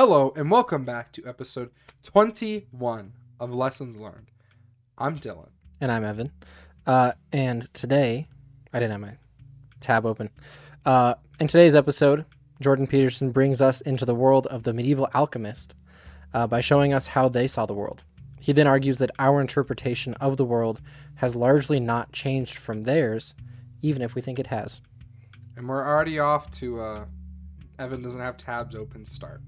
Hello 0.00 0.32
and 0.36 0.48
welcome 0.48 0.84
back 0.84 1.10
to 1.10 1.26
episode 1.26 1.70
21 2.04 3.14
of 3.40 3.52
Lessons 3.52 3.96
Learned. 3.96 4.30
I'm 4.96 5.16
Dillon. 5.16 5.50
And 5.80 5.90
I'm 5.90 6.04
Evan. 6.04 6.30
Uh, 6.86 7.14
and 7.32 7.68
today, 7.74 8.28
I 8.72 8.78
didn't 8.78 8.92
have 8.92 9.00
my 9.00 9.16
tab 9.80 10.06
open. 10.06 10.30
Uh, 10.86 11.14
in 11.40 11.48
today's 11.48 11.74
episode, 11.74 12.26
Jordan 12.60 12.86
Peterson 12.86 13.32
brings 13.32 13.60
us 13.60 13.80
into 13.80 14.04
the 14.04 14.14
world 14.14 14.46
of 14.46 14.62
the 14.62 14.72
medieval 14.72 15.08
alchemist 15.14 15.74
uh, 16.32 16.46
by 16.46 16.60
showing 16.60 16.94
us 16.94 17.08
how 17.08 17.28
they 17.28 17.48
saw 17.48 17.66
the 17.66 17.74
world. 17.74 18.04
He 18.38 18.52
then 18.52 18.68
argues 18.68 18.98
that 18.98 19.10
our 19.18 19.40
interpretation 19.40 20.14
of 20.20 20.36
the 20.36 20.44
world 20.44 20.80
has 21.16 21.34
largely 21.34 21.80
not 21.80 22.12
changed 22.12 22.56
from 22.56 22.84
theirs, 22.84 23.34
even 23.82 24.02
if 24.02 24.14
we 24.14 24.22
think 24.22 24.38
it 24.38 24.46
has. 24.46 24.80
And 25.56 25.68
we're 25.68 25.84
already 25.84 26.20
off 26.20 26.52
to 26.52 26.80
uh 26.80 27.04
Evan 27.80 28.02
doesn't 28.02 28.20
have 28.20 28.36
tabs 28.36 28.76
open 28.76 29.04
start. 29.04 29.40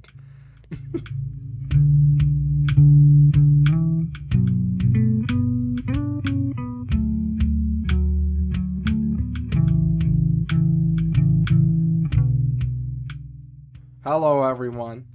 Hello 14.05 14.45
everyone. 14.45 15.07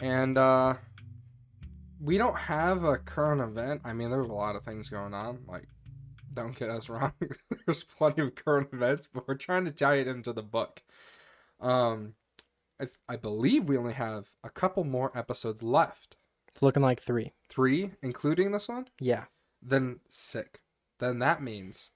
And 0.00 0.36
uh 0.36 0.74
we 1.98 2.18
don't 2.18 2.36
have 2.36 2.84
a 2.84 2.98
current 2.98 3.40
event. 3.40 3.80
I 3.84 3.94
mean, 3.94 4.10
there's 4.10 4.28
a 4.28 4.32
lot 4.32 4.54
of 4.54 4.64
things 4.64 4.90
going 4.90 5.14
on. 5.14 5.38
Like, 5.48 5.66
don't 6.34 6.54
get 6.54 6.68
us 6.68 6.88
wrong. 6.90 7.12
there's 7.64 7.84
plenty 7.84 8.20
of 8.20 8.34
current 8.34 8.68
events, 8.72 9.08
but 9.10 9.26
we're 9.26 9.34
trying 9.36 9.64
to 9.64 9.70
tie 9.70 9.96
it 9.96 10.08
into 10.08 10.34
the 10.34 10.42
book. 10.42 10.82
Um, 11.58 12.14
I, 12.80 12.88
I 13.08 13.16
believe 13.16 13.68
we 13.68 13.76
only 13.76 13.92
have 13.92 14.30
a 14.42 14.50
couple 14.50 14.84
more 14.84 15.16
episodes 15.16 15.62
left. 15.62 16.16
It's 16.48 16.62
looking 16.62 16.82
like 16.82 17.00
three. 17.00 17.32
Three, 17.48 17.90
including 18.02 18.52
this 18.52 18.68
one. 18.68 18.86
Yeah. 18.98 19.24
Then 19.62 20.00
sick. 20.08 20.60
Then 20.98 21.18
that 21.20 21.42
means 21.42 21.90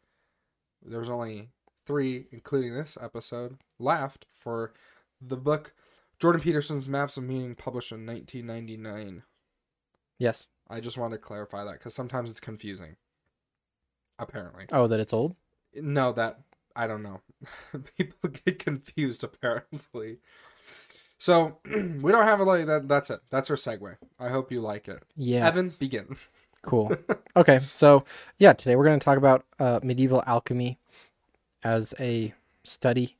there's 0.82 1.08
only 1.08 1.50
three, 1.86 2.26
including 2.30 2.74
this 2.74 2.98
episode, 3.00 3.58
left 3.78 4.26
for 4.32 4.74
the 5.20 5.36
book 5.36 5.72
Jordan 6.18 6.40
Peterson's 6.40 6.88
Maps 6.88 7.16
of 7.16 7.24
Meaning, 7.24 7.54
published 7.54 7.92
in 7.92 8.06
1999. 8.06 9.22
Yes. 10.18 10.48
I 10.68 10.80
just 10.80 10.96
wanted 10.96 11.16
to 11.16 11.22
clarify 11.22 11.64
that 11.64 11.74
because 11.74 11.94
sometimes 11.94 12.30
it's 12.30 12.40
confusing. 12.40 12.96
Apparently. 14.18 14.66
Oh, 14.72 14.86
that 14.86 15.00
it's 15.00 15.12
old? 15.12 15.34
No, 15.74 16.12
that 16.12 16.40
I 16.76 16.86
don't 16.86 17.02
know. 17.02 17.20
People 17.98 18.30
get 18.30 18.58
confused 18.58 19.24
apparently. 19.24 20.18
So 21.18 21.58
we 21.64 22.12
don't 22.12 22.26
have 22.26 22.40
a 22.40 22.44
like 22.44 22.66
that. 22.66 22.88
That's 22.88 23.10
it. 23.10 23.20
That's 23.30 23.50
our 23.50 23.56
segue. 23.56 23.96
I 24.18 24.28
hope 24.28 24.52
you 24.52 24.60
like 24.60 24.88
it. 24.88 25.02
Yeah. 25.16 25.46
Evan, 25.46 25.70
begin. 25.78 26.16
Cool. 26.62 26.96
okay, 27.36 27.60
so 27.68 28.06
yeah, 28.38 28.54
today 28.54 28.74
we're 28.74 28.86
going 28.86 28.98
to 28.98 29.04
talk 29.04 29.18
about 29.18 29.44
uh, 29.58 29.80
medieval 29.82 30.24
alchemy 30.26 30.78
as 31.62 31.92
a 32.00 32.32
study, 32.62 33.18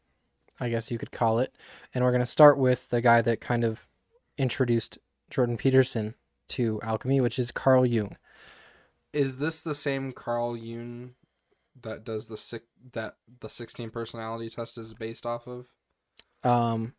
I 0.59 0.71
guess 0.71 0.91
you 0.91 0.97
could 0.97 1.13
call 1.13 1.41
it. 1.41 1.55
And 1.95 2.03
we're 2.03 2.11
going 2.11 2.21
to 2.21 2.27
start 2.27 2.57
with 2.57 2.89
the 2.89 3.03
guy 3.03 3.21
that 3.21 3.43
kind 3.43 3.63
of 3.63 3.87
introduced 4.39 4.97
Jordan 5.29 5.59
Peterson 5.59 6.15
to 6.49 6.81
alchemy, 6.83 7.21
which 7.21 7.39
is 7.39 7.53
Carl 7.53 7.85
Jung. 7.85 8.17
Is 9.13 9.39
this 9.39 9.61
the 9.63 9.75
same 9.75 10.13
Carl 10.13 10.57
Jung 10.57 11.15
that 11.83 12.05
does 12.05 12.29
the 12.29 12.37
sick 12.37 12.63
that 12.93 13.17
the 13.41 13.49
sixteen 13.49 13.91
personality 13.91 14.49
test 14.51 14.79
is 14.79 14.95
based 14.95 15.27
off 15.27 15.47
of? 15.47 15.67
Um, 16.43 16.95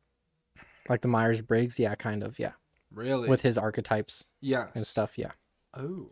like 0.90 1.02
the 1.02 1.08
Myers 1.08 1.42
Briggs, 1.42 1.80
yeah, 1.80 1.96
kind 1.96 2.24
of, 2.24 2.38
yeah, 2.40 2.54
Really? 2.92 3.28
with 3.30 3.42
his 3.42 3.58
archetypes 3.58 4.24
Yeah. 4.42 4.68
and 4.76 4.86
stuff, 4.86 5.18
yeah. 5.18 5.32
Oh, 5.74 6.10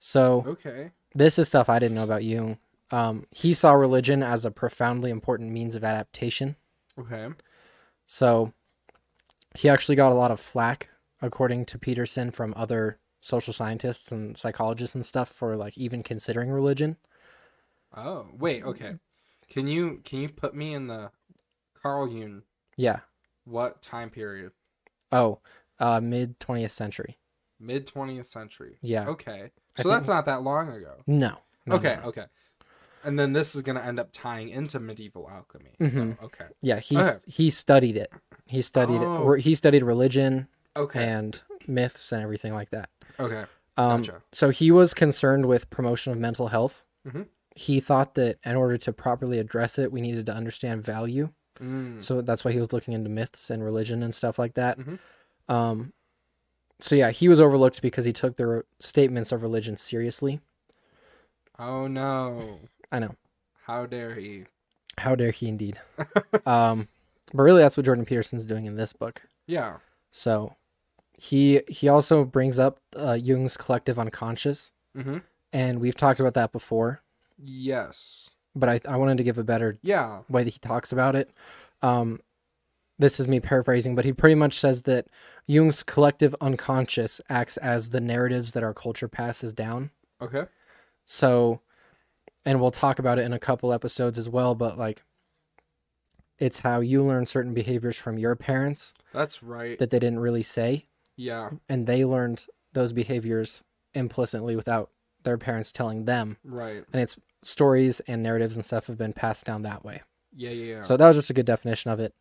So 0.00 0.44
okay. 0.46 0.90
this 1.14 1.38
is 1.38 1.48
stuff 1.48 1.68
I 1.68 1.78
didn't 1.78 1.94
know 1.94 2.04
about 2.04 2.24
Jung. 2.24 2.58
Um, 2.90 3.26
he 3.30 3.52
saw 3.54 3.72
religion 3.72 4.22
as 4.22 4.44
a 4.44 4.50
profoundly 4.50 5.10
important 5.10 5.50
means 5.52 5.74
of 5.74 5.84
adaptation. 5.84 6.56
Okay. 6.98 7.28
So 8.06 8.52
he 9.54 9.68
actually 9.68 9.96
got 9.96 10.12
a 10.12 10.14
lot 10.14 10.30
of 10.30 10.40
flack, 10.40 10.88
according 11.20 11.66
to 11.66 11.78
Peterson, 11.78 12.30
from 12.30 12.54
other 12.56 12.98
social 13.20 13.52
scientists 13.52 14.12
and 14.12 14.36
psychologists 14.36 14.94
and 14.94 15.04
stuff 15.04 15.28
for 15.28 15.56
like 15.56 15.76
even 15.76 16.02
considering 16.02 16.50
religion. 16.50 16.96
Oh, 17.94 18.28
wait. 18.38 18.62
Okay. 18.64 18.94
Can 19.50 19.66
you 19.66 20.00
can 20.04 20.20
you 20.20 20.28
put 20.28 20.54
me 20.54 20.74
in 20.74 20.86
the 20.86 21.10
Carl 21.82 22.08
Jung? 22.08 22.42
Yeah. 22.76 23.00
What 23.48 23.80
time 23.82 24.10
period? 24.10 24.52
Oh, 25.12 25.40
uh, 25.78 26.00
mid 26.00 26.38
20th 26.40 26.70
century. 26.70 27.18
Mid 27.60 27.86
twentieth 27.88 28.28
century. 28.28 28.78
Yeah. 28.82 29.08
Okay. 29.08 29.50
So 29.76 29.82
think- 29.82 29.94
that's 29.94 30.06
not 30.08 30.26
that 30.26 30.42
long 30.42 30.68
ago. 30.70 30.94
No. 31.08 31.38
no, 31.66 31.74
okay, 31.76 31.96
no, 31.96 32.02
no. 32.02 32.08
okay. 32.08 32.24
And 33.04 33.18
then 33.18 33.32
this 33.32 33.54
is 33.56 33.62
going 33.62 33.76
to 33.76 33.84
end 33.84 33.98
up 33.98 34.10
tying 34.12 34.48
into 34.50 34.78
medieval 34.78 35.28
alchemy. 35.28 35.70
Mhm. 35.80 36.18
Oh, 36.20 36.26
okay. 36.26 36.46
Yeah, 36.62 36.78
he 36.78 36.96
Okay. 36.98 37.18
he 37.26 37.50
studied 37.50 37.96
it. 37.96 38.12
He 38.46 38.62
studied 38.62 39.00
Oh. 39.00 39.32
it. 39.32 39.40
He 39.40 39.54
studied 39.56 39.82
religion 39.82 40.46
Okay. 40.76 41.02
and 41.02 41.40
myths 41.66 42.12
and 42.12 42.22
everything 42.22 42.54
like 42.54 42.70
that. 42.70 42.90
okay. 43.18 43.44
Um, 43.76 44.02
Gotcha. 44.02 44.22
So 44.32 44.50
he 44.50 44.70
was 44.70 44.94
concerned 44.94 45.46
with 45.46 45.68
promotion 45.70 46.12
of 46.12 46.18
mental 46.18 46.48
health. 46.48 46.84
Mhm. 47.06 47.26
He 47.56 47.80
thought 47.80 48.14
that 48.14 48.38
in 48.44 48.54
order 48.56 48.76
to 48.78 48.92
properly 48.92 49.38
address 49.40 49.78
it, 49.80 49.90
we 49.90 50.00
needed 50.00 50.26
to 50.26 50.32
understand 50.32 50.84
value. 50.84 51.32
Mm. 51.60 52.02
So 52.02 52.20
that's 52.22 52.44
why 52.44 52.52
he 52.52 52.58
was 52.58 52.72
looking 52.72 52.94
into 52.94 53.10
myths 53.10 53.50
and 53.50 53.62
religion 53.62 54.02
and 54.02 54.14
stuff 54.14 54.38
like 54.38 54.54
that. 54.54 54.78
Mhm. 54.78 54.98
Um, 55.48 55.92
so 56.80 56.94
yeah, 56.94 57.10
he 57.10 57.28
was 57.28 57.40
overlooked 57.40 57.82
because 57.82 58.04
he 58.04 58.12
took 58.12 58.36
the 58.36 58.64
statements 58.80 59.32
of 59.32 59.42
religion 59.42 59.76
seriously. 59.76 60.40
Oh 61.58 61.86
no. 61.86 62.58
I 62.92 62.98
know. 63.00 63.14
How 63.66 63.86
dare 63.86 64.14
he? 64.14 64.44
How 64.96 65.14
dare 65.14 65.30
he 65.30 65.48
indeed. 65.48 65.80
um, 66.46 66.88
but 67.34 67.42
really, 67.42 67.60
that's 67.62 67.76
what 67.76 67.84
Jordan 67.86 68.04
Peterson's 68.04 68.44
doing 68.46 68.66
in 68.66 68.76
this 68.76 68.92
book. 68.92 69.22
Yeah. 69.46 69.78
So 70.10 70.54
he 71.20 71.62
he 71.68 71.88
also 71.88 72.24
brings 72.24 72.58
up 72.58 72.78
uh, 72.96 73.18
Jung's 73.20 73.56
collective 73.56 73.98
unconscious, 73.98 74.72
Mhm. 74.96 75.22
and 75.52 75.80
we've 75.80 75.96
talked 75.96 76.20
about 76.20 76.34
that 76.34 76.52
before. 76.52 77.02
Yes. 77.42 78.30
But 78.54 78.68
I 78.68 78.80
I 78.92 78.96
wanted 78.96 79.18
to 79.18 79.22
give 79.24 79.38
a 79.38 79.44
better 79.44 79.78
Yeah. 79.82 80.20
way 80.28 80.44
that 80.44 80.52
he 80.52 80.58
talks 80.58 80.92
about 80.92 81.14
it. 81.16 81.30
Um, 81.82 82.20
this 82.98 83.20
is 83.20 83.28
me 83.28 83.38
paraphrasing, 83.38 83.94
but 83.94 84.04
he 84.04 84.12
pretty 84.12 84.34
much 84.34 84.58
says 84.58 84.82
that 84.82 85.06
Jung's 85.46 85.82
collective 85.84 86.34
unconscious 86.40 87.20
acts 87.28 87.56
as 87.58 87.90
the 87.90 88.00
narratives 88.00 88.52
that 88.52 88.64
our 88.64 88.74
culture 88.74 89.06
passes 89.06 89.52
down. 89.52 89.90
Okay. 90.20 90.46
So, 91.06 91.60
and 92.44 92.60
we'll 92.60 92.72
talk 92.72 92.98
about 92.98 93.18
it 93.20 93.22
in 93.22 93.32
a 93.32 93.38
couple 93.38 93.72
episodes 93.72 94.18
as 94.18 94.28
well, 94.28 94.56
but 94.56 94.76
like, 94.76 95.04
it's 96.38 96.60
how 96.60 96.80
you 96.80 97.04
learn 97.04 97.26
certain 97.26 97.54
behaviors 97.54 97.96
from 97.96 98.18
your 98.18 98.34
parents 98.36 98.94
That's 99.12 99.42
right. 99.42 99.78
that 99.78 99.90
they 99.90 99.98
didn't 99.98 100.20
really 100.20 100.42
say, 100.42 100.86
yeah. 101.16 101.50
and 101.68 101.86
they 101.86 102.04
learned 102.04 102.46
those 102.72 102.92
behaviors 102.92 103.62
implicitly 103.94 104.54
without 104.56 104.90
their 105.24 105.38
parents 105.38 105.72
telling 105.72 106.04
them. 106.04 106.36
Right. 106.44 106.84
And 106.92 107.00
it's 107.02 107.16
stories 107.42 108.00
and 108.00 108.22
narratives 108.22 108.56
and 108.56 108.64
stuff 108.64 108.86
have 108.86 108.98
been 108.98 109.12
passed 109.12 109.44
down 109.46 109.62
that 109.62 109.84
way. 109.84 110.02
Yeah. 110.34 110.50
Yeah. 110.50 110.74
yeah. 110.76 110.80
So 110.82 110.96
that 110.96 111.06
was 111.06 111.16
just 111.16 111.30
a 111.30 111.34
good 111.34 111.46
definition 111.46 111.90
of 111.90 112.00
it. 112.00 112.14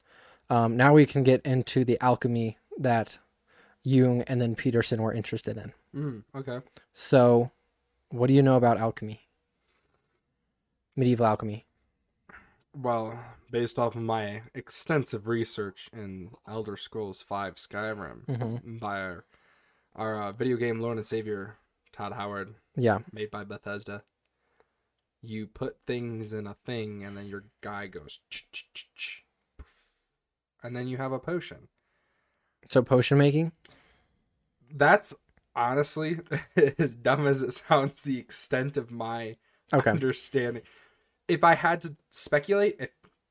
Um, 0.49 0.77
now 0.77 0.93
we 0.93 1.05
can 1.05 1.23
get 1.23 1.45
into 1.45 1.83
the 1.83 1.97
alchemy 2.01 2.57
that 2.79 3.17
Jung 3.83 4.21
and 4.23 4.41
then 4.41 4.55
Peterson 4.55 5.01
were 5.01 5.13
interested 5.13 5.57
in. 5.57 5.73
Mm, 5.95 6.23
okay. 6.35 6.65
So, 6.93 7.51
what 8.09 8.27
do 8.27 8.33
you 8.33 8.41
know 8.41 8.55
about 8.55 8.77
alchemy? 8.77 9.21
Medieval 10.95 11.25
alchemy. 11.25 11.65
Well, 12.73 13.19
based 13.51 13.79
off 13.79 13.95
of 13.95 14.01
my 14.01 14.43
extensive 14.53 15.27
research 15.27 15.89
in 15.93 16.31
Elder 16.47 16.77
Scrolls 16.77 17.21
V 17.21 17.33
Skyrim 17.35 18.25
hmm 18.37 18.77
by 18.77 18.99
our, 18.99 19.25
our 19.95 20.21
uh, 20.23 20.31
video 20.31 20.57
game 20.57 20.79
Lord 20.79 20.97
and 20.97 21.05
Savior 21.05 21.57
Todd 21.91 22.13
Howard, 22.13 22.53
Yeah. 22.75 22.99
made 23.11 23.31
by 23.31 23.43
Bethesda, 23.43 24.03
you 25.29 25.47
put 25.47 25.77
things 25.85 26.33
in 26.33 26.47
a 26.47 26.55
thing, 26.65 27.03
and 27.03 27.17
then 27.17 27.27
your 27.27 27.45
guy 27.61 27.87
goes, 27.87 28.19
and 30.63 30.75
then 30.75 30.87
you 30.87 30.97
have 30.97 31.11
a 31.11 31.19
potion. 31.19 31.67
So 32.67 32.81
potion 32.81 33.17
making. 33.17 33.51
That's 34.73 35.15
honestly, 35.55 36.19
as 36.77 36.95
dumb 36.95 37.27
as 37.27 37.41
it 37.41 37.53
sounds, 37.53 38.01
the 38.03 38.17
extent 38.19 38.77
of 38.77 38.91
my 38.91 39.37
Okay. 39.73 39.91
understanding. 39.91 40.63
If 41.27 41.43
I 41.43 41.55
had 41.55 41.81
to 41.81 41.95
speculate, 42.09 42.77
if 42.79 42.89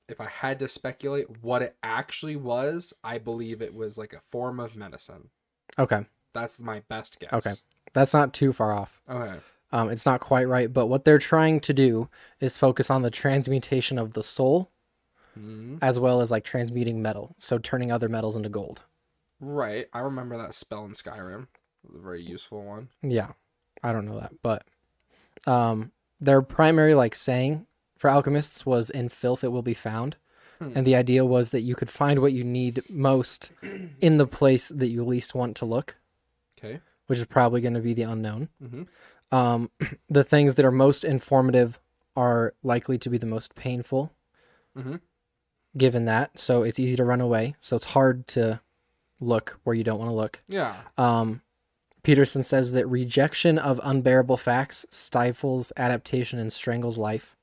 if 0.09 0.21
I 0.21 0.29
had 0.29 0.61
to 0.61 0.69
speculate 0.69 1.43
what 1.43 1.63
it 1.63 1.77
actually 1.83 2.37
was, 2.37 2.95
I 3.03 3.19
believe 3.19 3.61
it 3.61 3.75
was 3.75 3.99
like 3.99 4.13
a 4.13 4.21
form 4.21 4.61
of 4.61 4.77
medicine. 4.77 5.31
Okay. 5.79 6.07
That's 6.33 6.61
my 6.61 6.81
best 6.89 7.19
guess. 7.19 7.33
Okay. 7.33 7.55
That's 7.93 8.15
not 8.15 8.33
too 8.33 8.53
far 8.53 8.73
off. 8.73 9.01
Okay. 9.09 9.41
Um, 9.73 9.91
it's 9.91 10.07
not 10.07 10.21
quite 10.21 10.47
right, 10.49 10.73
but 10.73 10.87
what 10.87 11.05
they're 11.05 11.19
trying 11.19 11.61
to 11.61 11.73
do 11.75 12.09
is 12.41 12.57
focus 12.57 12.91
on 12.91 13.03
the 13.03 13.11
transmutation 13.11 13.99
of 13.99 14.13
the 14.15 14.23
soul 14.23 14.71
Hmm. 15.35 15.77
as 15.83 15.99
well 15.99 16.23
as 16.23 16.31
like 16.31 16.45
transmuting 16.45 17.03
metal. 17.03 17.35
So 17.39 17.59
turning 17.59 17.93
other 17.93 18.09
metals 18.09 18.37
into 18.37 18.49
gold. 18.49 18.83
Right. 19.39 19.87
I 19.93 19.99
remember 19.99 20.39
that 20.39 20.55
spell 20.55 20.87
in 20.87 20.93
Skyrim. 20.93 21.43
It 21.85 21.91
was 21.93 21.97
a 21.97 22.03
very 22.03 22.23
useful 22.23 22.65
one. 22.65 22.89
Yeah, 23.03 23.33
I 23.83 23.93
don't 23.93 24.07
know 24.07 24.19
that, 24.19 24.33
but 24.43 24.65
um, 25.47 25.93
their 26.21 26.41
primary 26.41 26.95
like 26.95 27.15
saying 27.15 27.67
for 27.99 28.09
alchemists 28.09 28.65
was 28.65 28.89
"In 28.89 29.09
filth 29.11 29.45
it 29.45 29.49
will 29.49 29.63
be 29.63 29.75
found," 29.75 30.17
Hmm. 30.59 30.73
and 30.75 30.87
the 30.87 30.97
idea 30.97 31.23
was 31.25 31.51
that 31.51 31.61
you 31.63 31.75
could 31.75 31.91
find 31.91 32.21
what 32.23 32.33
you 32.33 32.43
need 32.43 32.83
most 32.89 33.51
in 34.01 34.17
the 34.17 34.27
place 34.27 34.69
that 34.69 34.89
you 34.89 35.05
least 35.05 35.35
want 35.35 35.55
to 35.59 35.67
look, 35.67 35.97
Okay. 36.59 36.81
which 37.09 37.19
is 37.19 37.27
probably 37.27 37.61
going 37.61 37.75
to 37.75 37.81
be 37.81 37.93
the 37.93 38.03
unknown. 38.03 38.49
Mm-hmm. 38.63 38.85
Um, 39.33 39.71
the 40.09 40.25
things 40.25 40.55
that 40.55 40.65
are 40.65 40.71
most 40.73 41.05
informative 41.05 41.79
are 42.17 42.55
likely 42.63 42.97
to 42.99 43.11
be 43.11 43.19
the 43.19 43.27
most 43.27 43.55
painful, 43.55 44.13
Mhm. 44.77 45.01
given 45.77 46.05
that. 46.07 46.39
So 46.39 46.63
it's 46.63 46.79
easy 46.79 46.97
to 46.97 47.05
run 47.05 47.21
away. 47.21 47.57
So 47.61 47.77
it's 47.77 47.85
hard 47.87 48.27
to 48.29 48.61
look 49.21 49.59
where 49.65 49.75
you 49.75 49.85
don't 49.85 49.99
want 49.99 50.11
to 50.11 50.15
look. 50.15 50.43
Yeah. 50.49 50.75
Um, 50.97 51.43
Peterson 52.03 52.45
says 52.45 52.73
that 52.73 52.87
rejection 52.87 53.59
of 53.59 53.81
unbearable 53.83 54.37
facts 54.37 54.87
stifles 54.91 55.73
adaptation 55.77 56.39
and 56.39 56.53
strangles 56.53 56.97
life. 56.99 57.37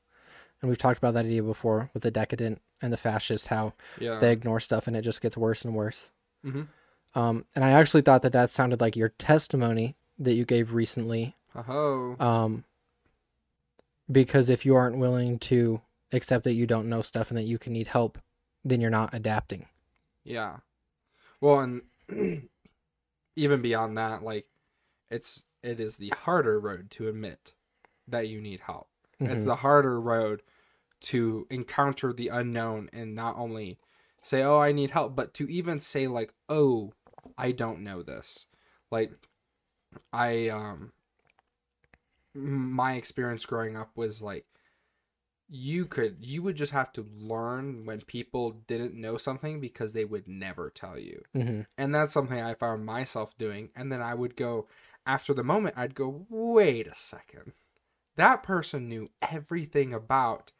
And 0.61 0.69
we've 0.69 0.77
talked 0.77 0.97
about 0.97 1.13
that 1.15 1.25
idea 1.25 1.43
before 1.43 1.89
with 1.93 2.03
the 2.03 2.11
decadent 2.11 2.61
and 2.81 2.93
the 2.93 2.97
fascist, 2.97 3.47
how 3.47 3.73
Yeah. 3.99 4.19
they 4.19 4.31
ignore 4.31 4.59
stuff 4.61 4.87
and 4.87 4.95
it 4.95 5.01
just 5.01 5.19
gets 5.21 5.35
worse 5.35 5.65
and 5.65 5.75
worse. 5.75 6.11
Mhm. 6.45 6.67
Um, 7.13 7.45
and 7.55 7.63
I 7.65 7.71
actually 7.71 8.01
thought 8.03 8.21
that 8.21 8.31
that 8.31 8.49
sounded 8.51 8.79
like 8.81 8.95
your 8.95 9.09
testimony 9.09 9.95
that 10.17 10.33
you 10.33 10.45
gave 10.45 10.73
recently. 10.73 11.35
Oh. 11.55 12.15
Um, 12.19 12.63
because 14.11 14.49
if 14.49 14.65
you 14.65 14.75
aren't 14.75 14.97
willing 14.97 15.39
to 15.39 15.81
accept 16.11 16.43
that 16.43 16.53
you 16.53 16.67
don't 16.67 16.89
know 16.89 17.01
stuff 17.01 17.29
and 17.29 17.37
that 17.37 17.43
you 17.43 17.57
can 17.57 17.73
need 17.73 17.87
help, 17.87 18.17
then 18.63 18.81
you're 18.81 18.89
not 18.89 19.13
adapting. 19.13 19.67
Yeah. 20.23 20.57
Well, 21.41 21.59
and 21.59 21.81
even 23.35 23.61
beyond 23.61 23.97
that, 23.97 24.23
like 24.23 24.45
it's 25.09 25.43
it 25.61 25.79
is 25.79 25.97
the 25.97 26.09
harder 26.15 26.59
road 26.59 26.91
to 26.91 27.07
admit 27.07 27.53
that 28.07 28.27
you 28.27 28.41
need 28.41 28.61
help. 28.61 28.89
It's 29.19 29.43
Mhm. 29.43 29.45
the 29.45 29.55
harder 29.57 29.99
road 29.99 30.41
to 31.01 31.47
encounter 31.49 32.13
the 32.13 32.29
unknown 32.29 32.89
and 32.93 33.15
not 33.15 33.35
only 33.37 33.79
say, 34.21 34.41
"Oh, 34.43 34.59
I 34.59 34.71
need 34.71 34.91
help," 34.91 35.15
but 35.15 35.33
to 35.35 35.49
even 35.49 35.79
say 35.79 36.07
like, 36.07 36.33
"Oh, 36.49 36.93
I 37.37 37.51
don't 37.51 37.81
know 37.83 38.01
this." 38.03 38.45
Like 38.91 39.11
I 40.11 40.49
um 40.49 40.93
my 42.33 42.93
experience 42.95 43.45
growing 43.45 43.75
up 43.75 43.91
was 43.95 44.21
like 44.21 44.45
you 45.49 45.85
could 45.85 46.17
you 46.19 46.41
would 46.41 46.55
just 46.55 46.71
have 46.71 46.91
to 46.93 47.05
learn 47.15 47.85
when 47.85 48.01
people 48.01 48.51
didn't 48.65 48.95
know 48.95 49.17
something 49.17 49.59
because 49.59 49.93
they 49.93 50.05
would 50.05 50.27
never 50.27 50.69
tell 50.69 50.97
you. 50.97 51.21
Mhm. 51.35 51.65
and 51.77 51.93
that's 51.93 52.13
something 52.13 52.41
i 52.41 52.53
found 52.55 52.85
myself 52.85 53.37
doing. 53.37 53.69
And 53.75 53.91
then 53.91 54.01
i 54.01 54.13
would 54.13 54.35
go 54.35 54.67
after 55.05 55.33
the 55.33 55.43
moment 55.43 55.77
i'd 55.77 55.95
go 55.95 56.25
wait 56.29 56.87
a 56.87 56.95
second. 56.95 57.53
That 58.15 58.41
person 58.43 58.87
knew 58.89 59.09
everything 59.21 59.93
about 59.93 60.51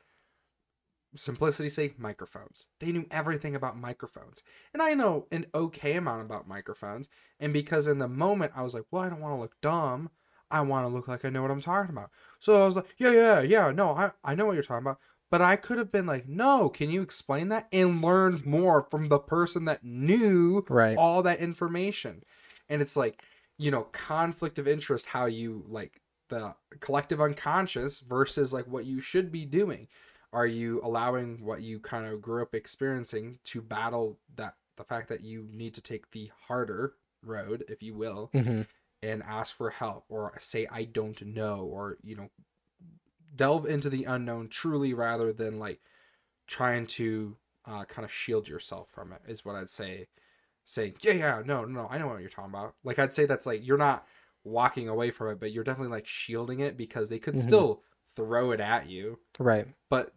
simplicity 1.15 1.69
sake 1.69 1.99
microphones. 1.99 2.67
They 2.79 2.91
knew 2.91 3.05
everything 3.11 3.55
about 3.55 3.77
microphones. 3.77 4.43
And 4.73 4.81
i 4.81 4.93
know 4.93 5.27
an 5.31 5.45
okay 5.55 5.95
amount 5.95 6.21
about 6.21 6.47
microphones. 6.47 7.07
And 7.39 7.53
because 7.53 7.87
in 7.87 7.99
the 7.99 8.07
moment 8.07 8.51
i 8.55 8.61
was 8.61 8.73
like 8.73 8.85
well 8.91 9.03
i 9.03 9.09
don't 9.09 9.21
want 9.21 9.35
to 9.35 9.41
look 9.41 9.59
dumb 9.61 10.09
i 10.51 10.61
want 10.61 10.85
to 10.85 10.93
look 10.93 11.07
like 11.07 11.25
i 11.25 11.29
know 11.29 11.41
what 11.41 11.51
i'm 11.51 11.61
talking 11.61 11.91
about 11.91 12.09
so 12.39 12.61
i 12.61 12.65
was 12.65 12.75
like 12.75 12.85
yeah 12.97 13.11
yeah 13.11 13.39
yeah 13.41 13.71
no 13.71 13.91
i, 13.91 14.11
I 14.23 14.35
know 14.35 14.45
what 14.45 14.53
you're 14.53 14.63
talking 14.63 14.85
about 14.85 14.99
but 15.31 15.41
i 15.41 15.55
could 15.55 15.77
have 15.77 15.91
been 15.91 16.05
like 16.05 16.27
no 16.27 16.69
can 16.69 16.89
you 16.91 17.01
explain 17.01 17.49
that 17.49 17.67
and 17.71 18.01
learned 18.01 18.45
more 18.45 18.83
from 18.89 19.09
the 19.09 19.19
person 19.19 19.65
that 19.65 19.83
knew 19.83 20.63
Right. 20.69 20.97
all 20.97 21.23
that 21.23 21.39
information 21.39 22.23
and 22.69 22.81
it's 22.81 22.95
like 22.95 23.23
you 23.57 23.71
know 23.71 23.83
conflict 23.91 24.59
of 24.59 24.67
interest 24.67 25.07
how 25.07 25.25
you 25.25 25.63
like 25.67 26.01
the 26.29 26.55
collective 26.79 27.21
unconscious 27.21 27.99
versus 27.99 28.53
like 28.53 28.65
what 28.65 28.85
you 28.85 28.99
should 29.01 29.31
be 29.31 29.45
doing 29.45 29.87
are 30.31 30.47
you 30.47 30.81
allowing 30.83 31.43
what 31.45 31.61
you 31.61 31.79
kind 31.79 32.07
of 32.07 32.19
grew 32.21 32.41
up 32.41 32.55
experiencing 32.55 33.37
to 33.43 33.61
battle 33.61 34.17
that 34.35 34.55
the 34.77 34.83
fact 34.83 35.07
that 35.09 35.21
you 35.21 35.47
need 35.51 35.75
to 35.75 35.81
take 35.81 36.09
the 36.11 36.31
harder 36.47 36.93
road 37.23 37.63
if 37.69 37.83
you 37.83 37.93
will 37.93 38.31
Mhm. 38.33 38.65
And 39.03 39.23
ask 39.23 39.55
for 39.55 39.69
help 39.69 40.05
or 40.09 40.33
say 40.39 40.67
i 40.71 40.83
don't 40.85 41.21
know 41.25 41.65
or 41.65 41.97
you 42.03 42.15
know 42.15 42.29
delve 43.35 43.65
into 43.65 43.89
the 43.89 44.03
unknown 44.03 44.47
truly 44.47 44.93
rather 44.93 45.33
than 45.33 45.57
like 45.59 45.81
trying 46.47 46.85
to 46.85 47.37
uh, 47.65 47.85
kind 47.85 48.05
of 48.05 48.11
shield 48.11 48.47
yourself 48.47 48.89
from 48.89 49.11
it 49.13 49.21
is 49.27 49.45
what 49.45 49.55
i'd 49.55 49.69
say 49.69 50.07
saying 50.65 50.95
yeah 51.01 51.11
yeah 51.13 51.43
no 51.45 51.65
no 51.65 51.87
i 51.89 51.97
know 51.97 52.07
what 52.07 52.21
you're 52.21 52.29
talking 52.29 52.51
about 52.51 52.75
like 52.83 52.99
i'd 52.99 53.13
say 53.13 53.25
that's 53.25 53.45
like 53.45 53.65
you're 53.65 53.77
not 53.77 54.07
walking 54.43 54.89
away 54.89 55.09
from 55.11 55.29
it 55.29 55.39
but 55.39 55.51
you're 55.51 55.63
definitely 55.63 55.91
like 55.91 56.07
shielding 56.07 56.59
it 56.59 56.77
because 56.77 57.09
they 57.09 57.19
could 57.19 57.35
Mhm. 57.35 57.39
still 57.39 57.83
throw 58.15 58.51
it 58.51 58.59
at 58.59 58.87
you 58.89 59.19
Right. 59.39 59.67
but 59.89 60.13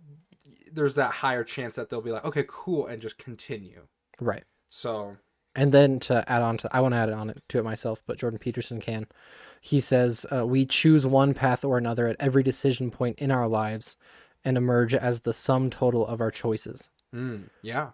there's 0.72 0.96
that 0.96 1.12
higher 1.12 1.44
chance 1.44 1.76
that 1.76 1.88
they'll 1.88 2.00
be 2.02 2.12
like 2.12 2.24
okay 2.24 2.44
cool 2.48 2.86
and 2.86 3.00
just 3.00 3.18
continue 3.18 3.86
Right. 4.20 4.44
so 4.70 5.16
And 5.56 5.72
then 5.72 5.98
to 6.00 6.22
add 6.30 6.42
on 6.42 6.58
to, 6.58 6.68
I 6.70 6.80
want 6.80 6.92
to 6.92 6.98
add 6.98 7.10
on 7.10 7.34
to 7.48 7.58
it 7.58 7.64
myself, 7.64 8.02
but 8.06 8.18
Jordan 8.18 8.38
Peterson 8.38 8.78
can. 8.80 9.06
He 9.60 9.80
says, 9.80 10.24
uh, 10.30 10.46
We 10.46 10.66
choose 10.66 11.06
one 11.06 11.32
path 11.34 11.64
or 11.64 11.78
another 11.78 12.06
at 12.06 12.16
every 12.20 12.42
decision 12.42 12.90
point 12.90 13.18
in 13.18 13.30
our 13.30 13.48
lives 13.48 13.96
and 14.44 14.56
emerge 14.56 14.94
as 14.94 15.20
the 15.22 15.32
sum 15.32 15.70
total 15.70 16.06
of 16.06 16.20
our 16.20 16.30
choices. 16.30 16.90
mm, 17.14 17.48
yeah 17.62 17.88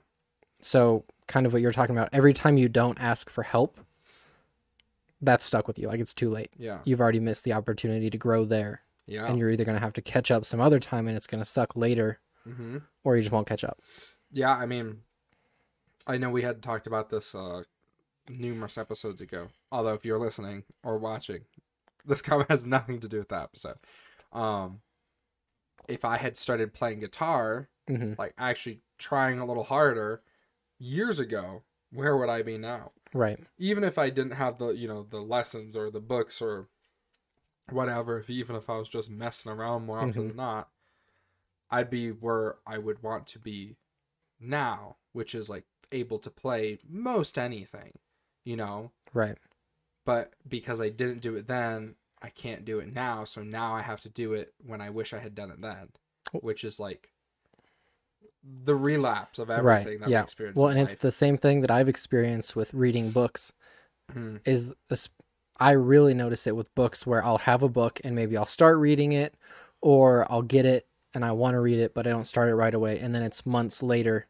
So, 0.60 1.04
kind 1.28 1.46
of 1.46 1.52
what 1.52 1.62
you're 1.62 1.72
talking 1.72 1.96
about, 1.96 2.10
every 2.12 2.34
time 2.34 2.58
you 2.58 2.68
don't 2.68 3.00
ask 3.00 3.30
for 3.30 3.42
help, 3.44 3.78
that's 5.20 5.44
stuck 5.44 5.68
with 5.68 5.78
you. 5.78 5.86
Like 5.86 6.00
it's 6.00 6.12
too 6.14 6.30
late. 6.30 6.50
yeah 6.58 6.80
You've 6.84 7.00
already 7.00 7.20
missed 7.20 7.44
the 7.44 7.52
opportunity 7.52 8.10
to 8.10 8.18
grow 8.18 8.44
there. 8.44 8.82
yeah 9.06 9.26
And 9.26 9.38
you're 9.38 9.50
either 9.50 9.64
going 9.64 9.76
to 9.76 9.82
have 9.84 9.92
to 9.94 10.02
catch 10.02 10.30
up 10.32 10.44
some 10.44 10.60
other 10.60 10.80
time 10.80 11.06
and 11.06 11.16
it's 11.16 11.28
going 11.28 11.40
to 11.42 11.48
suck 11.48 11.76
later, 11.76 12.18
mm-hmm. 12.46 12.78
or 13.04 13.16
you 13.16 13.22
just 13.22 13.32
won't 13.32 13.46
catch 13.46 13.62
up. 13.64 13.80
Yeah, 14.32 14.50
I 14.54 14.66
mean, 14.66 14.98
I 16.06 16.18
know 16.18 16.30
we 16.30 16.42
had 16.42 16.62
talked 16.62 16.86
about 16.86 17.10
this 17.10 17.34
uh, 17.34 17.62
numerous 18.28 18.78
episodes 18.78 19.20
ago. 19.20 19.48
Although, 19.70 19.94
if 19.94 20.04
you're 20.04 20.18
listening 20.18 20.64
or 20.82 20.98
watching, 20.98 21.44
this 22.04 22.22
comment 22.22 22.50
has 22.50 22.66
nothing 22.66 23.00
to 23.00 23.08
do 23.08 23.18
with 23.18 23.28
that 23.28 23.44
episode. 23.44 23.78
Um, 24.32 24.80
if 25.88 26.04
I 26.04 26.16
had 26.16 26.36
started 26.36 26.74
playing 26.74 27.00
guitar, 27.00 27.68
hmm 27.88 28.14
like 28.18 28.34
actually 28.38 28.82
trying 28.98 29.38
a 29.40 29.44
little 29.46 29.64
harder 29.64 30.22
years 30.78 31.18
ago, 31.18 31.62
where 31.90 32.16
would 32.16 32.28
I 32.28 32.42
be 32.42 32.58
now? 32.58 32.92
Right. 33.14 33.38
Even 33.58 33.84
if 33.84 33.98
I 33.98 34.10
didn't 34.10 34.32
have 34.32 34.58
the 34.58 34.68
you 34.70 34.88
know 34.88 35.02
the 35.08 35.20
lessons 35.20 35.76
or 35.76 35.90
the 35.90 36.00
books 36.00 36.40
or 36.40 36.68
whatever, 37.70 38.18
if 38.18 38.30
even 38.30 38.56
if 38.56 38.68
I 38.68 38.76
was 38.76 38.88
just 38.88 39.10
messing 39.10 39.50
around 39.50 39.86
more 39.86 39.98
often 40.00 40.24
Mhm. 40.24 40.28
than 40.28 40.36
not, 40.36 40.70
I'd 41.70 41.90
be 41.90 42.10
where 42.12 42.58
I 42.66 42.78
would 42.78 43.02
want 43.02 43.26
to 43.28 43.38
be 43.38 43.76
now, 44.40 44.98
which 45.12 45.34
is 45.34 45.48
like 45.48 45.66
able 45.92 46.18
to 46.20 46.30
play 46.30 46.78
most 46.88 47.38
anything, 47.38 47.92
you 48.44 48.56
know. 48.56 48.90
Right. 49.12 49.36
But 50.04 50.32
because 50.48 50.80
I 50.80 50.88
didn't 50.88 51.20
do 51.20 51.36
it 51.36 51.46
then, 51.46 51.94
I 52.20 52.30
can't 52.30 52.64
do 52.64 52.80
it 52.80 52.92
now. 52.94 53.24
So 53.24 53.42
now 53.42 53.74
I 53.74 53.82
have 53.82 54.00
to 54.02 54.08
do 54.08 54.34
it 54.34 54.52
when 54.64 54.80
I 54.80 54.90
wish 54.90 55.12
I 55.12 55.18
had 55.18 55.34
done 55.34 55.50
it 55.50 55.60
then, 55.60 55.88
Oh. 56.34 56.38
which 56.40 56.64
is 56.64 56.78
like 56.80 57.12
the 58.64 58.74
relapse 58.74 59.38
of 59.38 59.48
Right, 59.48 59.58
everything 59.58 60.00
that 60.00 60.08
yeah. 60.10 60.26
we. 60.38 60.50
Well, 60.54 60.68
and 60.68 60.80
it's 60.80 60.96
the 60.96 61.12
same 61.12 61.36
thing 61.38 61.60
that 61.60 61.70
I've 61.70 61.88
experienced 61.88 62.56
with 62.56 62.72
reading 62.74 63.10
books. 63.10 63.52
Mhm. 64.12 64.40
is 64.44 64.74
I 65.60 65.72
really 65.72 66.12
notice 66.12 66.46
it 66.46 66.56
with 66.56 66.74
books 66.74 67.06
where 67.06 67.24
I'll 67.24 67.38
have 67.38 67.62
a 67.62 67.68
book 67.68 68.00
and 68.04 68.16
maybe 68.16 68.36
I'll 68.36 68.44
start 68.44 68.78
reading 68.78 69.12
it 69.12 69.34
or 69.80 70.30
I'll 70.30 70.42
get 70.42 70.66
it 70.66 70.88
and 71.14 71.24
I 71.24 71.32
want 71.32 71.54
to 71.54 71.60
read 71.60 71.78
it 71.78 71.94
but 71.94 72.06
I 72.06 72.10
don't 72.10 72.24
start 72.24 72.48
it 72.48 72.56
right 72.56 72.74
away 72.74 72.98
and 72.98 73.14
then 73.14 73.22
it's 73.22 73.46
months 73.46 73.82
later 73.82 74.26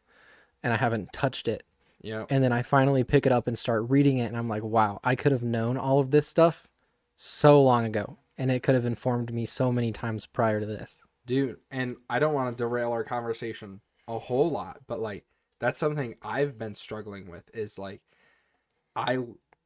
and 0.63 0.73
I 0.73 0.77
haven't 0.77 1.11
touched 1.13 1.47
it 1.47 1.63
yeah, 2.01 2.25
and 2.29 2.43
then 2.43 2.51
I 2.51 2.63
finally 2.63 3.03
pick 3.05 3.25
it 3.25 3.31
up 3.31 3.47
and 3.47 3.57
start 3.57 3.89
reading 3.89 4.17
it 4.17 4.25
and 4.25 4.37
I'm 4.37 4.49
like 4.49 4.63
wow 4.63 4.99
I 5.03 5.15
could 5.15 5.31
have 5.31 5.43
known 5.43 5.77
all 5.77 5.99
of 5.99 6.11
this 6.11 6.27
stuff 6.27 6.67
so 7.15 7.61
long 7.61 7.85
ago 7.85 8.17
and 8.37 8.51
it 8.51 8.63
could 8.63 8.75
have 8.75 8.85
informed 8.85 9.33
me 9.33 9.45
so 9.45 9.71
many 9.71 9.91
times 9.91 10.25
prior 10.25 10.59
to 10.59 10.65
this. 10.65 11.03
dude. 11.25 11.57
And 11.71 11.95
I 12.09 12.19
don't 12.19 12.33
want 12.33 12.57
to 12.57 12.61
derail 12.63 12.91
our 12.91 13.03
conversation 13.03 13.79
a 14.07 14.17
whole 14.19 14.49
lot, 14.49 14.79
but 14.87 14.99
like 14.99 15.23
that's 15.59 15.79
something 15.79 16.15
I've 16.21 16.57
been 16.57 16.75
struggling 16.75 17.29
with. 17.29 17.43
Is 17.53 17.79
like 17.79 18.01
I 18.95 19.19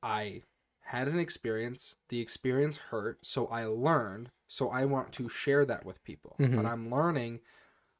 I 0.04 0.42
had 0.82 1.08
an 1.08 1.18
experience. 1.20 1.96
The 2.10 2.20
experience 2.20 2.78
hurt, 2.78 3.20
so 3.24 3.48
I 3.48 3.66
learned. 3.66 4.30
So 4.48 4.70
I 4.70 4.86
want 4.86 5.12
to 5.14 5.28
share 5.28 5.66
that 5.66 5.86
with 5.86 6.04
people. 6.04 6.36
Mhm. 6.40 6.56
But 6.56 6.66
I'm 6.66 6.92
learning 6.92 7.40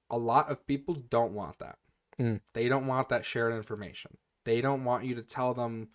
a 0.10 0.18
lot 0.18 0.50
of 0.52 0.66
people 0.68 0.96
don't 1.10 1.34
want 1.34 1.58
that. 1.60 1.78
Mm. 2.20 2.42
They 2.54 2.68
don't 2.70 2.88
want 2.88 3.10
that 3.10 3.26
shared 3.26 3.54
information. 3.54 4.18
They 4.44 4.62
don't 4.62 4.84
want 4.86 5.06
you 5.06 5.16
to 5.16 5.22
tell 5.24 5.54
them, 5.54 5.90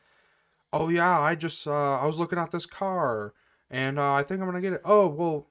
"Oh 0.73 0.88
yeah, 0.88 1.21
I 1.21 1.35
just 1.35 1.67
uh, 1.67 1.99
I 1.99 2.07
was 2.07 2.19
looking 2.19 2.38
at 2.38 2.50
this 2.50 2.67
car 2.67 3.35
and 3.71 3.99
uh, 3.99 4.14
I 4.14 4.23
think 4.23 4.41
I'm 4.41 4.47
gonna 4.47 4.61
get 4.61 4.75
it." 4.75 4.83
Oh 4.85 5.09
well, 5.09 5.50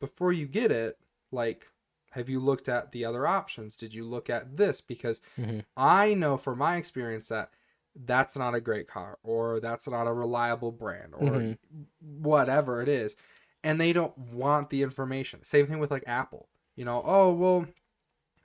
before 0.00 0.32
you 0.32 0.46
get 0.46 0.72
it, 0.72 0.98
like, 1.32 1.70
have 2.12 2.28
you 2.28 2.40
looked 2.40 2.68
at 2.68 2.92
the 2.92 3.04
other 3.04 3.26
options? 3.26 3.76
Did 3.76 3.94
you 3.94 4.04
look 4.04 4.30
at 4.30 4.56
this? 4.56 4.80
Because 4.80 5.20
Mhm. 5.38 5.64
I 5.76 6.14
know 6.14 6.36
from 6.36 6.58
my 6.58 6.76
experience 6.76 7.28
that 7.28 7.50
that's 7.94 8.36
not 8.36 8.54
a 8.54 8.60
great 8.60 8.88
car 8.88 9.18
or 9.22 9.60
that's 9.60 9.88
not 9.88 10.06
a 10.06 10.12
reliable 10.12 10.72
brand 10.72 11.14
or 11.14 11.46
Mhm. 11.46 11.58
whatever 12.00 12.82
it 12.82 12.88
is 12.88 13.16
and 13.64 13.80
they 13.80 13.92
don't 13.92 14.16
want 14.18 14.70
the 14.70 14.82
information 14.82 15.42
same 15.42 15.66
thing 15.66 15.78
with 15.78 15.90
like 15.90 16.04
apple 16.06 16.48
you 16.76 16.84
know 16.84 17.02
oh 17.04 17.32
well 17.32 17.66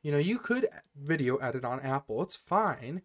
you 0.02 0.12
know 0.12 0.18
you 0.18 0.38
could 0.38 0.68
video 0.96 1.38
edit 1.38 1.64
on 1.64 1.80
apple 1.82 2.22
it's 2.22 2.36
fine 2.36 3.02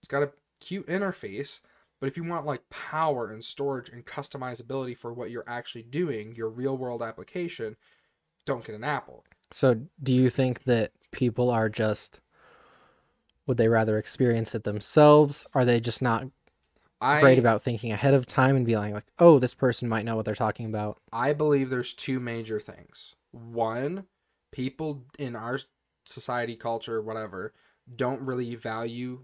it's 0.00 0.08
got 0.08 0.22
a 0.22 0.30
cute 0.60 0.86
interface 0.86 1.60
but 2.00 2.06
if 2.06 2.16
you 2.16 2.24
want 2.24 2.46
like 2.46 2.68
power 2.70 3.30
and 3.30 3.44
storage 3.44 3.90
and 3.90 4.06
customizability 4.06 4.96
for 4.96 5.12
what 5.12 5.30
you're 5.30 5.48
actually 5.48 5.82
doing 5.82 6.34
your 6.34 6.48
real 6.48 6.76
world 6.76 7.02
application 7.02 7.76
don't 8.46 8.64
get 8.64 8.74
an 8.74 8.84
apple 8.84 9.24
So, 9.52 9.80
do 10.02 10.12
you 10.14 10.30
think 10.30 10.64
that 10.64 10.92
people 11.10 11.50
are 11.50 11.68
just 11.68 12.20
would 13.46 13.56
they 13.56 13.68
rather 13.68 13.98
experience 13.98 14.54
it 14.54 14.62
themselves? 14.62 15.46
Are 15.54 15.64
they 15.64 15.80
just 15.80 16.02
not 16.02 16.26
I, 17.00 17.20
great 17.20 17.38
about 17.38 17.62
thinking 17.62 17.92
ahead 17.92 18.14
of 18.14 18.26
time 18.26 18.56
and 18.56 18.64
being 18.64 18.92
like, 18.92 19.06
"Oh, 19.18 19.38
this 19.38 19.54
person 19.54 19.88
might 19.88 20.04
know 20.04 20.16
what 20.16 20.24
they're 20.24 20.34
talking 20.34 20.66
about." 20.66 20.98
I 21.12 21.32
believe 21.32 21.68
there's 21.70 21.94
two 21.94 22.20
major 22.20 22.60
things. 22.60 23.14
One, 23.32 24.06
people 24.52 25.04
in 25.18 25.34
our 25.34 25.58
society, 26.04 26.56
culture, 26.56 27.00
whatever, 27.02 27.52
don't 27.94 28.20
really 28.22 28.54
value 28.54 29.20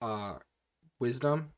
uh, 0.00 0.38
wisdom. 0.98 1.52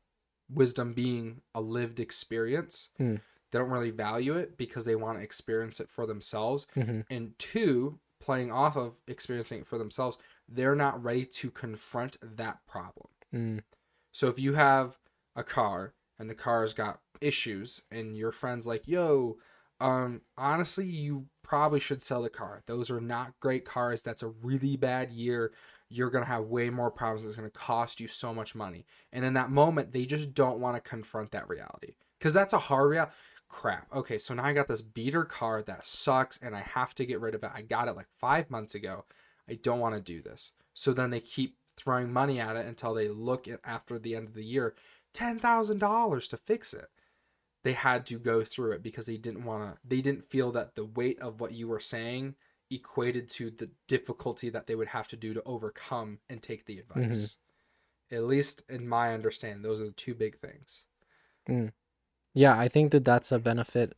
Wisdom 0.49 0.93
being 0.93 1.41
a 1.55 1.61
lived 1.61 1.99
experience. 1.99 2.89
Hmm. 2.97 3.15
They 3.51 3.59
don't 3.59 3.69
really 3.69 3.91
value 3.91 4.35
it 4.35 4.57
because 4.57 4.85
they 4.85 4.95
want 4.95 5.17
to 5.17 5.23
experience 5.23 5.79
it 5.79 5.89
for 5.89 6.05
themselves. 6.05 6.67
Mhm. 6.75 7.05
And 7.09 7.37
two, 7.39 7.99
playing 8.19 8.51
off 8.51 8.75
of 8.77 8.95
experiencing 9.07 9.59
it 9.61 9.67
for 9.67 9.77
themselves, 9.77 10.17
they're 10.47 10.75
not 10.75 11.01
ready 11.01 11.25
to 11.25 11.51
confront 11.51 12.17
that 12.21 12.65
problem. 12.67 13.07
Mm, 13.33 13.63
So 14.11 14.27
if 14.27 14.37
you 14.39 14.53
have 14.53 14.97
a 15.35 15.43
car 15.43 15.93
and 16.19 16.29
the 16.29 16.35
car's 16.35 16.73
got 16.73 17.01
issues 17.21 17.81
and 17.91 18.15
your 18.17 18.31
friend's 18.33 18.67
like, 18.67 18.87
"Yo, 18.87 19.37
um 19.79 20.21
honestly, 20.37 20.85
you 20.85 21.27
probably 21.51 21.81
should 21.81 22.01
sell 22.01 22.21
the 22.21 22.29
car. 22.29 22.63
Those 22.65 22.89
are 22.89 23.01
not 23.01 23.37
great 23.41 23.65
cars. 23.65 24.01
That's 24.01 24.23
a 24.23 24.29
really 24.41 24.77
bad 24.77 25.11
year. 25.11 25.51
You're 25.89 26.09
going 26.09 26.23
to 26.23 26.29
have 26.29 26.45
way 26.45 26.69
more 26.69 26.89
problems. 26.89 27.25
It's 27.25 27.35
going 27.35 27.51
to 27.51 27.59
cost 27.59 27.99
you 27.99 28.07
so 28.07 28.33
much 28.33 28.55
money." 28.55 28.85
And 29.11 29.25
in 29.25 29.33
that 29.33 29.51
moment, 29.51 29.91
they 29.91 30.05
just 30.05 30.33
don't 30.33 30.61
want 30.61 30.77
to 30.77 30.89
confront 30.89 31.31
that 31.31 31.49
reality 31.49 31.95
cuz 32.21 32.33
that's 32.33 32.53
a 32.53 32.57
hard 32.57 32.89
reality. 32.91 33.11
Crap. 33.49 33.93
Okay, 33.93 34.17
so 34.17 34.33
now 34.33 34.45
I 34.45 34.53
got 34.53 34.69
this 34.69 34.81
beater 34.81 35.25
car 35.25 35.61
that 35.63 35.85
sucks 35.85 36.39
and 36.41 36.55
I 36.55 36.61
have 36.61 36.95
to 36.95 37.05
get 37.05 37.19
rid 37.19 37.35
of 37.35 37.43
it. 37.43 37.51
I 37.53 37.63
got 37.63 37.89
it 37.89 37.97
like 37.97 38.07
5 38.17 38.49
months 38.49 38.75
ago. 38.75 39.03
I 39.49 39.55
don't 39.55 39.81
want 39.81 39.93
to 39.95 40.13
do 40.13 40.21
this. 40.21 40.53
So 40.73 40.93
then 40.93 41.09
they 41.09 41.19
keep 41.19 41.57
throwing 41.75 42.13
money 42.13 42.39
at 42.39 42.55
it 42.55 42.65
until 42.65 42.93
they 42.93 43.09
look 43.09 43.49
at 43.49 43.59
after 43.65 43.99
the 43.99 44.15
end 44.15 44.29
of 44.29 44.35
the 44.35 44.45
year 44.45 44.73
$10,000 45.13 46.29
to 46.29 46.37
fix 46.37 46.73
it. 46.73 46.89
They 47.63 47.73
had 47.73 48.05
to 48.07 48.17
go 48.17 48.43
through 48.43 48.71
it 48.71 48.83
because 48.83 49.05
they 49.05 49.17
didn't 49.17 49.45
want 49.45 49.73
to 49.75 49.77
they 49.87 50.01
didn't 50.01 50.25
feel 50.25 50.51
that 50.53 50.75
the 50.75 50.85
weight 50.85 51.19
of 51.19 51.39
what 51.39 51.53
you 51.53 51.67
were 51.67 51.79
saying 51.79 52.35
equated 52.71 53.29
to 53.29 53.51
the 53.51 53.69
difficulty 53.87 54.49
that 54.49 54.65
they 54.65 54.75
would 54.75 54.87
have 54.87 55.07
to 55.09 55.17
do 55.17 55.33
to 55.33 55.43
overcome 55.45 56.19
and 56.29 56.41
take 56.41 56.65
the 56.65 56.79
advice. 56.79 57.35
At 58.11 58.23
least 58.23 58.63
in 58.69 58.87
my 58.87 59.13
understanding, 59.13 59.61
those 59.61 59.81
are 59.81 59.85
the 59.85 59.91
two 59.91 60.13
big 60.13 60.37
things. 60.39 60.83
yeah, 62.33 62.57
I 62.57 62.67
think 62.67 62.91
that 62.91 63.05
that's 63.05 63.31
a 63.31 63.39
benefit. 63.39 63.95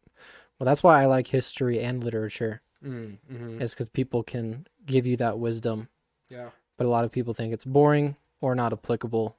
Well, 0.58 0.65
that's 0.65 0.84
why 0.84 1.01
I 1.01 1.05
like 1.05 1.27
history 1.27 1.79
and 1.79 2.03
literature, 2.03 2.62
Mm, 2.84 3.17
hmm 3.29 3.62
is 3.62 3.74
because 3.74 3.88
people 3.89 4.24
can 4.24 4.67
give 4.86 5.05
you 5.05 5.15
that 5.17 5.39
wisdom. 5.39 5.88
Yeah. 6.29 6.50
But 6.77 6.86
a 6.86 6.89
lot 6.89 7.05
of 7.05 7.12
people 7.12 7.34
think 7.34 7.53
it's 7.53 7.63
boring 7.65 8.17
or 8.41 8.55
not 8.55 8.74
applicable, 8.74 9.38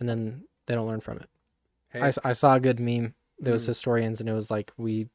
and 0.00 0.08
then 0.08 0.44
they 0.66 0.74
don't 0.74 0.88
learn 0.88 1.00
from 1.00 1.18
it. 1.18 1.28
Hey, 1.94 2.00
I, 2.02 2.12
I 2.22 2.32
saw 2.32 2.56
a 2.56 2.60
good 2.60 2.78
meme. 2.80 3.14
There 3.38 3.52
was 3.54 3.64
Mm. 3.64 3.68
historians, 3.68 4.20
and 4.20 4.28
it 4.28 4.32
was 4.34 4.50
like 4.50 4.72
we 4.76 5.08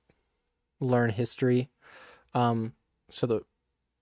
learn 0.79 1.09
history, 1.12 1.69
um, 2.33 2.74
so 3.09 3.27
that 3.27 3.43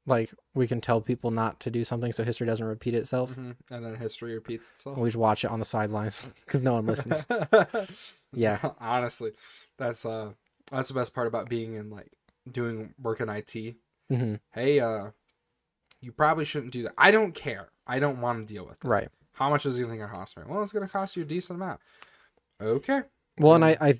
like 0.05 0.33
we 0.53 0.67
can 0.67 0.79
tell 0.79 1.01
people 1.01 1.31
not 1.31 1.59
to 1.61 1.71
do 1.71 1.83
something, 1.83 2.11
so 2.13 2.23
history 2.23 2.47
doesn't 2.47 2.65
repeat 2.65 2.93
itself. 2.93 3.35
mhm, 3.35 3.55
and 3.69 3.85
then 3.85 3.95
history 3.95 4.33
repeats 4.33 4.69
itself. 4.69 4.97
We 4.97 5.09
just 5.09 5.17
watch 5.17 5.43
it 5.43 5.51
on 5.51 5.59
the 5.59 5.65
sidelines 5.65 6.29
because 6.45 6.61
no 6.61 6.73
one 6.73 6.85
listens. 6.85 7.27
Yeah. 8.33 8.59
Honestly, 8.79 9.31
that's 9.77 10.05
uh 10.05 10.31
that's 10.71 10.89
the 10.89 10.93
best 10.93 11.13
part 11.13 11.27
about 11.27 11.49
being 11.49 11.73
in 11.73 11.89
like 11.89 12.11
doing 12.51 12.93
work 13.01 13.19
in 13.21 13.29
IT. 13.29 13.75
hmm 14.09 14.35
Hey, 14.53 14.79
uh 14.79 15.11
you 16.01 16.11
probably 16.11 16.45
shouldn't 16.45 16.73
do 16.73 16.83
that. 16.83 16.93
I 16.97 17.11
don't 17.11 17.33
care. 17.33 17.69
I 17.87 17.99
don't 17.99 18.21
want 18.21 18.47
to 18.47 18.53
deal 18.53 18.65
with 18.65 18.83
it. 18.83 18.87
Right. 18.87 19.09
How 19.33 19.49
much 19.49 19.65
is 19.65 19.77
it 19.79 19.83
going 19.85 19.99
to 19.99 20.07
cost 20.07 20.37
me? 20.37 20.43
Well, 20.47 20.61
it's 20.63 20.71
going 20.71 20.85
to 20.85 20.91
cost 20.91 21.15
you 21.15 21.23
a 21.23 21.25
decent 21.25 21.57
amount. 21.61 21.79
Okay. 22.61 23.01
Well, 23.39 23.55
and 23.55 23.65
I, 23.65 23.77
I 23.79 23.99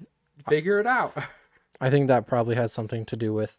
Figure 0.49 0.79
it 0.79 0.87
out. 0.87 1.15
I 1.81 1.89
think 1.89 2.07
that 2.07 2.25
probably 2.27 2.55
has 2.55 2.71
something 2.73 3.05
to 3.05 3.15
do 3.15 3.33
with 3.33 3.57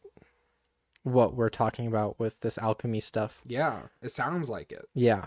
what 1.04 1.34
we're 1.34 1.48
talking 1.50 1.86
about 1.86 2.18
with 2.18 2.40
this 2.40 2.58
alchemy 2.58 3.00
stuff. 3.00 3.40
yeah, 3.46 3.80
it 4.02 4.10
sounds 4.10 4.48
like 4.50 4.72
it. 4.72 4.88
Yeah. 4.94 5.26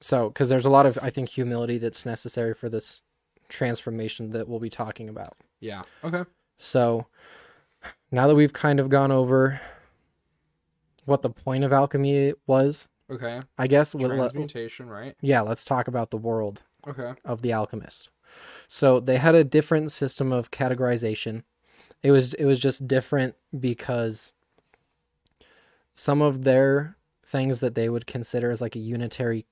So, 0.00 0.28
because 0.28 0.48
there's 0.48 0.64
a 0.64 0.70
lot 0.70 0.86
of, 0.86 0.98
I 1.02 1.10
think, 1.10 1.28
humility 1.28 1.76
that's 1.78 2.06
necessary 2.06 2.54
for 2.54 2.68
this 2.70 3.02
transformation 3.48 4.30
that 4.30 4.48
we'll 4.48 4.58
be 4.60 4.70
talking 4.70 5.08
about. 5.10 5.36
Yeah. 5.60 5.82
Okay. 6.02 6.24
So, 6.58 7.06
now 8.10 8.26
that 8.26 8.34
we've 8.34 8.52
kind 8.52 8.80
of 8.80 8.88
gone 8.88 9.12
over 9.12 9.60
what 11.04 11.22
the 11.22 11.30
point 11.30 11.64
of 11.64 11.72
alchemy 11.72 12.32
was, 12.46 12.88
Okay. 13.10 13.40
I 13.58 13.66
guess, 13.66 13.94
we'll 13.94 14.08
let- 14.08 14.16
Transmutation, 14.32 14.88
right? 14.88 15.16
yeah, 15.20 15.40
let's 15.40 15.64
talk 15.64 15.88
about 15.88 16.10
the 16.10 16.16
world 16.16 16.62
Okay. 16.86 17.12
of 17.24 17.42
the 17.42 17.52
alchemist. 17.52 18.08
So 18.72 19.00
they 19.00 19.16
had 19.16 19.34
a 19.34 19.42
different 19.42 19.90
system 19.90 20.30
of 20.30 20.52
categorization. 20.52 21.42
It 22.04 22.12
was 22.12 22.34
it 22.34 22.44
was 22.44 22.60
just 22.60 22.86
different 22.86 23.34
because 23.58 24.32
some 25.94 26.22
of 26.22 26.44
their 26.44 26.96
things 27.26 27.58
that 27.60 27.74
they 27.74 27.88
would 27.88 28.06
consider 28.06 28.48
as 28.52 28.60
like 28.60 28.76
a 28.76 28.78
unitary 28.78 29.44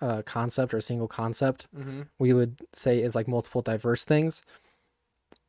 uh, 0.00 0.22
concept 0.22 0.72
or 0.72 0.80
single 0.80 1.08
concept, 1.08 1.66
Mm-hmm. 1.76 2.02
we 2.18 2.32
would 2.32 2.58
say 2.72 3.02
is 3.02 3.14
like 3.14 3.28
multiple 3.28 3.60
diverse 3.60 4.06
things. 4.06 4.42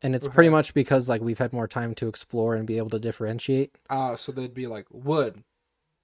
And 0.04 0.14
it's 0.14 0.28
pretty 0.28 0.50
much 0.50 0.74
because 0.74 1.08
like 1.08 1.22
we've 1.22 1.38
had 1.38 1.54
more 1.54 1.70
time 1.70 1.96
to 1.96 2.10
explore 2.10 2.56
and 2.56 2.68
be 2.68 2.78
able 2.78 2.90
to 2.90 3.00
differentiate. 3.00 3.78
Uh, 3.90 4.18
so 4.18 4.34
they'd 4.34 4.54
be 4.54 4.68
like 4.68 4.88
wood. 4.92 5.42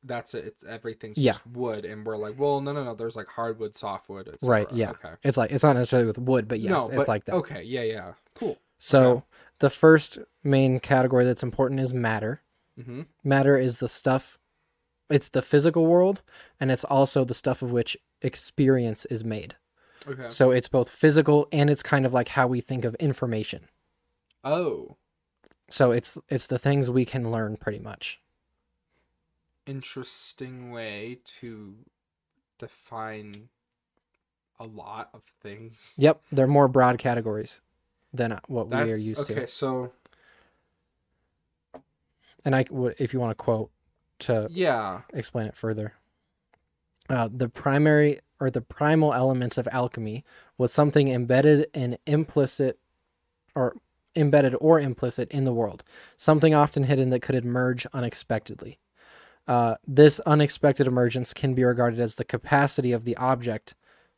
That's 0.04 0.34
it. 0.34 0.46
It's 0.46 0.64
everything's 0.64 1.18
Yeah. 1.18 1.34
just 1.34 1.46
wood, 1.48 1.86
and 1.86 2.06
we're 2.06 2.18
like, 2.18 2.40
well, 2.40 2.60
no, 2.62 2.72
no, 2.74 2.84
no. 2.84 2.96
There's 2.96 3.16
like 3.16 3.28
hardwood, 3.28 3.76
softwood. 3.76 4.36
Right, 4.42 4.68
yeah. 4.74 4.92
Okay. 4.92 5.14
It's 5.24 5.38
like 5.38 5.52
it's 5.52 5.64
not 5.64 5.76
necessarily 5.76 6.08
with 6.08 6.18
wood, 6.18 6.48
but 6.48 6.60
yes, 6.60 6.72
no, 6.72 6.88
it's 6.88 6.96
but 6.96 7.08
like 7.08 7.26
that. 7.26 7.36
okay. 7.36 7.62
Yeah. 7.64 7.84
Yeah. 7.84 8.14
Cool. 8.36 8.58
So 8.80 9.10
okay. 9.10 9.24
the 9.60 9.70
first 9.70 10.18
main 10.44 10.80
category 10.80 11.24
that's 11.26 11.44
important 11.44 11.80
is 11.80 11.94
matter. 11.94 12.42
Mm-hmm. 12.80 13.02
matter 13.26 13.58
is 13.58 13.80
the 13.80 13.90
stuff 13.90 14.38
it's 15.10 15.28
the 15.30 15.42
physical 15.42 15.86
world 15.88 16.22
and 16.58 16.72
it's 16.72 16.86
also 16.86 17.26
the 17.26 17.34
stuff 17.34 17.62
of 17.62 17.72
which 17.74 17.98
experience 18.22 19.04
is 19.08 19.26
made 19.26 19.58
Okay. 20.08 20.28
so 20.30 20.52
it's 20.52 20.70
both 20.70 20.90
physical 20.90 21.50
and 21.52 21.70
it's 21.70 21.84
kind 21.84 22.06
of 22.06 22.14
like 22.14 22.30
how 22.30 22.48
we 22.48 22.62
think 22.62 22.86
of 22.86 22.96
information 22.96 23.68
Oh, 24.46 24.96
so 25.70 25.92
it's 25.92 26.18
it's 26.30 26.48
the 26.48 26.58
things 26.58 26.90
we 26.90 27.04
can 27.04 27.30
learn 27.30 27.58
pretty 27.58 27.80
much 27.80 28.21
interesting 29.72 30.72
way 30.72 31.20
to 31.40 31.76
define 32.60 33.50
a 34.60 34.66
lot 34.66 35.10
of 35.14 35.22
things. 35.42 35.94
yep 35.98 36.22
they're 36.32 36.48
more 36.48 36.68
broad 36.68 36.98
categories 37.00 37.62
than 38.14 38.32
uh, 38.34 38.40
what 38.48 38.68
we 38.70 38.76
are 38.78 38.96
used 38.96 39.22
okay. 39.22 39.34
to 39.34 39.40
Okay, 39.42 39.48
So 39.50 39.92
and 42.46 42.56
i 42.56 42.66
would 42.70 42.96
if 43.00 43.14
you 43.14 43.20
want 43.20 43.32
to 43.32 43.44
quote 43.44 43.72
to 44.22 44.48
yeah. 44.50 45.02
explain 45.14 45.48
it 45.48 45.56
further. 45.56 45.94
Uh, 47.10 47.28
the 47.32 47.50
primary 47.50 48.20
or 48.40 48.50
the 48.50 48.62
primal 48.62 49.14
elements 49.14 49.58
of 49.58 49.68
alchemy 49.72 50.24
was 50.58 50.72
something 50.72 51.10
embedded 51.10 51.68
and 51.74 51.98
implicit 52.06 52.80
or 53.56 53.76
embedded 54.16 54.56
or 54.62 54.80
implicit 54.80 55.30
in 55.32 55.44
the 55.44 55.54
world, 55.54 55.84
something 56.18 56.56
often 56.56 56.84
hidden 56.84 57.10
that 57.10 57.22
could 57.22 57.36
emerge 57.36 57.86
unexpectedly. 57.94 58.80
Uh, 59.48 59.76
this 59.88 60.20
unexpected 60.22 60.88
emergence 60.88 61.34
can 61.34 61.54
be 61.54 61.64
regarded 61.64 62.00
as 62.00 62.16
the 62.16 62.24
capacity 62.24 62.92
of 62.92 63.04
the 63.06 63.18
object 63.18 63.74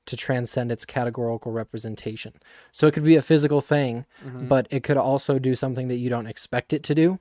to 0.05 0.17
transcend 0.17 0.69
its 0.71 0.83
categorical 0.85 1.51
representation. 1.51 2.33
So 2.73 2.87
it 2.87 2.93
could 2.93 3.05
be 3.05 3.15
a 3.15 3.21
physical 3.21 3.61
thing, 3.61 4.05
Mhm. 4.25 4.49
but 4.49 4.67
it 4.69 4.83
could 4.83 4.97
also 4.97 5.39
do 5.39 5.55
something 5.55 5.87
that 5.87 5.95
you 5.95 6.09
don't 6.09 6.27
expect 6.27 6.73
it 6.73 6.83
to 6.83 6.95
do. 6.95 7.19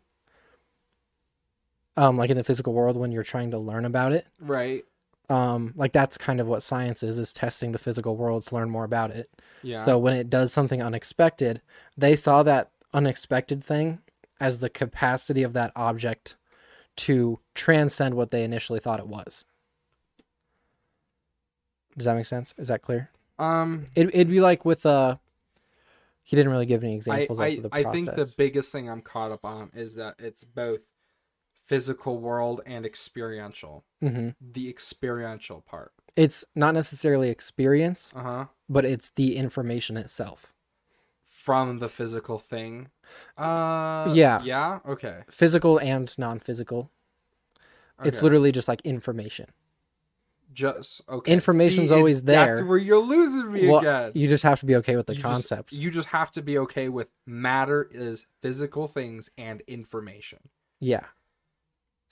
Um, 1.97 2.16
like 2.16 2.30
in 2.30 2.37
the 2.37 2.44
physical 2.44 2.73
world 2.73 2.97
when 2.97 3.12
you're 3.12 3.23
trying 3.23 3.50
to 3.50 3.59
learn 3.59 3.85
about 3.85 4.12
it. 4.12 4.26
right. 4.40 4.85
Um, 5.30 5.73
like 5.76 5.92
that's 5.92 6.18
kind 6.18 6.40
of 6.40 6.47
what 6.49 6.62
science 6.62 7.02
is, 7.02 7.16
is 7.16 7.32
testing 7.32 7.73
the 7.73 7.78
physical 7.78 8.16
world 8.16 8.42
to 8.42 8.54
learn 8.54 8.68
more 8.68 8.85
about 8.85 9.11
it. 9.12 9.30
Yeah. 9.62 9.82
So 9.85 9.97
when 9.97 10.14
it 10.14 10.28
does 10.28 10.52
something 10.52 10.82
unexpected, 10.82 11.62
they 11.97 12.16
saw 12.16 12.42
that 12.42 12.71
unexpected 12.92 13.62
thing 13.64 14.00
as 14.40 14.59
the 14.59 14.68
capacity 14.68 15.42
of 15.44 15.52
that 15.54 15.73
object 15.76 16.37
to 16.96 17.38
transcend 17.54 18.14
what 18.14 18.30
they 18.30 18.44
initially 18.44 18.80
thought 18.80 19.00
it 19.00 19.06
was. 19.06 19.44
Does 21.96 22.06
that 22.06 22.16
make 22.16 22.26
sense? 22.26 22.54
Is 22.58 22.68
that 22.68 22.82
clear? 22.82 23.11
Um, 23.38 23.84
It, 23.94 24.08
it'd 24.08 24.28
be 24.30 24.40
like 24.40 24.64
with 24.64 24.87
uh, 24.87 25.16
he 26.22 26.37
didn't 26.37 26.52
really 26.52 26.66
give 26.66 26.82
any 26.84 26.94
examples 26.94 27.40
I, 27.40 27.46
of 27.49 27.62
the 27.62 27.68
I 27.72 27.84
think 27.84 28.14
the 28.14 28.32
biggest 28.38 28.72
thing 28.72 28.88
I'm 28.88 29.02
caught 29.02 29.32
up 29.32 29.44
on 29.44 29.70
is 29.75 29.96
that 29.96 30.14
it's 30.18 30.44
both 30.44 30.82
physical 31.66 32.18
world 32.18 32.62
and 32.66 32.87
experiential. 32.87 33.84
hmm 34.00 34.30
The 34.40 34.68
experiential 34.68 35.61
part. 35.62 35.92
It's 36.16 36.44
not 36.54 36.75
necessarily 36.75 37.30
experience, 37.30 38.12
Uh 38.14 38.22
huh. 38.22 38.44
but 38.68 38.84
it's 38.84 39.11
the 39.11 39.37
information 39.37 39.96
itself. 39.96 40.52
From 41.42 41.78
the 41.78 41.88
physical 41.88 42.38
thing. 42.38 42.88
Uh. 43.37 44.12
Yeah. 44.14 44.40
Yeah. 44.44 44.78
Okay. 44.87 45.22
Physical 45.30 45.78
and 45.78 46.16
non-physical. 46.18 46.88
It's 48.04 48.22
literally 48.22 48.52
just 48.52 48.68
like 48.68 48.80
information. 48.82 49.46
just 50.52 51.00
okay. 51.08 51.32
Information's 51.32 51.88
See, 51.90 51.94
always 51.96 52.22
That's 52.22 52.58
there. 52.61 52.66
where 52.66 52.78
you're 52.78 53.02
losing 53.04 53.50
me 53.52 53.68
Well, 53.68 53.80
again. 53.80 54.12
You 54.14 54.28
just 54.28 54.42
have 54.44 54.61
to 54.61 54.66
be 54.66 54.76
okay 54.76 54.96
with 54.96 55.06
the 55.06 55.14
You 55.14 55.22
just- 55.22 55.32
concepts. 55.32 55.72
you 55.72 55.90
just 55.90 56.08
have 56.08 56.30
to 56.32 56.42
be 56.42 56.58
okay 56.58 56.88
with 56.88 57.08
matter 57.26 57.88
is 57.92 58.26
physical 58.40 58.87
things 58.87 59.30
and 59.38 59.62
information. 59.62 60.40
yeah. 60.78 61.06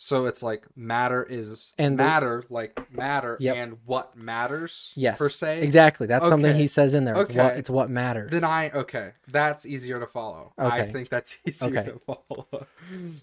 So 0.03 0.25
it's 0.25 0.43
like 0.43 0.65
matter 0.75 1.23
is 1.23 1.73
And 1.77 1.99
the- 1.99 2.05
matter, 2.05 2.43
like 2.49 2.91
matter, 2.91 3.37
Yep. 3.39 3.57
and 3.57 3.79
what 3.85 4.17
matters 4.17 4.93
Yes. 4.97 5.19
per 5.19 5.29
se. 5.29 5.61
Exactly. 5.61 6.07
That's 6.07 6.27
something 6.27 6.55
he 6.57 6.69
says 6.69 6.95
in 6.95 7.05
there. 7.05 7.21
It's 7.21 7.35
what 7.35 7.47
Okay. 7.51 7.59
it's 7.59 7.69
what 7.69 7.91
matters. 7.91 8.31
Then 8.31 8.43
I 8.43 8.71
okay, 8.71 9.11
that's 9.29 9.67
easier 9.67 10.01
to 10.01 10.07
follow. 10.07 10.55
I 10.57 10.87
think 10.91 11.11
that's 11.11 11.37
easier 11.47 11.81
Okay. 11.81 11.91
to 11.91 11.99
follow. 11.99 12.67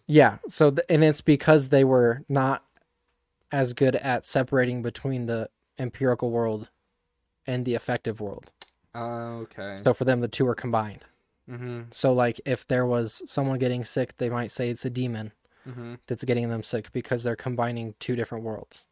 Yeah. 0.05 0.38
So 0.50 0.69
th- 0.69 0.86
and 0.88 1.03
it's 1.03 1.19
because 1.22 1.69
they 1.69 1.84
were 1.84 2.22
not 2.29 2.63
as 3.51 3.74
good 3.74 3.96
at 3.96 4.24
separating 4.24 4.84
between 4.84 5.25
the 5.25 5.50
empirical 5.79 6.29
world 6.29 6.69
and 7.48 7.65
the 7.65 7.74
affective 7.74 8.22
world. 8.22 8.51
okay. 8.96 9.77
So 9.77 9.96
for 9.96 10.05
them 10.05 10.19
the 10.22 10.27
two 10.27 10.48
are 10.48 10.53
combined. 10.55 11.05
mm-hmm. 11.50 11.81
So 11.89 12.13
like 12.13 12.39
if 12.46 12.67
there 12.67 12.86
was 12.86 13.24
someone 13.25 13.57
getting 13.57 13.84
sick, 13.84 14.15
they 14.17 14.29
might 14.29 14.51
say 14.51 14.69
it's 14.69 14.86
a 14.86 14.91
demon 14.91 15.31
Mm-hmm. 15.67 15.95
that's 16.07 16.24
getting 16.24 16.50
them 16.50 16.63
sick 16.63 16.91
because 16.93 17.24
they're 17.24 17.36
combining 17.36 17.93
two 18.00 18.15
different 18.15 18.43
worlds. 18.45 18.86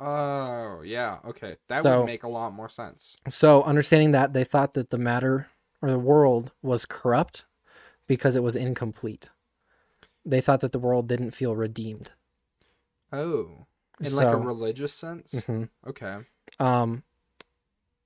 Oh 0.00 0.82
yeah. 0.84 1.18
Okay. 1.26 1.56
That 1.68 1.82
So- 1.82 1.98
would 2.00 2.06
make 2.06 2.22
a 2.22 2.28
lot 2.28 2.52
more 2.52 2.68
sense. 2.68 3.16
So 3.28 3.62
understanding 3.62 4.12
that 4.12 4.32
they 4.32 4.44
thought 4.44 4.74
that 4.74 4.90
the 4.90 4.98
matter 4.98 5.48
or 5.82 5.90
the 5.90 5.98
world 5.98 6.52
was 6.62 6.84
corrupt 6.86 7.44
because 8.06 8.36
it 8.36 8.42
was 8.42 8.56
incomplete. 8.56 9.30
They 10.24 10.40
thought 10.40 10.60
that 10.60 10.72
the 10.72 10.78
world 10.78 11.06
didn't 11.08 11.30
feel 11.32 11.54
redeemed. 11.56 12.10
Oh. 13.12 13.66
In 14.00 14.14
like 14.14 14.26
a 14.28 14.36
religious 14.36 14.92
sense. 14.92 15.32
Mhm. 15.34 15.68
Okay. 15.86 16.18
Um, 16.58 17.02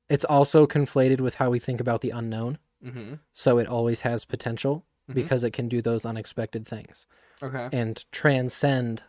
it's 0.08 0.24
also 0.24 0.66
conflated 0.66 1.20
with 1.20 1.36
how 1.36 1.50
we 1.50 1.58
think 1.58 1.80
about 1.80 2.00
the 2.00 2.10
unknown. 2.10 2.58
Mm-hmm. 2.84 3.14
So 3.32 3.58
it 3.58 3.66
always 3.66 4.02
has 4.02 4.24
potential 4.24 4.84
Mhm. 5.10 5.14
because 5.14 5.44
it 5.44 5.52
can 5.52 5.68
do 5.68 5.80
those 5.82 6.04
unexpected 6.04 6.66
things 6.66 7.06
Okay. 7.42 7.68
and 7.72 8.04
transcend 8.12 9.02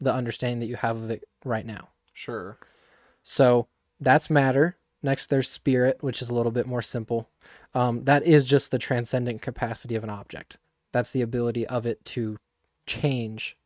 the 0.00 0.12
understanding 0.12 0.60
that 0.60 0.66
you 0.66 0.76
have 0.76 0.96
of 0.96 1.10
it 1.10 1.24
right 1.44 1.66
now. 1.66 1.88
Sure. 2.12 2.58
So 3.24 3.68
that's 4.00 4.30
matter. 4.30 4.76
Next, 5.02 5.26
there's 5.28 5.48
spirit, 5.48 6.02
which 6.02 6.20
is 6.22 6.28
a 6.28 6.34
little 6.34 6.52
bit 6.52 6.66
more 6.66 6.82
simple. 6.82 7.28
Um, 7.74 8.04
that 8.04 8.24
is 8.24 8.46
just 8.46 8.70
the 8.70 8.78
transcendent 8.78 9.42
capacity 9.42 9.94
of 9.94 10.04
an 10.04 10.10
object. 10.10 10.58
That's 10.92 11.12
the 11.12 11.22
ability 11.22 11.66
of 11.66 11.86
it 11.86 12.04
to 12.06 12.36
change. 12.86 13.56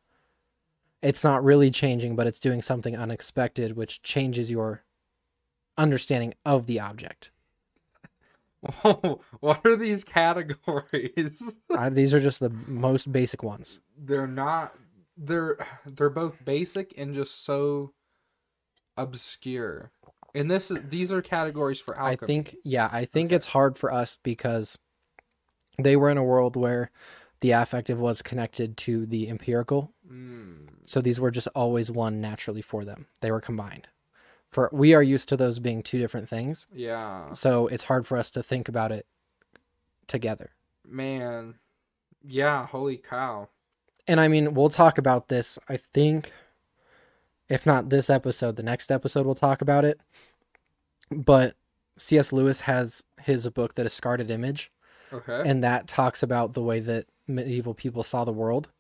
It's 1.03 1.25
not 1.25 1.43
really 1.43 1.71
changing, 1.71 2.15
but 2.17 2.27
it's 2.27 2.39
doing 2.39 2.63
something 2.63 2.97
unexpected, 2.97 3.77
which 3.77 4.03
changes 4.03 4.51
your 4.51 4.85
understanding 5.77 6.35
of 6.45 6.67
the 6.67 6.79
object. 6.81 7.31
What 9.41 9.61
are 9.65 9.77
these 9.77 10.05
categories? 10.05 11.61
These 11.91 12.15
are 12.15 12.21
just 12.21 12.39
the 12.41 12.51
most 12.51 13.11
basic 13.11 13.43
ones. 13.43 13.81
they're 13.97 14.27
not 14.27 14.75
they're 15.17 15.57
they're 15.87 16.11
both 16.11 16.43
basic 16.45 16.95
and 16.97 17.15
just 17.15 17.45
so 17.45 17.93
obscure. 18.97 19.91
And 20.35 20.51
this 20.51 20.71
is 20.71 20.79
these 20.89 21.13
are 21.13 21.21
categories 21.23 21.81
for 21.81 22.01
I 22.01 22.17
think, 22.17 22.57
yeah, 22.65 22.89
I 22.93 23.05
think 23.05 23.29
Okay. 23.29 23.37
it's 23.37 23.47
hard 23.47 23.77
for 23.77 23.93
us 23.93 24.17
because 24.23 24.79
they 25.79 25.97
were 25.97 26.11
in 26.11 26.19
a 26.19 26.25
world 26.25 26.57
where 26.57 26.91
the 27.41 27.51
affective 27.53 27.99
was 27.99 28.23
connected 28.23 28.77
to 28.79 29.07
the 29.07 29.29
empirical 29.29 29.93
Mm, 30.11 30.69
So 30.85 31.01
these 31.01 31.19
were 31.21 31.31
just 31.31 31.49
always 31.55 31.91
one 31.91 32.21
naturally 32.21 32.61
for 32.63 32.85
them. 32.85 33.07
They 33.21 33.31
were 33.31 33.41
combined. 33.41 33.89
For 34.53 34.69
we 34.73 34.93
are 34.95 35.03
used 35.03 35.29
to 35.31 35.37
those 35.37 35.59
being 35.59 35.83
two 35.83 35.99
different 35.99 36.29
things. 36.29 36.67
yeah. 36.73 37.33
So 37.33 37.67
it's 37.69 37.85
hard 37.85 38.07
for 38.07 38.17
us 38.19 38.31
to 38.33 38.43
think 38.43 38.69
about 38.69 38.93
it 38.93 39.07
together. 40.07 40.51
Man. 40.87 41.55
Yeah, 42.25 42.67
holy 42.67 42.99
cow. 42.99 43.49
And 44.07 44.21
I 44.21 44.29
mean, 44.29 44.55
we'll 44.55 44.69
talk 44.69 44.99
about 44.99 45.29
this, 45.29 45.59
I 45.69 45.79
think 45.79 46.31
if 47.49 47.67
not 47.67 47.89
this 47.91 48.09
episode, 48.11 48.57
the 48.57 48.63
next 48.63 48.93
episode 48.93 49.27
we'll 49.27 49.35
talk 49.35 49.61
about 49.63 49.85
it. 49.85 50.01
But 51.11 51.57
C.S. 51.97 52.33
Lewis 52.33 52.61
has 52.61 53.03
his 53.21 53.49
book, 53.51 53.75
The 53.75 53.83
Discarded 53.83 54.31
Image, 54.31 54.71
Okay. 55.13 55.43
and 55.45 55.63
that 55.65 55.87
talks 55.89 56.23
about 56.23 56.55
the 56.55 56.63
way 56.63 56.81
that 56.81 57.07
medieval 57.27 57.75
people 57.75 58.03
saw 58.03 58.25
the 58.25 58.33
world. 58.33 58.71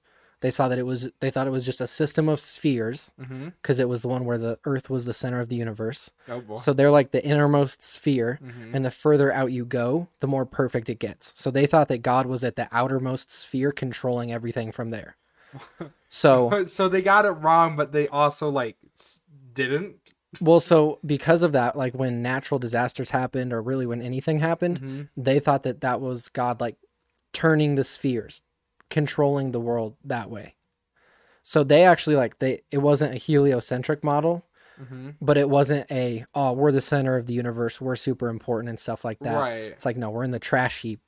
They 0.42 0.50
saw 0.50 0.68
that 0.68 0.78
it 0.78 0.84
was 0.84 1.10
they 1.20 1.30
thought 1.30 1.46
it 1.46 1.50
was 1.50 1.64
just 1.64 1.80
a 1.80 1.86
system 1.86 2.28
of 2.28 2.38
spheres 2.40 3.10
mm-hmm. 3.18 3.48
because 3.62 3.78
it 3.78 3.88
was 3.88 4.02
the 4.02 4.08
one 4.08 4.24
where 4.26 4.36
the 4.36 4.58
earth 4.66 4.90
was 4.90 5.06
the 5.06 5.14
center 5.14 5.40
of 5.40 5.48
the 5.48 5.56
universe. 5.56 6.10
Oh 6.28 6.40
boy. 6.42 6.56
So 6.56 6.72
they're 6.74 6.90
like 6.90 7.12
the 7.12 7.24
innermost 7.24 7.80
sphere, 7.82 8.38
Mhm. 8.44 8.74
and 8.74 8.84
the 8.84 8.90
further 8.90 9.32
out 9.32 9.52
you 9.52 9.64
go, 9.64 10.08
the 10.20 10.26
more 10.28 10.44
perfect 10.44 10.90
it 10.90 10.98
gets. 10.98 11.32
So 11.40 11.50
they 11.50 11.66
thought 11.66 11.88
that 11.88 12.02
God 12.02 12.26
was 12.26 12.44
at 12.44 12.56
the 12.56 12.68
outermost 12.70 13.30
sphere, 13.30 13.72
controlling 13.72 14.30
everything 14.32 14.70
from 14.72 14.90
there. 14.90 15.16
So, 16.08 16.64
so 16.66 16.88
they 16.90 17.00
got 17.00 17.24
it 17.24 17.30
wrong, 17.30 17.74
but 17.74 17.92
they 17.92 18.06
also 18.08 18.50
like 18.50 18.76
didn't. 19.54 19.96
well, 20.40 20.60
so 20.60 20.98
because 21.06 21.42
of 21.42 21.52
that, 21.52 21.76
like 21.76 21.94
when 21.94 22.20
natural 22.22 22.58
disasters 22.58 23.10
happened, 23.10 23.52
or 23.52 23.62
really 23.62 23.86
when 23.86 24.02
anything 24.02 24.38
happened, 24.38 24.80
Mhm. 24.80 25.08
they 25.16 25.40
thought 25.40 25.62
that 25.62 25.80
that 25.80 26.00
was 26.00 26.28
God, 26.28 26.60
like 26.60 26.76
turning 27.32 27.76
the 27.76 27.84
spheres, 27.84 28.42
controlling 28.92 29.50
the 29.50 29.60
world 29.60 29.96
that 30.04 30.30
way. 30.30 30.54
So 31.42 31.64
they 31.64 31.84
actually 31.84 32.14
like 32.16 32.38
they 32.38 32.62
it 32.70 32.78
wasn't 32.78 33.14
a 33.14 33.18
heliocentric 33.18 34.04
model, 34.04 34.44
Mhm. 34.80 35.16
but 35.20 35.36
it 35.36 35.48
wasn't 35.50 35.90
a 35.90 36.24
oh 36.34 36.52
we're 36.52 36.70
the 36.72 36.80
center 36.80 37.16
of 37.16 37.26
the 37.26 37.34
universe, 37.34 37.80
we're 37.80 37.96
super 37.96 38.28
important 38.28 38.68
and 38.68 38.78
stuff 38.78 39.04
like 39.04 39.18
that. 39.20 39.34
Right. 39.38 39.72
It's 39.72 39.84
like 39.84 39.96
no, 39.96 40.10
we're 40.10 40.24
in 40.24 40.30
the 40.30 40.38
trash 40.38 40.82
heap 40.82 41.00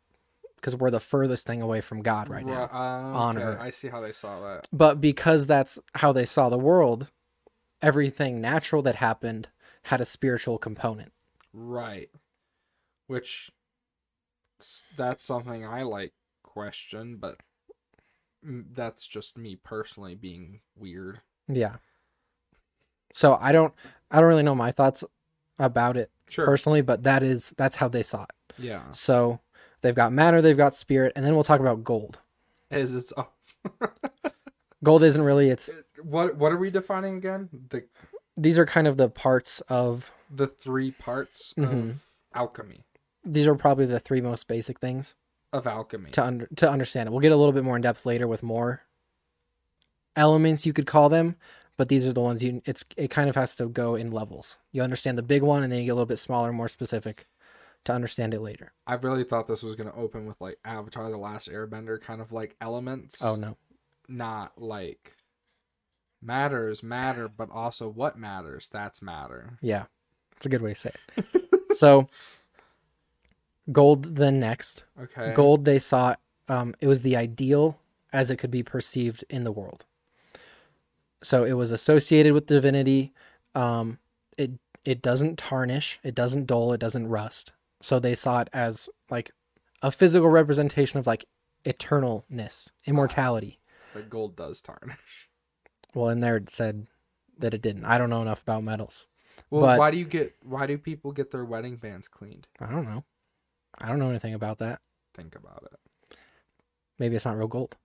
because 0.56 0.74
we're 0.74 0.90
the 0.90 0.98
furthest 0.98 1.46
thing 1.46 1.60
away 1.62 1.80
from 1.82 2.02
God 2.02 2.28
right 2.28 2.44
now. 2.44 2.64
Uh, 2.72 3.18
on 3.26 3.38
Earth. 3.38 3.60
I 3.60 3.70
see 3.70 3.88
how 3.88 4.00
they 4.00 4.12
saw 4.12 4.40
that. 4.40 4.66
But 4.72 5.00
because 5.00 5.46
that's 5.46 5.78
how 5.94 6.12
they 6.12 6.24
saw 6.24 6.48
the 6.48 6.58
world, 6.58 7.10
everything 7.82 8.40
natural 8.40 8.80
that 8.82 8.96
happened 8.96 9.48
had 9.82 10.00
a 10.00 10.06
spiritual 10.06 10.56
component. 10.58 11.12
Right. 11.52 12.08
Which 13.06 13.50
that's 14.96 15.22
something 15.22 15.66
I 15.66 15.82
like 15.82 16.14
question, 16.42 17.16
but 17.18 17.36
that's 18.44 19.06
just 19.06 19.36
me 19.38 19.56
personally 19.56 20.14
being 20.14 20.60
weird. 20.76 21.20
Yeah. 21.48 21.76
So 23.12 23.38
I 23.40 23.52
don't 23.52 23.72
I 24.10 24.18
don't 24.20 24.28
really 24.28 24.42
know 24.42 24.54
my 24.54 24.70
thoughts 24.70 25.04
about 25.58 25.96
it 25.96 26.10
Sure. 26.28 26.46
personally, 26.46 26.80
but 26.82 27.02
that 27.04 27.22
is 27.22 27.54
that's 27.56 27.76
how 27.76 27.88
they 27.88 28.02
saw 28.02 28.24
it. 28.24 28.54
yeah. 28.58 28.82
So 28.92 29.40
they've 29.82 29.94
got 29.94 30.12
matter, 30.12 30.40
they've 30.42 30.56
got 30.56 30.74
spirit, 30.74 31.12
and 31.16 31.24
then 31.24 31.34
we'll 31.34 31.44
talk 31.44 31.60
about 31.60 31.84
gold. 31.84 32.18
Is 32.70 32.94
it's 32.94 33.12
oh, 33.16 33.28
Gold 34.82 35.02
isn't 35.02 35.22
really 35.22 35.48
it's 35.50 35.70
what 36.02 36.36
what 36.36 36.52
are 36.52 36.56
we 36.58 36.70
defining 36.70 37.16
again? 37.16 37.48
The 37.70 37.84
these 38.36 38.58
are 38.58 38.66
kind 38.66 38.86
of 38.86 38.96
the 38.96 39.08
parts 39.08 39.60
of 39.68 40.12
the 40.34 40.46
three 40.46 40.90
parts 40.90 41.54
Mhm. 41.56 41.90
of 41.90 42.02
alchemy. 42.34 42.84
these 43.24 43.46
are 43.46 43.54
probably 43.54 43.86
the 43.86 44.00
three 44.00 44.20
most 44.20 44.48
basic 44.48 44.80
things 44.80 45.14
Of 45.54 45.66
alchemy. 45.68 46.10
to 46.10 46.24
under 46.24 46.46
to 46.56 46.68
understand 46.68 47.08
it. 47.08 47.12
We'll 47.12 47.20
get 47.20 47.32
a 47.32 47.36
little 47.36 47.52
bit 47.52 47.62
more 47.64 47.76
in 47.76 47.82
depth 47.82 48.04
later 48.04 48.26
with 48.26 48.42
more 48.42 48.82
elements 50.16 50.66
you 50.66 50.72
could 50.72 50.86
call 50.86 51.08
them, 51.08 51.36
but 51.76 51.88
these 51.88 52.06
are 52.06 52.12
the 52.12 52.20
ones 52.20 52.42
you 52.42 52.60
it's 52.64 52.84
it 52.96 53.08
kind 53.10 53.28
of 53.28 53.36
has 53.36 53.54
to 53.56 53.68
go 53.68 53.94
in 53.94 54.10
levels. 54.10 54.58
You 54.72 54.82
understand 54.82 55.16
the 55.16 55.22
big 55.22 55.42
one 55.42 55.62
and 55.62 55.72
then 55.72 55.78
you 55.78 55.86
get 55.86 55.92
a 55.92 55.94
little 55.94 56.06
bit 56.06 56.18
smaller, 56.18 56.52
more 56.52 56.68
specific 56.68 57.26
to 57.84 57.92
understand 57.92 58.34
it 58.34 58.40
later. 58.40 58.72
I 58.86 58.94
really 58.94 59.24
thought 59.24 59.46
this 59.46 59.62
was 59.62 59.76
gonna 59.76 59.94
open 59.94 60.26
with 60.26 60.40
like 60.40 60.58
Avatar 60.64 61.10
the 61.10 61.16
Last 61.18 61.48
Airbender 61.48 62.00
kind 62.00 62.20
of 62.20 62.32
like 62.32 62.56
elements. 62.60 63.22
Oh 63.22 63.36
no. 63.36 63.56
not 64.08 64.60
like 64.60 65.12
matters 66.20 66.82
matter, 66.82 67.28
but 67.28 67.48
also 67.52 67.88
what 67.88 68.18
matters. 68.18 68.68
That's 68.72 69.00
matter. 69.02 69.58
Yeah. 69.60 69.84
It's 70.36 70.46
a 70.46 70.48
good 70.48 70.62
way 70.62 70.74
to 70.74 70.78
say 70.80 70.90
it. 71.16 71.24
so 71.76 72.08
gold 73.72 74.16
then 74.16 74.38
next. 74.40 74.84
Okay. 75.00 75.32
Gold 75.34 75.64
they 75.64 75.78
saw 75.78 76.14
um 76.48 76.74
it 76.80 76.86
was 76.86 77.02
the 77.02 77.16
ideal 77.16 77.78
as 78.12 78.30
it 78.30 78.36
could 78.36 78.50
be 78.50 78.62
perceived 78.62 79.24
in 79.28 79.44
the 79.44 79.52
world. 79.52 79.84
So 81.22 81.44
it 81.44 81.54
was 81.54 81.70
associated 81.70 82.32
with 82.32 82.46
divinity. 82.46 83.12
Um 83.54 83.98
it 84.38 84.52
it 84.84 85.00
doesn't 85.00 85.38
tarnish, 85.38 85.98
it 86.02 86.14
doesn't 86.14 86.46
dull, 86.46 86.72
it 86.72 86.80
doesn't 86.80 87.08
rust. 87.08 87.52
So 87.80 87.98
they 87.98 88.14
saw 88.14 88.40
it 88.40 88.48
as 88.52 88.88
like 89.10 89.30
a 89.82 89.90
physical 89.90 90.28
representation 90.28 90.98
of 90.98 91.06
like 91.06 91.24
eternalness, 91.64 92.70
immortality. 92.86 93.58
But 93.94 94.10
gold 94.10 94.36
does 94.36 94.60
tarnish. 94.60 95.28
Well, 95.94 96.08
in 96.10 96.20
there 96.20 96.36
it 96.36 96.50
said 96.50 96.86
that 97.38 97.54
it 97.54 97.62
didn't. 97.62 97.84
I 97.84 97.98
don't 97.98 98.10
know 98.10 98.22
enough 98.22 98.42
about 98.42 98.64
metals. 98.64 99.06
Well, 99.50 99.62
But- 99.62 99.78
why 99.78 99.90
do 99.90 99.96
you 99.96 100.04
get? 100.04 100.34
Why 100.42 100.66
do 100.66 100.76
people 100.78 101.12
get 101.12 101.30
their 101.30 101.44
wedding 101.44 101.76
bands 101.76 102.08
cleaned? 102.08 102.46
I 102.60 102.66
don't 102.70 102.84
know. 102.84 103.04
I 103.82 103.88
don't 103.88 103.98
know 103.98 104.10
anything 104.10 104.34
about 104.34 104.58
that. 104.58 104.80
Think 105.14 105.34
about 105.36 105.68
it. 105.72 106.16
Maybe 106.98 107.16
it's 107.16 107.24
not 107.24 107.36
real 107.36 107.48
gold. 107.48 107.76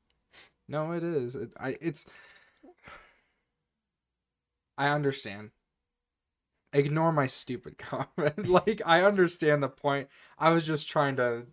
No, 0.67 0.91
it 0.91 1.03
is. 1.03 1.35
It, 1.35 1.51
I. 1.59 1.77
It's. 1.81 2.05
I 4.77 4.89
understand. 4.89 5.51
Ignore 6.71 7.11
my 7.11 7.27
stupid 7.27 7.77
comment. 7.79 8.47
like 8.47 8.81
I 8.85 9.03
understand 9.03 9.63
the 9.63 9.69
point. 9.69 10.07
I 10.37 10.49
was 10.49 10.65
just 10.65 10.87
trying 10.87 11.15
to. 11.17 11.43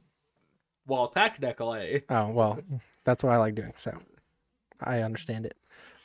Well, 0.86 1.08
technically. 1.08 2.02
Oh 2.08 2.28
well, 2.28 2.60
that's 3.04 3.22
what 3.24 3.32
I 3.32 3.38
like 3.38 3.54
doing. 3.54 3.72
So 3.76 3.98
I 4.80 5.00
understand 5.00 5.46
it. 5.46 5.56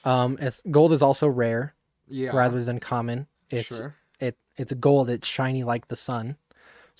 Um, 0.03 0.37
as 0.39 0.61
gold 0.71 0.91
is 0.93 1.03
also 1.03 1.27
rare 1.27 1.75
Yeah. 2.07 2.31
rather 2.35 2.63
than 2.63 2.79
common. 2.79 3.27
It's 3.51 3.75
sure. 3.75 3.95
it 4.19 4.37
it's 4.57 4.73
gold. 4.73 5.09
It's 5.09 5.27
shiny 5.27 5.63
like 5.63 5.87
the 5.89 5.95
sun. 5.95 6.37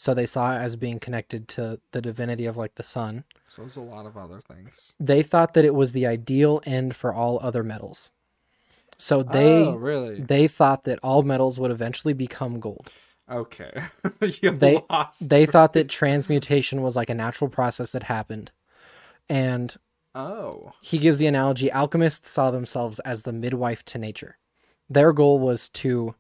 So 0.02 0.16
they 0.16 0.26
saw 0.26 0.56
it 0.56 0.58
as 0.58 0.76
being 0.76 1.00
connected 1.00 1.48
to 1.50 1.80
the 1.92 2.02
divinity 2.02 2.48
of 2.48 2.58
like 2.58 2.74
the 2.74 2.82
sun. 2.82 3.24
So 3.56 3.62
there's 3.62 3.76
a 3.76 3.82
lot 3.82 4.08
of 4.08 4.18
other 4.18 4.42
things. 4.42 4.94
They 5.00 5.22
thought 5.22 5.54
that 5.54 5.64
it 5.64 5.76
was 5.76 5.92
the 5.92 6.08
ideal 6.08 6.60
end 6.66 6.96
for 6.96 7.14
all 7.14 7.38
other 7.40 7.62
metals. 7.62 8.10
So 8.98 9.22
they 9.22 9.62
oh, 9.62 9.76
really? 9.76 10.20
they 10.20 10.48
thought 10.48 10.86
that 10.86 10.98
all 11.04 11.22
metals 11.22 11.60
would 11.60 11.70
eventually 11.70 12.16
become 12.16 12.60
gold. 12.60 12.92
Okay. 13.30 13.72
They- 14.42 14.82
lost. 14.90 15.30
They 15.30 15.46
thought 15.46 15.74
that 15.74 15.88
transmutation 15.88 16.82
was 16.82 16.96
like 16.96 17.12
a 17.12 17.14
natural 17.14 17.52
process 17.52 17.92
that 17.92 18.02
happened. 18.02 18.52
And 19.30 19.78
Oh. 20.16 20.72
he 20.82 20.98
gives 20.98 21.20
the 21.20 21.28
analogy 21.28 21.70
alchemists 21.70 22.28
saw 22.28 22.50
themselves 22.50 23.00
as 23.02 23.22
the 23.22 23.34
midwife 23.34 23.86
to 23.86 24.00
nature. 24.00 24.40
Their 24.90 25.14
goal 25.14 25.38
was 25.38 25.70
to 25.70 26.16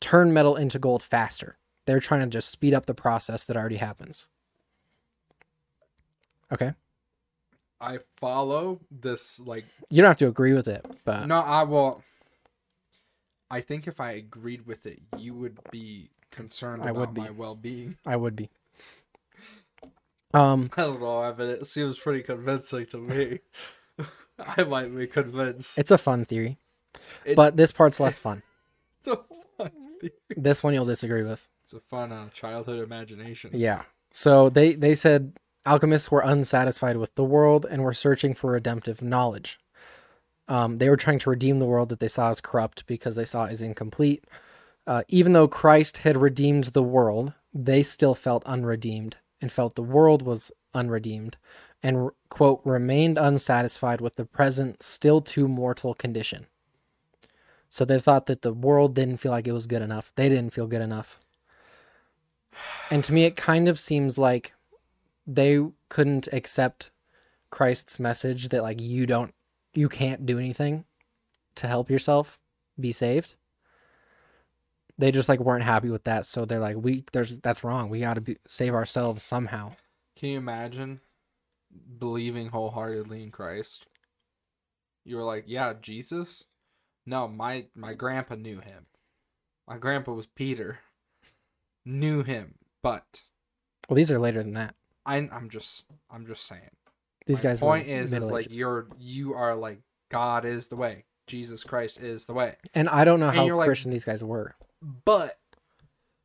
turn 0.00 0.32
metal 0.32 0.56
into 0.56 0.78
gold 0.78 1.02
faster. 1.02 1.58
They're 1.86 2.00
trying 2.00 2.20
to 2.20 2.26
just 2.28 2.48
speed 2.50 2.74
up 2.74 2.86
the 2.86 2.94
process 2.94 3.44
that 3.44 3.56
already 3.56 3.76
happens. 3.76 4.28
Okay. 6.52 6.74
I 7.80 7.98
follow 8.16 8.80
this 8.90 9.40
like 9.40 9.64
You 9.90 10.02
don't 10.02 10.10
have 10.10 10.18
to 10.18 10.28
agree 10.28 10.52
with 10.52 10.68
it, 10.68 10.86
but 11.04 11.26
no 11.26 11.40
I 11.40 11.64
will 11.64 12.02
I 13.50 13.60
think 13.60 13.88
if 13.88 14.00
I 14.00 14.12
agreed 14.12 14.66
with 14.66 14.86
it 14.86 15.00
you 15.18 15.34
would 15.34 15.58
be 15.70 16.10
concerned 16.30 16.82
I 16.82 16.90
about 16.90 17.00
would 17.00 17.14
be. 17.14 17.20
my 17.22 17.30
well-being. 17.30 17.96
I 18.06 18.16
would 18.16 18.36
be. 18.36 18.50
Um 20.34 20.70
I 20.76 20.82
don't 20.82 21.00
know, 21.00 21.34
but 21.36 21.46
it 21.48 21.66
seems 21.66 21.98
pretty 21.98 22.22
convincing 22.22 22.86
to 22.86 22.98
me. 22.98 23.40
I 24.38 24.62
might 24.64 24.94
be 24.96 25.06
convinced. 25.08 25.76
it's 25.78 25.90
a 25.90 25.98
fun 25.98 26.24
theory, 26.24 26.58
It- 27.24 27.34
but 27.36 27.56
this 27.56 27.72
part's 27.72 27.98
less 27.98 28.18
fun. 28.18 28.42
It's 29.00 29.08
a 29.08 29.16
fun, 29.58 29.72
theory. 30.00 30.12
This 30.36 30.62
one 30.62 30.72
you'll 30.74 30.84
disagree 30.86 31.24
with. 31.24 31.48
It's 31.72 31.82
a 31.82 31.88
fun 31.88 32.12
uh, 32.12 32.28
childhood 32.30 32.82
imagination. 32.82 33.50
Yeah. 33.54 33.82
So 34.10 34.50
they 34.50 34.74
they 34.74 34.94
said 34.94 35.32
alchemists 35.64 36.10
were 36.10 36.20
unsatisfied 36.20 36.96
with 36.96 37.14
the 37.14 37.24
world 37.24 37.66
and 37.68 37.82
were 37.82 37.94
searching 37.94 38.34
for 38.34 38.52
redemptive 38.52 39.00
knowledge. 39.00 39.58
Um, 40.48 40.78
they 40.78 40.90
were 40.90 40.96
trying 40.96 41.20
to 41.20 41.30
redeem 41.30 41.60
the 41.60 41.66
world 41.66 41.88
that 41.88 42.00
they 42.00 42.08
saw 42.08 42.30
as 42.30 42.40
corrupt 42.40 42.86
because 42.86 43.16
they 43.16 43.24
saw 43.24 43.46
as 43.46 43.62
incomplete. 43.62 44.24
Uh, 44.86 45.02
even 45.08 45.32
though 45.32 45.48
Christ 45.48 45.98
had 45.98 46.16
redeemed 46.16 46.64
the 46.64 46.82
world, 46.82 47.32
they 47.54 47.82
still 47.82 48.14
felt 48.14 48.44
unredeemed 48.44 49.16
and 49.40 49.50
felt 49.50 49.76
the 49.76 49.82
world 49.82 50.22
was 50.22 50.50
unredeemed 50.74 51.36
and, 51.82 52.10
quote, 52.28 52.60
remained 52.64 53.18
unsatisfied 53.18 54.00
with 54.00 54.16
the 54.16 54.24
present, 54.24 54.82
still 54.82 55.20
too 55.20 55.46
mortal 55.46 55.94
condition. 55.94 56.46
So 57.70 57.84
they 57.84 57.98
thought 58.00 58.26
that 58.26 58.42
the 58.42 58.52
world 58.52 58.94
didn't 58.94 59.18
feel 59.18 59.32
like 59.32 59.46
it 59.46 59.52
was 59.52 59.66
good 59.66 59.82
enough. 59.82 60.12
They 60.16 60.28
didn't 60.28 60.52
feel 60.52 60.66
good 60.66 60.82
enough. 60.82 61.20
And 62.90 63.02
to 63.04 63.12
me, 63.12 63.24
it 63.24 63.36
kind 63.36 63.68
of 63.68 63.78
seems 63.78 64.18
like 64.18 64.52
they 65.26 65.60
couldn't 65.88 66.28
accept 66.32 66.90
Christ's 67.50 67.98
message 67.98 68.48
that, 68.48 68.62
like, 68.62 68.80
you 68.80 69.06
don't, 69.06 69.34
you 69.74 69.88
can't 69.88 70.26
do 70.26 70.38
anything 70.38 70.84
to 71.56 71.66
help 71.66 71.90
yourself 71.90 72.40
be 72.78 72.92
saved. 72.92 73.34
They 74.98 75.10
just 75.10 75.28
like 75.28 75.40
weren't 75.40 75.64
happy 75.64 75.90
with 75.90 76.04
that, 76.04 76.26
so 76.26 76.44
they're 76.44 76.60
like, 76.60 76.76
"We 76.76 77.04
there's 77.12 77.36
that's 77.36 77.64
wrong. 77.64 77.88
We 77.88 78.00
got 78.00 78.14
to 78.14 78.20
be 78.20 78.36
save 78.46 78.74
ourselves 78.74 79.22
somehow." 79.22 79.74
Can 80.16 80.30
you 80.30 80.38
imagine 80.38 81.00
believing 81.98 82.48
wholeheartedly 82.48 83.22
in 83.22 83.30
Christ? 83.30 83.86
You 85.04 85.16
were 85.16 85.24
like, 85.24 85.44
"Yeah, 85.46 85.72
Jesus." 85.80 86.44
No, 87.04 87.26
my 87.26 87.66
my 87.74 87.94
grandpa 87.94 88.36
knew 88.36 88.60
him. 88.60 88.86
My 89.66 89.78
grandpa 89.78 90.12
was 90.12 90.26
Peter. 90.26 90.80
Knew 91.84 92.22
him, 92.22 92.54
but 92.82 93.22
Well, 93.88 93.96
these 93.96 94.10
are 94.12 94.18
later 94.18 94.42
than 94.42 94.54
that. 94.54 94.74
I, 95.04 95.16
I'm 95.16 95.48
just 95.50 95.84
I'm 96.10 96.26
just 96.26 96.46
saying. 96.46 96.70
These 97.26 97.42
My 97.42 97.50
guys. 97.50 97.60
point 97.60 97.88
is, 97.88 98.12
is 98.12 98.30
like 98.30 98.46
you're 98.50 98.86
you 98.98 99.34
are 99.34 99.54
like 99.56 99.78
God 100.10 100.44
is 100.44 100.68
the 100.68 100.76
way. 100.76 101.04
Jesus 101.26 101.64
Christ 101.64 102.00
is 102.00 102.26
the 102.26 102.34
way. 102.34 102.56
and 102.74 102.88
I 102.88 103.04
don't 103.04 103.20
know 103.20 103.28
and 103.28 103.36
how 103.36 103.46
you're 103.46 103.56
like- 103.56 103.66
Christian 103.66 103.90
these 103.90 104.04
guys 104.04 104.22
were. 104.22 104.54
But 105.04 105.38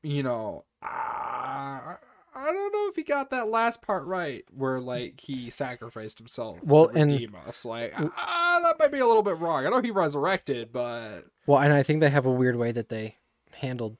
you 0.03 0.23
know, 0.23 0.63
uh, 0.83 0.85
I 0.87 1.97
don't 2.35 2.71
know 2.73 2.87
if 2.89 2.95
he 2.95 3.03
got 3.03 3.29
that 3.31 3.49
last 3.49 3.81
part 3.81 4.05
right, 4.05 4.43
where 4.55 4.79
like 4.79 5.19
he 5.19 5.49
sacrificed 5.49 6.17
himself 6.19 6.59
Well, 6.63 6.89
to 6.89 6.97
and- 6.99 7.35
us. 7.47 7.65
Like 7.65 7.93
ah, 7.97 8.59
that 8.63 8.77
might 8.79 8.91
be 8.91 8.99
a 8.99 9.07
little 9.07 9.23
bit 9.23 9.37
wrong. 9.39 9.65
I 9.65 9.69
know 9.69 9.81
he 9.81 9.91
resurrected, 9.91 10.71
but 10.71 11.21
Well, 11.47 11.59
and 11.59 11.73
I 11.73 11.81
think 11.83 11.99
they 12.01 12.09
have 12.11 12.25
a 12.27 12.31
weird 12.31 12.55
way 12.57 12.71
that 12.71 12.89
they 12.89 13.15
handled 13.53 13.97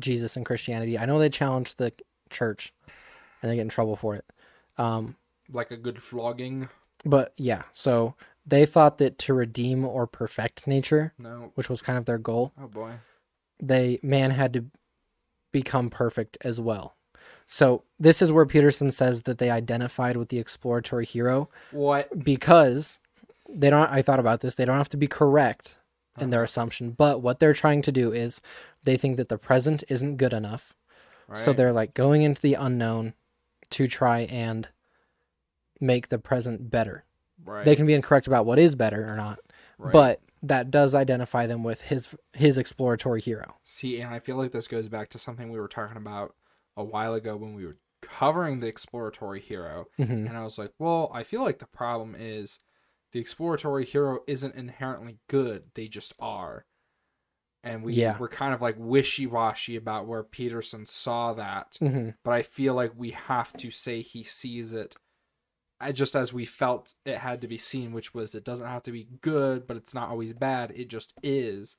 Jesus 0.00 0.36
and 0.36 0.44
Christianity. 0.46 0.98
I 0.98 1.06
know 1.06 1.18
they 1.18 1.28
challenged 1.30 1.78
the 1.78 1.92
church, 2.30 2.72
and 3.42 3.50
they 3.50 3.56
get 3.56 3.62
in 3.62 3.68
trouble 3.68 3.96
for 3.96 4.14
it. 4.14 4.24
Um, 4.78 5.16
like 5.52 5.70
a 5.70 5.76
good 5.76 6.02
flogging. 6.02 6.68
but 7.04 7.32
yeah, 7.36 7.62
so 7.72 8.14
they 8.46 8.66
thought 8.66 8.98
that 8.98 9.18
to 9.18 9.34
redeem 9.34 9.84
or 9.84 10.06
perfect 10.06 10.66
nature, 10.66 11.12
No, 11.18 11.52
which 11.54 11.68
was 11.68 11.80
kind 11.82 11.96
of 11.98 12.06
their 12.06 12.18
goal, 12.18 12.52
oh 12.60 12.66
boy. 12.66 12.92
they 13.62 13.98
man 14.02 14.30
had 14.30 14.52
to 14.54 14.64
become 15.52 15.90
perfect 15.90 16.36
as 16.42 16.60
well. 16.60 16.96
So 17.46 17.84
this 18.00 18.20
is 18.20 18.32
where 18.32 18.44
Peterson 18.46 18.90
says 18.90 19.22
that 19.22 19.38
they 19.38 19.50
identified 19.50 20.16
with 20.16 20.28
the 20.28 20.38
exploratory 20.38 21.06
hero 21.06 21.48
What? 21.70 22.24
because 22.24 22.98
they 23.48 23.70
don't 23.70 23.90
I 23.90 24.02
thought 24.02 24.18
about 24.20 24.40
this, 24.40 24.54
they 24.56 24.64
don't 24.64 24.78
have 24.78 24.88
to 24.90 24.96
be 24.96 25.06
correct 25.06 25.76
in 26.20 26.30
their 26.30 26.42
assumption, 26.42 26.90
but 26.92 27.22
what 27.22 27.40
they're 27.40 27.54
trying 27.54 27.82
to 27.82 27.92
do 27.92 28.12
is 28.12 28.40
they 28.84 28.96
think 28.96 29.16
that 29.16 29.28
the 29.28 29.38
present 29.38 29.82
isn't 29.88 30.16
good 30.16 30.32
enough. 30.32 30.74
So 31.34 31.52
they're 31.52 31.72
like 31.72 31.94
going 31.94 32.22
into 32.22 32.40
the 32.40 32.54
unknown 32.54 33.14
to 33.70 33.88
try 33.88 34.20
and 34.20 34.68
make 35.80 36.08
the 36.08 36.18
present 36.18 36.70
better. 36.70 37.04
right. 37.44 37.64
They 37.64 37.74
can 37.74 37.86
be 37.86 37.94
incorrect 37.94 38.26
about 38.26 38.46
what 38.46 38.58
is 38.58 38.74
better 38.74 39.10
or 39.10 39.16
not, 39.16 39.40
right. 39.78 39.92
but 39.92 40.20
that 40.42 40.70
does 40.70 40.94
identify 40.94 41.46
them 41.46 41.64
with 41.64 41.80
his 41.80 42.14
his 42.34 42.58
exploratory 42.58 43.20
hero. 43.20 43.56
See, 43.64 44.00
and 44.00 44.14
I 44.14 44.18
feel 44.20 44.36
like 44.36 44.52
this 44.52 44.68
goes 44.68 44.88
back 44.88 45.10
to 45.10 45.18
something 45.18 45.50
we 45.50 45.58
were 45.58 45.66
talking 45.66 45.96
about 45.96 46.34
a 46.76 46.84
while 46.84 47.14
ago 47.14 47.36
when 47.36 47.54
we 47.54 47.64
were 47.64 47.78
covering 48.02 48.60
the 48.60 48.66
exploratory 48.66 49.40
hero. 49.40 49.88
hmm 49.96 50.26
And 50.26 50.36
I 50.36 50.44
was 50.44 50.58
like, 50.58 50.72
well, 50.78 51.10
I 51.12 51.22
feel 51.24 51.42
like 51.42 51.58
the 51.58 51.66
problem 51.66 52.14
is 52.16 52.60
the 53.14 53.20
exploratory 53.20 53.84
hero 53.86 54.18
isn't 54.26 54.56
inherently 54.56 55.20
good, 55.28 55.62
they 55.74 55.86
just 55.86 56.12
are. 56.18 56.66
And 57.62 57.84
we 57.84 57.94
Yeah. 57.94 58.18
were 58.18 58.28
kind 58.28 58.52
of 58.52 58.60
like 58.60 58.74
wishy 58.76 59.26
washy 59.26 59.76
about 59.76 60.06
where 60.06 60.24
Peterson 60.24 60.84
saw 60.84 61.32
that. 61.34 61.76
hmm 61.78 62.10
But 62.24 62.34
I 62.34 62.42
feel 62.42 62.74
like 62.74 62.92
we 62.96 63.12
have 63.12 63.52
to 63.54 63.70
say 63.70 64.02
he 64.02 64.24
sees 64.24 64.72
it 64.72 64.96
uh, 65.80 65.92
just 65.92 66.16
as 66.16 66.32
we 66.32 66.44
felt 66.44 66.94
it 67.04 67.18
had 67.18 67.40
to 67.42 67.48
be 67.48 67.58
seen, 67.58 67.92
which 67.92 68.14
was 68.14 68.34
it 68.34 68.44
doesn't 68.44 68.66
have 68.68 68.82
to 68.82 68.92
be 68.92 69.08
good, 69.20 69.66
but 69.68 69.76
it's 69.76 69.94
not 69.94 70.08
always 70.08 70.32
bad. 70.32 70.72
It 70.74 70.88
just 70.88 71.14
is. 71.22 71.76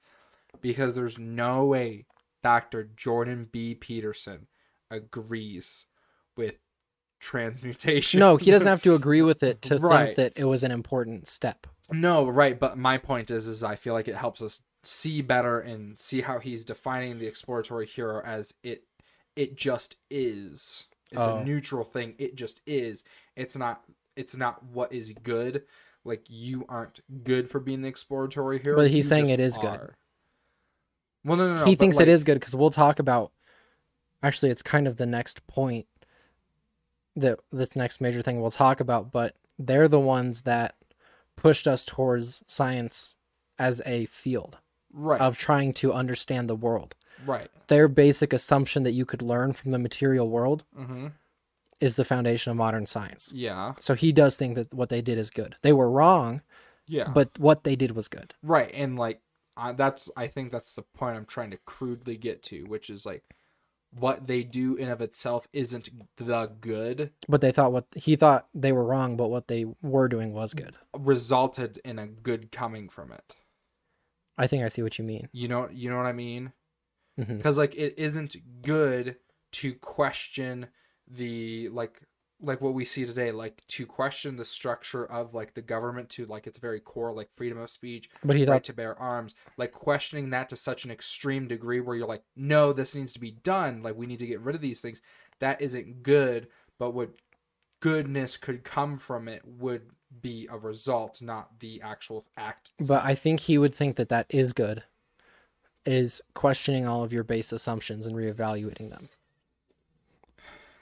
Because 0.61 0.95
there's 0.95 1.19
no 1.19 1.65
way 1.65 2.05
Dr. 2.43 2.85
Jordan 2.95 3.49
B. 3.51 3.75
Peterson 3.75 4.47
agrees 4.89 5.85
with 6.37 6.55
transmutation. 7.19 8.19
No, 8.19 8.37
he 8.37 8.51
doesn't 8.51 8.67
have 8.67 8.83
to 8.83 8.93
agree 8.95 9.21
with 9.21 9.43
it 9.43 9.61
to 9.63 9.77
Right. 9.79 10.07
think 10.07 10.17
that 10.17 10.33
it 10.35 10.45
was 10.45 10.63
an 10.63 10.71
important 10.71 11.27
step. 11.27 11.67
No, 11.91 12.27
right, 12.27 12.59
but 12.59 12.77
my 12.77 12.97
point 12.97 13.29
is 13.31 13.47
is 13.47 13.63
I 13.63 13.75
feel 13.75 13.93
like 13.93 14.07
it 14.07 14.15
helps 14.15 14.41
us 14.41 14.61
see 14.83 15.21
better 15.21 15.59
and 15.59 15.99
see 15.99 16.21
how 16.21 16.39
he's 16.39 16.63
defining 16.65 17.17
the 17.19 17.27
exploratory 17.27 17.85
hero 17.87 18.21
as 18.23 18.53
it 18.63 18.83
it 19.35 19.55
just 19.55 19.97
is. 20.09 20.85
It's 21.11 21.19
Oh. 21.21 21.37
a 21.37 21.43
neutral 21.43 21.83
thing. 21.83 22.15
It 22.17 22.35
just 22.35 22.61
is. 22.65 23.03
It's 23.35 23.55
not 23.55 23.83
it's 24.15 24.35
not 24.35 24.63
what 24.63 24.93
is 24.93 25.13
good. 25.23 25.63
Like 26.03 26.23
you 26.29 26.65
aren't 26.69 27.01
good 27.23 27.49
for 27.49 27.59
being 27.59 27.81
the 27.81 27.87
exploratory 27.87 28.59
hero. 28.59 28.77
But 28.77 28.87
he's 28.91 29.05
you 29.05 29.09
saying 29.09 29.29
it 29.29 29.39
is 29.39 29.57
good. 29.57 29.91
Well, 31.23 31.37
no, 31.37 31.47
no, 31.49 31.55
no. 31.57 31.65
he 31.65 31.75
thinks 31.75 31.97
like, 31.97 32.03
it 32.03 32.09
is 32.11 32.23
good 32.23 32.35
because 32.39 32.55
we'll 32.55 32.69
talk 32.69 32.99
about. 32.99 33.31
Actually, 34.23 34.51
it's 34.51 34.61
kind 34.61 34.87
of 34.87 34.97
the 34.97 35.05
next 35.05 35.45
point 35.47 35.87
that 37.15 37.39
this 37.51 37.75
next 37.75 38.01
major 38.01 38.21
thing 38.21 38.41
we'll 38.41 38.51
talk 38.51 38.79
about, 38.79 39.11
but 39.11 39.35
they're 39.57 39.87
the 39.87 39.99
ones 39.99 40.41
that 40.43 40.75
pushed 41.35 41.67
us 41.67 41.85
towards 41.85 42.43
science 42.47 43.15
as 43.57 43.81
a 43.85 44.05
field 44.07 44.57
right, 44.91 45.21
of 45.21 45.37
trying 45.37 45.73
to 45.73 45.93
understand 45.93 46.49
the 46.49 46.55
world. 46.55 46.95
right. 47.25 47.49
Their 47.67 47.87
basic 47.87 48.31
assumption 48.33 48.83
that 48.83 48.91
you 48.91 49.05
could 49.05 49.21
learn 49.21 49.53
from 49.53 49.71
the 49.71 49.79
material 49.79 50.29
world 50.29 50.63
Mm-hmm. 50.77 51.07
is 51.79 51.95
the 51.95 52.05
foundation 52.05 52.51
of 52.51 52.57
modern 52.57 52.85
science. 52.85 53.31
Yeah, 53.33 53.73
So 53.79 53.95
he 53.95 54.11
does 54.11 54.37
think 54.37 54.55
that 54.55 54.73
what 54.73 54.89
they 54.89 55.01
did 55.01 55.17
is 55.17 55.29
good. 55.29 55.55
They 55.61 55.73
were 55.73 55.89
wrong, 55.89 56.41
yeah. 56.87 57.07
but 57.13 57.37
what 57.39 57.63
they 57.63 57.75
did 57.75 57.91
was 57.95 58.07
good. 58.07 58.33
Right, 58.43 58.71
and 58.73 58.97
like 58.99 59.21
I, 59.57 59.71
that's 59.71 60.09
I 60.17 60.27
think 60.27 60.51
that's 60.51 60.75
the 60.75 60.81
point 60.83 61.15
I'm 61.17 61.25
trying 61.25 61.51
to 61.51 61.57
crudely 61.65 62.17
get 62.17 62.43
to, 62.43 62.63
which 62.65 62.89
is 62.89 63.05
like 63.05 63.23
what 63.97 64.27
they 64.27 64.43
do 64.43 64.75
in 64.75 64.89
of 64.89 65.01
itself 65.01 65.47
isn't 65.53 65.89
the 66.17 66.51
good 66.59 67.11
But 67.29 67.41
they 67.41 67.51
thought 67.51 67.71
what 67.71 67.85
he 67.95 68.15
thought 68.15 68.47
they 68.53 68.71
were 68.71 68.83
wrong, 68.83 69.15
but 69.17 69.29
what 69.29 69.47
they 69.47 69.65
were 69.81 70.07
doing 70.07 70.33
was 70.33 70.53
good. 70.53 70.75
resulted 70.97 71.79
in 71.85 71.99
a 71.99 72.07
good 72.07 72.51
coming 72.51 72.89
from 72.89 73.11
it. 73.11 73.35
I 74.37 74.47
think 74.47 74.63
I 74.63 74.67
see 74.67 74.83
what 74.83 74.99
you 74.99 75.05
mean. 75.05 75.29
You 75.31 75.47
know, 75.47 75.69
you 75.71 75.89
know 75.89 75.97
what 75.97 76.05
I 76.05 76.11
mean? 76.11 76.51
Mm-hmm. 77.19 77.37
Because 77.37 77.57
like 77.57 77.75
it 77.75 77.95
isn't 77.97 78.35
good 78.61 79.15
to 79.53 79.73
question 79.75 80.67
the 81.07 81.69
like 81.69 82.01
like 82.45 82.61
what 82.61 82.73
we 82.73 82.85
see 82.85 83.05
today, 83.05 83.31
like 83.31 83.61
to 83.69 83.85
question 83.85 84.35
the 84.35 84.45
structure 84.45 85.05
of 85.05 85.33
like 85.33 85.53
the 85.53 85.61
government 85.61 86.09
to 86.11 86.25
like 86.27 86.47
its 86.47 86.57
very 86.57 86.79
core, 86.79 87.13
like 87.13 87.29
freedom 87.33 87.57
of 87.57 87.69
speech, 87.69 88.09
But 88.23 88.35
he 88.35 88.43
right 88.43 88.53
thought 88.53 88.63
to 88.65 88.73
bear 88.73 88.99
arms 88.99 89.35
like 89.57 89.71
questioning 89.71 90.29
that 90.29 90.49
to 90.49 90.55
such 90.55 90.85
an 90.85 90.91
extreme 90.91 91.47
degree 91.47 91.79
where 91.79 91.95
you're 91.95 92.07
like 92.07 92.23
no 92.35 92.73
this 92.73 92.95
needs 92.95 93.13
to 93.13 93.19
be 93.19 93.31
done. 93.31 93.81
Like 93.83 93.95
we 93.95 94.05
need 94.05 94.19
to 94.19 94.27
get 94.27 94.41
rid 94.41 94.55
of 94.55 94.61
these 94.61 94.81
things. 94.81 95.01
That 95.39 95.61
isn't 95.61 96.03
good 96.03 96.47
but 96.77 96.91
what 96.91 97.09
goodness 97.79 98.37
could 98.37 98.63
come 98.63 98.97
from 98.97 99.27
it 99.27 99.41
would 99.45 99.83
be 100.21 100.47
a 100.51 100.57
result 100.57 101.21
not 101.21 101.59
the 101.59 101.81
actual 101.81 102.25
act 102.37 102.71
But 102.87 103.03
I 103.03 103.15
think 103.15 103.41
he 103.41 103.57
would 103.57 103.73
think 103.73 103.95
that 103.97 104.09
that 104.09 104.27
is 104.29 104.53
good, 104.53 104.83
is 105.85 106.21
questioning 106.33 106.87
all 106.87 107.03
of 107.03 107.11
your 107.11 107.23
base 107.23 107.51
assumptions 107.51 108.05
and 108.05 108.15
reevaluating 108.15 108.89
them, 108.89 109.09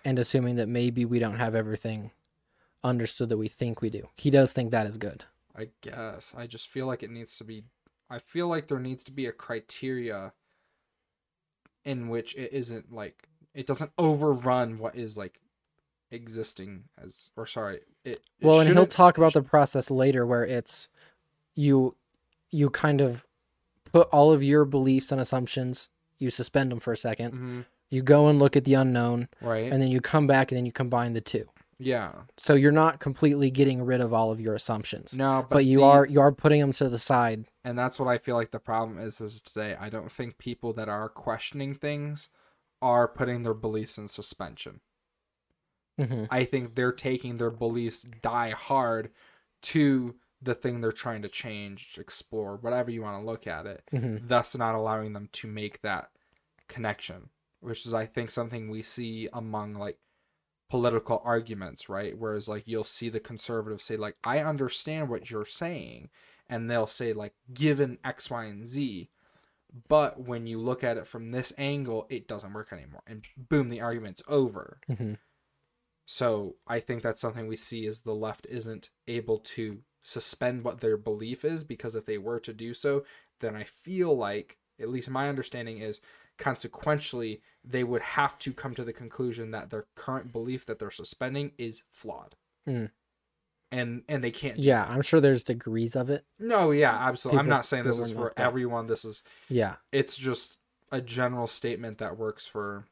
and 0.06 0.20
assuming 0.20 0.56
that 0.56 0.68
maybe 0.68 1.06
we 1.06 1.20
don't 1.20 1.38
have 1.38 1.56
everything 1.56 2.12
understood 2.84 3.30
that 3.30 3.38
we 3.38 3.48
think 3.48 3.82
we 3.82 3.89
do. 3.89 4.08
He 4.16 4.30
does 4.30 4.52
think 4.54 4.72
that 4.72 4.86
is 4.88 4.98
good. 4.98 5.24
i 5.56 5.70
guess 5.82 6.34
i 6.36 6.46
just 6.48 6.68
feel 6.68 6.88
like 6.88 7.04
it 7.04 7.12
needs 7.12 7.38
to 7.38 7.44
be 7.44 7.63
i 8.10 8.18
feel 8.20 8.48
like 8.48 8.68
there 8.68 8.80
needs 8.80 9.04
to 9.04 9.12
be 9.12 9.28
a 9.28 9.32
criteria 9.32 10.34
in 11.86 12.10
which 12.10 12.36
it 12.36 12.52
isn't 12.54 12.92
like 12.92 13.28
it 13.54 13.68
doesn't 13.68 13.92
overrun 13.98 14.80
what 14.80 14.96
is 14.96 15.16
like 15.18 15.39
existing 16.12 16.84
as 17.04 17.30
or 17.38 17.46
sorry 17.46 17.76
it, 18.04 18.22
it 18.39 18.46
Well, 18.46 18.60
and 18.60 18.70
he'll 18.70 18.86
talk 18.86 19.18
about 19.18 19.34
the 19.34 19.42
process 19.42 19.89
later, 19.89 20.26
where 20.26 20.46
it's 20.46 20.89
you, 21.56 21.96
you 22.52 22.70
kind 22.70 23.00
of 23.00 23.26
put 23.92 24.08
all 24.10 24.32
of 24.34 24.44
your 24.44 24.66
beliefs 24.66 25.12
and 25.12 25.22
assumptions, 25.22 25.88
you 26.20 26.30
suspend 26.30 26.72
them 26.72 26.80
for 26.80 26.94
a 26.94 26.98
2nd 26.98 27.32
Mhm, 27.32 27.66
you 27.93 28.01
go 28.01 28.27
and 28.27 28.39
look 28.39 28.56
at 28.58 28.65
the 28.65 28.73
unknown, 28.73 29.27
right 29.41 29.71
and 29.71 29.82
then 29.82 29.89
you 29.89 30.01
come 30.01 30.27
back 30.27 30.51
and 30.51 30.58
then 30.58 30.65
you 30.65 30.71
combine 30.71 31.13
the 31.13 31.21
two. 31.21 31.45
yeah 31.79 32.12
So 32.38 32.53
you're 32.56 32.71
not 32.84 32.99
completely 32.99 33.49
getting 33.51 33.82
rid 33.84 34.01
of 34.01 34.13
all 34.13 34.32
of 34.32 34.39
your 34.41 34.56
assumptions. 34.56 35.15
no 35.17 35.41
but, 35.49 35.56
but, 35.58 35.65
you 35.65 35.77
see- 35.79 35.84
are 35.84 36.06
you 36.06 36.19
are 36.21 36.32
putting 36.32 36.60
them 36.62 36.71
to 36.73 36.89
the 36.89 36.99
side. 36.99 37.45
and 37.63 37.77
that's 37.77 37.99
what 37.99 38.08
I 38.10 38.17
feel 38.17 38.36
like 38.36 38.51
the 38.51 38.60
problem 38.60 38.97
is 38.99 39.21
is 39.21 39.41
today. 39.41 39.75
I 39.79 39.89
don't 39.89 40.12
think 40.12 40.38
people 40.38 40.73
that 40.73 40.89
are 40.89 41.10
questioning 41.10 41.73
things 41.75 42.29
are 42.82 43.08
putting 43.08 43.43
their 43.43 43.53
beliefs 43.53 43.97
in 43.97 44.08
suspension. 44.08 44.82
hmm 45.99 46.25
I 46.32 46.43
think 46.45 46.75
they're 46.75 46.91
taking 47.10 47.38
their 47.38 47.51
beliefs 47.51 48.06
die 48.21 48.51
hard 48.51 49.12
to 49.73 50.15
the 50.41 50.56
thing 50.56 50.82
they're 50.82 50.91
trying 50.91 51.21
to 51.21 51.29
change, 51.29 51.97
explore, 51.97 52.58
whatever 52.58 52.91
you 52.91 53.01
want 53.01 53.21
to 53.21 53.25
look 53.25 53.47
at 53.47 53.65
it, 53.65 53.82
hmm 53.91 54.17
thus 54.25 54.56
not 54.58 54.75
allowing 54.75 55.13
them 55.13 55.29
to 55.34 55.47
make 55.47 55.82
that 55.82 56.10
connection, 56.67 57.29
which 57.63 57.86
is 57.86 57.93
I 57.93 58.06
think 58.06 58.30
something 58.30 58.69
we 58.69 58.82
see 58.82 59.30
among 59.34 59.73
like 59.73 59.97
political 60.69 61.21
arguments, 61.23 61.89
right? 61.89 62.17
Whereas 62.17 62.47
like 62.47 62.67
you'll 62.67 62.84
see 62.84 63.10
the 63.10 63.19
conservatives 63.19 63.84
say 63.84 63.97
like 63.97 64.17
I 64.23 64.39
understand 64.39 65.10
what 65.10 65.30
you're 65.30 65.45
saying 65.45 66.10
and 66.49 66.69
they'll 66.69 66.88
say 66.88 67.13
like 67.13 67.34
given 67.54 67.97
X, 68.04 68.30
Y, 68.30 68.45
and 68.45 68.67
Z, 68.67 69.10
but 69.88 70.19
when 70.19 70.45
you 70.45 70.60
look 70.60 70.84
at 70.84 70.97
it 70.97 71.08
from 71.08 71.32
this 71.32 71.54
angle, 71.58 72.06
it 72.10 72.28
doesn't 72.28 72.54
work 72.54 72.71
anymore. 72.71 73.02
And 73.08 73.23
boom, 73.38 73.69
the 73.69 73.82
argument's 73.82 74.21
over. 74.28 74.80
hmm 74.88 75.13
So 76.06 76.56
I 76.67 76.80
think 76.80 77.02
that's 77.02 77.21
something 77.21 77.47
we 77.47 77.56
see 77.56 77.86
is 77.86 78.02
the 78.02 78.13
left 78.13 78.45
isn't 78.49 78.89
able 79.08 79.39
to 79.39 79.80
suspend 80.04 80.63
what 80.63 80.82
their 80.82 80.97
belief 80.97 81.45
is 81.45 81.63
because 81.63 81.95
if 81.95 82.06
they 82.06 82.17
were 82.17 82.39
to 82.41 82.54
do 82.54 82.73
so, 82.73 83.04
then 83.39 83.56
I 83.56 83.63
feel 83.63 84.15
like, 84.15 84.58
at 84.80 84.89
least 84.89 85.10
my 85.10 85.30
understanding 85.30 85.80
is, 85.80 86.02
consequentially, 86.38 87.41
they 87.63 87.84
would 87.84 88.02
have 88.02 88.38
to 88.39 88.54
come 88.54 88.74
to 88.76 88.84
the 88.84 88.93
conclusion 88.93 89.52
that 89.52 89.69
their 89.69 89.86
current 89.96 90.32
belief 90.32 90.65
that 90.65 90.80
they're 90.80 90.91
suspending 90.91 91.52
is 91.58 91.84
flawed. 91.91 92.36
Mm. 92.67 92.89
And 93.72 94.04
and 94.08 94.24
they 94.24 94.32
can't. 94.32 94.60
Yeah. 94.60 94.86
I'm 94.88 95.02
sure 95.02 95.19
there's 95.19 95.43
degrees 95.43 95.96
of 95.96 96.10
it. 96.10 96.26
No, 96.39 96.72
yeah, 96.72 96.93
absolutely. 96.93 97.39
I'm 97.39 97.50
not 97.50 97.65
saying 97.65 97.86
this 97.86 97.98
is 97.98 98.12
for 98.12 98.34
everyone. 98.38 98.86
This 98.88 99.04
is 99.04 99.24
Yeah. 99.50 99.76
it's 99.91 100.15
just 100.17 100.58
a 100.91 101.02
general 101.02 101.48
statement 101.48 101.98
that 101.98 102.17
works 102.17 102.46
for 102.46 102.86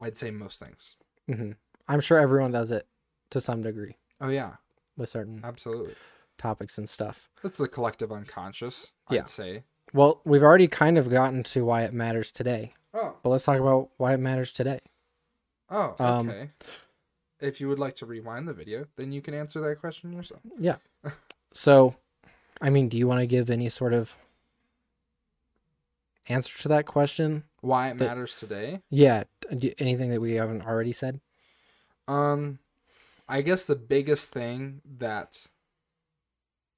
I'd 0.00 0.16
say 0.16 0.30
most 0.30 0.58
things. 0.58 0.96
Mm-hmm. 1.28 1.52
I'm 1.88 2.00
sure 2.00 2.18
everyone 2.18 2.52
does 2.52 2.70
it 2.70 2.86
to 3.30 3.40
some 3.40 3.62
degree 3.62 3.96
Oh 4.20 4.28
yeah, 4.28 4.54
with 4.96 5.08
certain 5.08 5.40
absolutely. 5.42 5.94
topics 6.36 6.76
and 6.78 6.88
stuff. 6.88 7.30
That's 7.42 7.56
the 7.58 7.68
collective 7.68 8.12
unconscious, 8.12 8.88
Yeah. 9.10 9.20
I'd 9.20 9.28
say. 9.28 9.64
Well, 9.92 10.20
we've 10.24 10.42
already 10.42 10.68
kind 10.68 10.98
of 10.98 11.08
gotten 11.10 11.42
to 11.44 11.64
why 11.64 11.82
it 11.84 11.92
matters 11.92 12.30
today, 12.30 12.74
Oh, 12.94 13.14
but 13.22 13.30
let's 13.30 13.44
talk 13.44 13.58
about 13.58 13.90
why 13.96 14.14
it 14.14 14.18
matters 14.20 14.52
today. 14.52 14.80
oh, 15.70 15.94
Um, 15.98 16.28
okay. 16.30 16.50
if 17.40 17.60
you 17.60 17.68
would 17.68 17.78
like 17.78 17.96
to 17.96 18.06
rewind 18.06 18.46
the 18.48 18.52
video, 18.52 18.86
then 18.96 19.12
you 19.12 19.22
can 19.22 19.34
answer 19.34 19.60
that 19.60 19.78
question 19.80 20.12
yourself. 20.12 20.40
Yeah. 20.58 20.76
so, 21.52 21.96
I 22.60 22.70
mean, 22.70 22.88
do 22.88 22.96
you 22.98 23.06
want 23.08 23.20
to 23.20 23.26
give 23.26 23.48
any 23.50 23.68
sort 23.70 23.94
of 23.94 24.14
answer 26.28 26.58
to 26.58 26.68
that 26.68 26.86
question? 26.86 27.44
Why 27.60 27.88
it 27.90 27.98
The- 27.98 28.06
matters 28.06 28.38
today? 28.38 28.82
Yeah. 28.90 29.24
Anything 29.78 30.10
that 30.10 30.20
we 30.20 30.32
haven't 30.34 30.62
already 30.66 30.92
said? 30.92 31.20
Um, 32.06 32.58
I 33.28 33.42
guess 33.42 33.66
the 33.66 33.76
biggest 33.76 34.28
thing 34.30 34.80
that 34.98 35.46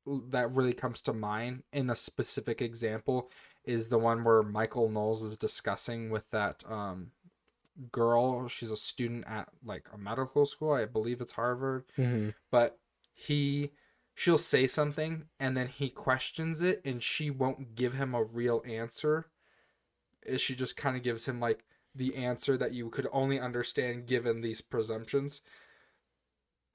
that 0.07 0.53
really 0.53 0.73
comes 0.73 1.03
to 1.03 1.13
mind 1.13 1.63
in 1.73 1.91
a 1.91 1.97
specific 1.97 2.63
example 2.63 3.31
is 3.65 3.89
the 3.89 3.99
one 3.99 4.25
where 4.25 4.43
Michael 4.43 4.89
Knowles 4.89 5.23
is 5.23 5.37
discussing 5.37 6.11
with 6.11 6.29
that 6.31 6.65
um 6.69 7.11
girl. 7.93 8.49
She's 8.49 8.71
a 8.71 8.77
student 8.77 9.25
at 9.27 9.49
like 9.65 9.87
a 9.93 9.99
medical 9.99 10.45
school. 10.47 10.73
I 10.73 10.85
believe 10.87 11.21
it's 11.21 11.33
Harvard. 11.33 11.85
hmm 11.97 12.31
but 12.51 12.79
he 13.13 13.71
she'll 14.15 14.39
say 14.39 14.67
something 14.67 15.25
and 15.39 15.57
then 15.57 15.67
he 15.69 15.89
questions 15.89 16.61
it 16.63 16.81
and 16.85 17.03
she 17.03 17.31
won't 17.31 17.75
give 17.75 17.95
him 17.95 18.15
a 18.15 18.23
real 18.25 18.63
answer 18.67 19.27
Uh, 20.31 20.37
she 20.37 20.55
just 20.55 20.77
kind 20.77 20.97
of 20.97 21.03
gives 21.03 21.27
him 21.27 21.39
like 21.41 21.65
the 21.95 22.17
answer 22.17 22.57
that 22.57 22.73
you 22.73 22.89
could 22.91 23.07
only 23.13 23.39
understand 23.41 24.07
given 24.07 24.41
these 24.41 24.61
presumptions 24.61 25.41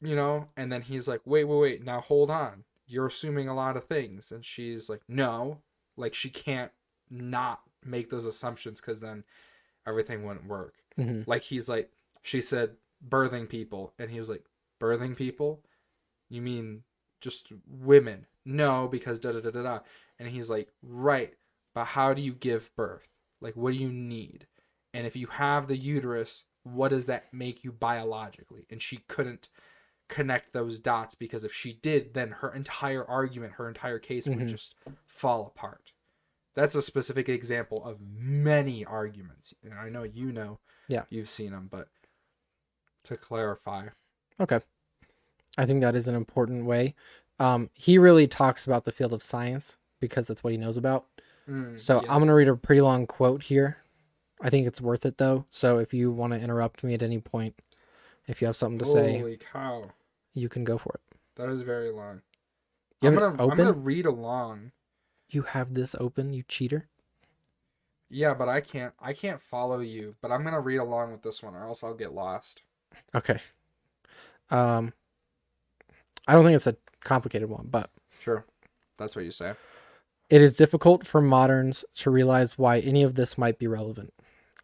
you 0.01 0.15
know 0.15 0.47
and 0.57 0.71
then 0.71 0.81
he's 0.81 1.07
like 1.07 1.21
wait 1.25 1.45
wait 1.45 1.59
wait 1.59 1.83
now 1.83 1.99
hold 2.01 2.29
on 2.29 2.63
you're 2.87 3.07
assuming 3.07 3.47
a 3.47 3.55
lot 3.55 3.77
of 3.77 3.85
things. 3.85 4.31
And 4.31 4.43
she's 4.45 4.89
like 4.89 5.01
no 5.07 5.59
like 5.97 6.13
she 6.13 6.29
can't 6.29 6.71
not 7.09 7.61
make 7.83 8.09
those 8.09 8.25
assumptions 8.25 8.81
because 8.81 9.01
then 9.01 9.23
everything 9.87 10.23
wouldn't 10.23 10.47
work. 10.47 10.75
Hmm 10.95 11.21
like 11.25 11.43
he's 11.43 11.69
like 11.69 11.91
she 12.21 12.41
said 12.41 12.71
birthing 13.07 13.47
people. 13.49 13.93
And 13.99 14.09
he 14.09 14.19
was 14.19 14.29
like 14.29 14.45
birthing 14.81 15.15
people? 15.15 15.61
You 16.29 16.41
mean 16.41 16.83
just 17.21 17.51
women? 17.67 18.25
No 18.45 18.87
because 18.87 19.19
da 19.19 19.31
da 19.31 19.39
da 19.39 19.51
da 19.51 19.63
da. 19.63 19.79
And 20.19 20.29
he's 20.29 20.49
like 20.49 20.69
right 20.81 21.33
but 21.73 21.85
how 21.85 22.13
do 22.13 22.21
you 22.21 22.33
give 22.33 22.75
birth? 22.75 23.07
Like 23.41 23.55
what 23.55 23.73
do 23.73 23.77
you 23.79 23.91
need? 23.91 24.47
And 24.93 25.05
if 25.05 25.15
you 25.15 25.27
have 25.27 25.67
the 25.67 25.77
uterus 25.77 26.43
what 26.63 26.89
does 26.89 27.05
that 27.05 27.31
make 27.31 27.63
you 27.63 27.71
biologically? 27.71 28.65
And 28.71 28.81
she 28.81 28.97
couldn't 29.07 29.49
connect 30.07 30.53
those 30.53 30.79
dots 30.79 31.15
because 31.15 31.43
if 31.43 31.51
she 31.53 31.73
did 31.73 32.13
then 32.13 32.29
her 32.29 32.53
entire 32.53 33.03
argument 33.05 33.53
her 33.53 33.67
entire 33.67 33.97
case 33.99 34.27
would 34.27 34.37
Mhm. 34.39 34.47
just 34.47 34.75
fall 35.05 35.47
apart 35.47 35.91
that's 36.53 36.75
a 36.75 36.81
specific 36.81 37.27
example 37.27 37.83
of 37.83 37.97
many 38.01 38.85
arguments 38.85 39.53
and 39.63 39.73
i 39.73 39.89
know 39.89 40.03
you 40.03 40.31
know 40.31 40.59
Yeah. 40.87 41.05
you've 41.09 41.29
seen 41.29 41.51
them 41.51 41.67
but 41.71 41.87
to 43.03 43.15
clarify 43.15 43.87
Okay. 44.39 44.59
I 45.57 45.65
think 45.65 45.81
that 45.81 45.95
is 45.95 46.09
an 46.09 46.15
important 46.15 46.65
way. 46.65 46.93
Um, 47.39 47.69
he 47.73 47.97
really 47.97 48.27
talks 48.27 48.65
about 48.65 48.83
the 48.83 48.91
field 48.91 49.13
of 49.13 49.23
science 49.23 49.77
because 50.01 50.27
that's 50.27 50.43
what 50.43 50.51
he 50.51 50.57
knows 50.57 50.75
about. 50.75 51.05
Mm, 51.49 51.79
So 51.79 52.01
yeah. 52.01 52.11
I'm 52.11 52.17
going 52.19 52.27
to 52.27 52.33
read 52.33 52.49
a 52.49 52.55
pretty 52.57 52.81
long 52.81 53.07
quote 53.07 53.43
here. 53.43 53.77
I 54.41 54.49
think 54.49 54.67
it's 54.67 54.81
worth 54.81 55.05
it 55.05 55.17
though. 55.17 55.45
So 55.49 55.77
if 55.77 55.93
you 55.93 56.11
want 56.11 56.33
to 56.33 56.39
interrupt 56.39 56.83
me 56.83 56.93
at 56.93 57.01
any 57.01 57.19
point, 57.19 57.55
if 58.27 58.41
you 58.41 58.47
have 58.47 58.55
something 58.55 58.79
to 58.79 58.85
say, 58.85 59.19
Holy 59.19 59.37
cow. 59.37 59.89
you 60.33 60.49
can 60.49 60.63
go 60.63 60.77
for 60.77 60.95
it. 60.95 61.17
That 61.35 61.49
is 61.49 61.61
very 61.61 61.91
long. 61.91 62.21
You 63.01 63.09
I'm 63.09 63.15
gonna 63.15 63.43
I'm 63.43 63.57
gonna 63.57 63.73
read 63.73 64.05
along. 64.05 64.71
You 65.29 65.43
have 65.43 65.73
this 65.73 65.95
open, 65.99 66.33
you 66.33 66.43
cheater. 66.47 66.87
Yeah, 68.09 68.33
but 68.33 68.47
I 68.47 68.61
can't 68.61 68.93
I 68.99 69.13
can't 69.13 69.41
follow 69.41 69.79
you. 69.79 70.15
But 70.21 70.31
I'm 70.31 70.43
gonna 70.43 70.61
read 70.61 70.77
along 70.77 71.11
with 71.11 71.21
this 71.21 71.43
one, 71.43 71.55
or 71.55 71.65
else 71.65 71.83
I'll 71.83 71.93
get 71.93 72.13
lost. 72.13 72.61
Okay. 73.13 73.39
Um, 74.49 74.93
I 76.27 76.33
don't 76.33 76.45
think 76.45 76.55
it's 76.55 76.67
a 76.67 76.77
complicated 77.03 77.49
one, 77.49 77.67
but 77.69 77.89
Sure, 78.19 78.45
that's 78.97 79.15
what 79.15 79.25
you 79.25 79.31
say. 79.31 79.53
It 80.29 80.41
is 80.41 80.53
difficult 80.53 81.05
for 81.05 81.21
moderns 81.21 81.85
to 81.95 82.09
realize 82.09 82.57
why 82.57 82.79
any 82.79 83.03
of 83.03 83.15
this 83.15 83.37
might 83.37 83.59
be 83.59 83.67
relevant. 83.67 84.13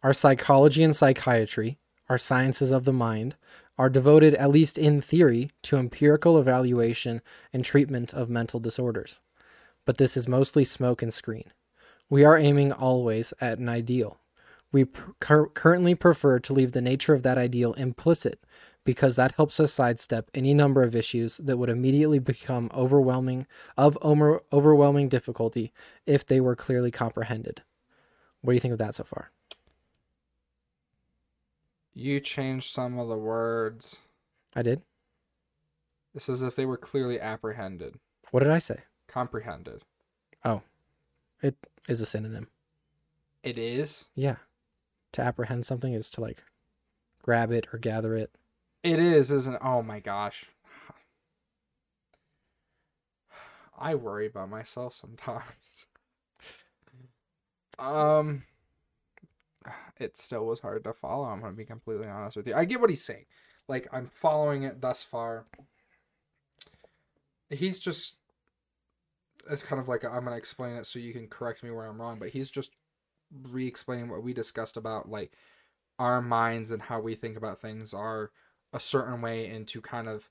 Our 0.02 0.12
psychology 0.12 0.82
and 0.82 0.94
psychiatry, 0.94 1.78
our 2.08 2.18
sciences 2.18 2.72
of 2.72 2.84
the 2.84 2.92
mind, 2.92 3.36
are 3.78 3.88
devoted, 3.88 4.34
at 4.34 4.50
least 4.50 4.78
in 4.78 5.00
theory, 5.00 5.50
to 5.62 5.76
empirical 5.76 6.38
evaluation 6.38 7.20
and 7.52 7.64
treatment 7.64 8.12
of 8.12 8.28
mental 8.28 8.60
disorders. 8.60 9.20
But 9.84 9.98
this 9.98 10.16
is 10.16 10.28
mostly 10.28 10.64
smoke 10.64 11.02
and 11.02 11.12
screen. 11.12 11.52
We 12.08 12.24
are 12.24 12.36
aiming 12.36 12.72
always 12.72 13.32
at 13.40 13.58
an 13.58 13.68
ideal. 13.68 14.18
We 14.70 14.86
currently 15.20 15.94
prefer 15.94 16.38
to 16.40 16.52
leave 16.52 16.72
the 16.72 16.80
nature 16.80 17.14
of 17.14 17.22
that 17.22 17.38
ideal 17.38 17.74
implicit 17.74 18.42
because 18.84 19.16
that 19.16 19.32
helps 19.32 19.60
us 19.60 19.72
sidestep 19.72 20.30
any 20.34 20.54
number 20.54 20.82
of 20.82 20.96
issues 20.96 21.36
that 21.38 21.56
would 21.56 21.68
immediately 21.68 22.18
become 22.18 22.70
overwhelming 22.74 23.46
of 23.76 23.98
over- 24.02 24.42
overwhelming 24.52 25.08
difficulty 25.08 25.72
if 26.06 26.26
they 26.26 26.40
were 26.40 26.56
clearly 26.56 26.90
comprehended. 26.90 27.62
What 28.40 28.52
do 28.52 28.54
you 28.54 28.60
think 28.60 28.72
of 28.72 28.78
that 28.78 28.94
so 28.94 29.04
far? 29.04 29.30
You 31.94 32.20
changed 32.20 32.72
some 32.72 32.98
of 32.98 33.08
the 33.08 33.16
words. 33.18 33.98
I 34.56 34.62
did. 34.62 34.82
It's 36.14 36.28
as 36.28 36.42
if 36.42 36.56
they 36.56 36.66
were 36.66 36.76
clearly 36.76 37.18
apprehended, 37.20 37.96
What 38.30 38.40
did 38.40 38.50
I 38.50 38.58
say? 38.58 38.80
comprehended. 39.08 39.84
Oh, 40.44 40.62
it 41.42 41.56
is 41.88 42.00
a 42.00 42.06
synonym. 42.06 42.48
It 43.42 43.58
is. 43.58 44.06
Yeah. 44.14 44.36
To 45.12 45.22
apprehend 45.22 45.66
something 45.66 45.92
is 45.92 46.08
to 46.10 46.20
like 46.20 46.42
grab 47.22 47.50
it 47.52 47.66
or 47.72 47.78
gather 47.78 48.14
it. 48.14 48.30
It 48.82 48.98
is, 48.98 49.30
isn't? 49.30 49.58
Oh 49.62 49.82
my 49.82 50.00
gosh. 50.00 50.46
I 53.78 53.94
worry 53.94 54.26
about 54.26 54.48
myself 54.50 54.94
sometimes. 54.94 55.86
um, 57.78 58.44
it 59.98 60.16
still 60.16 60.46
was 60.46 60.60
hard 60.60 60.84
to 60.84 60.92
follow. 60.92 61.24
I'm 61.24 61.40
gonna 61.40 61.52
be 61.52 61.64
completely 61.64 62.08
honest 62.08 62.36
with 62.36 62.46
you. 62.46 62.54
I 62.54 62.64
get 62.64 62.80
what 62.80 62.90
he's 62.90 63.04
saying. 63.04 63.24
Like 63.68 63.88
I'm 63.92 64.06
following 64.06 64.62
it 64.64 64.80
thus 64.80 65.02
far. 65.02 65.46
He's 67.50 67.80
just. 67.80 68.16
It's 69.50 69.64
kind 69.64 69.82
of 69.82 69.88
like 69.88 70.04
i 70.04 70.08
am 70.08 70.14
I'm 70.14 70.24
gonna 70.24 70.36
explain 70.36 70.76
it 70.76 70.86
so 70.86 71.00
you 71.00 71.12
can 71.12 71.26
correct 71.26 71.64
me 71.64 71.70
where 71.70 71.86
I'm 71.86 72.00
wrong, 72.00 72.18
but 72.18 72.28
he's 72.28 72.50
just 72.50 72.70
re-explaining 73.48 74.08
what 74.08 74.22
we 74.22 74.32
discussed 74.32 74.76
about 74.76 75.08
like 75.08 75.32
our 75.98 76.20
minds 76.20 76.70
and 76.70 76.82
how 76.82 77.00
we 77.00 77.14
think 77.14 77.36
about 77.36 77.60
things 77.60 77.94
are 77.94 78.30
a 78.72 78.80
certain 78.80 79.20
way 79.20 79.48
and 79.48 79.66
to 79.68 79.80
kind 79.80 80.08
of 80.08 80.28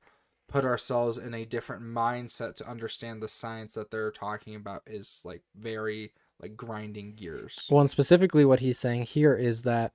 put 0.48 0.66
ourselves 0.66 1.18
in 1.18 1.34
a 1.34 1.46
different 1.46 1.82
mindset 1.82 2.56
to 2.56 2.70
understand 2.70 3.22
the 3.22 3.28
science 3.28 3.74
that 3.74 3.90
they're 3.90 4.12
talking 4.12 4.56
about 4.56 4.82
is 4.86 5.22
like 5.24 5.42
very 5.56 6.12
like 6.42 6.58
grinding 6.58 7.14
gears. 7.16 7.68
Well, 7.70 7.82
and 7.82 7.90
specifically 7.90 8.46
what 8.46 8.60
he's 8.60 8.80
saying 8.80 9.04
here 9.04 9.36
is 9.36 9.62
that 9.64 9.94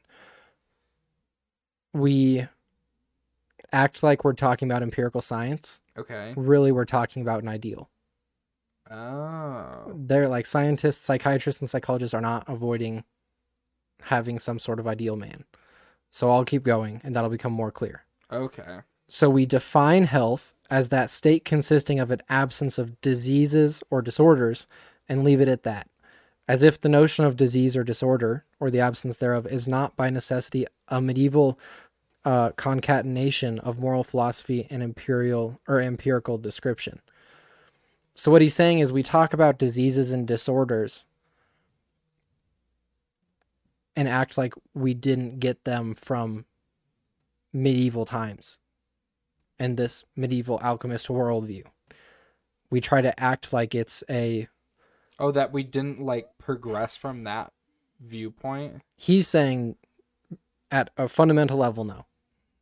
we 1.93 2.47
act 3.73 4.03
like 4.03 4.25
we're 4.25 4.33
talking 4.33 4.71
about 4.71 4.83
empirical 4.83 5.21
science. 5.21 5.81
Okay. 5.99 6.35
Really, 6.37 6.73
we're 6.73 6.85
talking 6.85 7.23
about 7.23 7.43
an 7.43 7.49
ideal. 7.49 7.91
Oh. 8.91 9.93
They're 9.95 10.29
like 10.29 10.47
scientists, 10.47 11.05
psychiatrists, 11.05 11.61
and 11.61 11.69
psychologists 11.69 12.15
are 12.15 12.21
not 12.21 12.49
avoiding 12.49 13.05
having 14.03 14.39
some 14.39 14.59
sort 14.59 14.79
of 14.79 14.87
ideal 14.87 15.17
man. 15.17 15.45
So 16.13 16.31
I'll 16.31 16.45
keep 16.45 16.63
going 16.63 17.01
and 17.03 17.15
that'll 17.15 17.31
become 17.31 17.53
more 17.53 17.73
clear. 17.73 18.05
Okay. 18.31 18.81
So 19.09 19.29
we 19.29 19.47
define 19.47 20.05
health 20.05 20.53
as 20.71 20.89
that 20.91 21.11
state 21.11 21.45
consisting 21.45 21.99
of 21.99 22.11
an 22.11 22.23
absence 22.29 22.79
of 22.79 23.01
diseases 23.01 23.83
or 23.91 24.03
disorders 24.03 24.67
and 25.09 25.25
leave 25.25 25.41
it 25.41 25.49
at 25.49 25.63
that. 25.65 25.89
As 26.49 26.63
if 26.63 26.81
the 26.81 26.89
notion 26.89 27.25
of 27.25 27.37
disease 27.37 27.77
or 27.77 27.83
disorder, 27.83 28.45
or 28.61 28.71
the 28.71 28.81
absence 28.81 29.17
thereof, 29.17 29.47
is 29.47 29.67
not 29.67 29.97
by 29.97 30.11
necessity 30.11 30.67
a 30.89 31.01
medieval 31.01 31.59
uh, 32.25 32.51
concatenation 32.53 33.59
of 33.61 33.79
moral 33.79 34.05
philosophy 34.05 34.67
and 34.71 34.83
imperial 34.83 35.61
or 35.67 35.81
empirical 35.81 36.39
description. 36.39 37.01
So 38.15 38.31
what 38.31 38.43
he's 38.43 38.55
saying 38.55 38.79
is 38.79 38.93
we 38.93 39.03
talk 39.03 39.33
about 39.33 39.59
diseases 39.59 40.11
and 40.11 40.27
disorders 40.27 41.05
and 43.95 44.09
act 44.09 44.39
like 44.39 44.55
we 44.75 44.95
didn't 44.95 45.39
get 45.39 45.65
them 45.65 45.95
from 45.95 46.45
medieval 47.53 48.05
times 48.05 48.59
and 49.59 49.77
this 49.77 50.05
medieval 50.15 50.59
alchemist 50.63 51.09
worldview. 51.09 51.65
We 52.71 52.81
try 52.81 53.01
to 53.01 53.19
act 53.21 53.53
like 53.53 53.75
it's 53.75 54.03
a. 54.11 54.49
Oh, 55.19 55.31
that 55.33 55.53
we 55.53 55.63
didn't 55.63 56.01
like 56.01 56.29
progress 56.39 56.97
from 56.97 57.23
that 57.23 57.53
viewpoint. 58.01 58.83
He's 58.97 59.27
saying 59.27 59.77
at 60.71 60.91
a 60.97 61.09
fundamental 61.09 61.59
level, 61.59 61.85
no. 61.85 62.07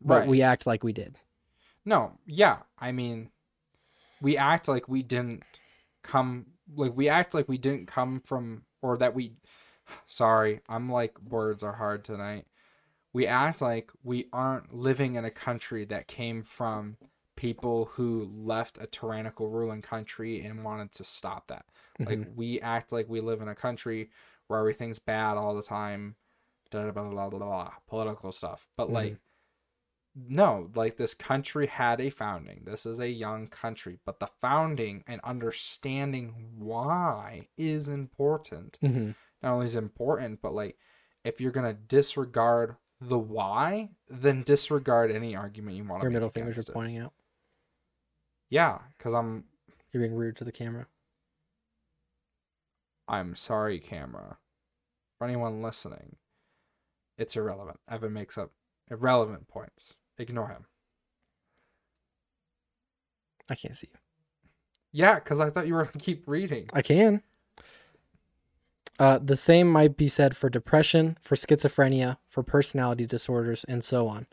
But 0.01 0.21
Right. 0.21 0.29
we 0.29 0.43
act 0.43 0.67
like 0.67 0.85
we 0.85 0.93
did. 0.93 1.19
No, 1.85 2.19
yeah. 2.27 2.59
I 2.79 2.93
mean, 2.93 3.31
we 4.21 4.37
act 4.37 4.69
like 4.69 4.89
we 4.89 5.03
didn't 5.03 5.43
come 6.03 6.47
like 6.75 6.97
we 6.97 7.09
act 7.09 7.35
like 7.35 7.49
we 7.49 7.59
didn't 7.59 7.87
come 7.87 8.21
from 8.21 8.65
or 8.83 8.97
that 8.99 9.15
we 9.15 9.35
sorry, 10.07 10.61
I'm 10.69 10.91
like 10.91 11.21
words 11.21 11.63
are 11.63 11.75
hard 11.75 12.05
tonight. 12.05 12.47
We 13.13 13.27
act 13.27 13.61
like 13.61 13.91
we 14.03 14.29
aren't 14.33 14.75
living 14.75 15.15
in 15.15 15.25
a 15.25 15.31
country 15.31 15.85
that 15.87 16.09
came 16.09 16.43
from 16.43 16.97
people 17.37 17.87
who 17.93 18.31
left 18.35 18.79
a 18.81 18.87
tyrannical 18.87 19.49
ruling 19.51 19.83
country 19.83 20.45
and 20.45 20.65
wanted 20.65 20.93
to 20.93 21.05
stop 21.05 21.49
that. 21.49 21.67
Like 21.99 22.19
Mhm. 22.19 22.35
we 22.35 22.61
act 22.61 22.93
like 22.93 23.09
we 23.09 23.21
live 23.21 23.41
in 23.41 23.49
a 23.49 23.55
country 23.55 24.11
where 24.47 24.59
everything's 24.59 24.99
bad 24.99 25.37
all 25.37 25.55
the 25.55 25.63
time, 25.63 26.17
blah 26.71 26.91
blah 26.91 27.11
blah 27.11 27.29
blah, 27.31 27.39
blah 27.39 27.75
political 27.87 28.33
stuff. 28.33 28.69
But 28.77 28.89
Mhm. 28.89 28.93
like 28.93 29.21
no, 30.17 30.71
like 30.77 30.97
this 30.97 31.13
country 31.15 31.67
had 31.67 32.01
a 32.01 32.09
founding. 32.11 32.63
This 32.65 32.87
is 32.87 33.01
a 33.01 33.09
young 33.09 33.49
country, 33.49 33.99
but 34.05 34.21
the 34.21 34.29
founding 34.29 35.03
and 35.09 35.21
understanding 35.23 36.53
why 36.57 37.49
is 37.57 37.89
important. 37.89 38.79
hmm 38.81 39.11
Not 39.43 39.55
only 39.55 39.67
is 39.67 39.75
it 39.77 39.81
important, 39.81 40.41
but 40.41 40.55
like 40.55 40.79
if 41.25 41.41
you're 41.41 41.53
gonna 41.53 41.75
disregard 41.75 42.77
the 43.01 43.19
why, 43.19 43.91
then 44.09 44.43
disregard 44.43 45.11
any 45.11 45.35
argument 45.35 45.77
you 45.77 45.85
want 45.85 46.01
to 46.03 46.05
Your 46.05 46.13
middle 46.13 46.31
fingers 46.31 46.59
are 46.59 46.63
it. 46.63 46.73
pointing 46.73 46.99
out. 46.99 47.13
Yeah, 48.51 48.79
because 48.97 49.15
I'm 49.15 49.45
You're 49.93 50.03
being 50.03 50.15
rude 50.15 50.37
to 50.37 50.45
the 50.45 50.53
camera. 50.53 50.87
I'm 53.09 53.37
sorry, 53.37 53.79
camera. 53.79 54.39
For 55.19 55.27
anyone 55.27 55.63
listening, 55.63 56.17
it's 57.17 57.37
irrelevant. 57.37 57.79
Evan 57.89 58.13
makes 58.13 58.37
up 58.37 58.53
irrelevant 58.91 59.49
points. 59.49 59.95
Ignore 60.19 60.49
him. 60.49 60.67
I 63.51 63.55
can't 63.55 63.77
see 63.77 63.89
you. 63.93 63.99
Yeah, 64.93 65.17
because 65.17 65.41
I 65.41 65.51
thought 65.51 65.67
you 65.67 65.75
were 65.75 65.85
gonna 65.85 65.99
keep 65.99 66.27
reading. 66.27 66.69
I 66.73 66.83
can. 66.83 67.23
Uh, 68.99 69.19
the 69.19 69.37
same 69.37 69.71
might 69.71 69.97
be 69.97 70.09
said 70.09 70.37
for 70.37 70.49
depression, 70.49 71.19
for 71.21 71.35
schizophrenia, 71.35 72.17
for 72.29 72.45
personality 72.45 73.07
disorders, 73.07 73.65
and 73.65 73.83
so 73.83 74.07
on. 74.07 74.27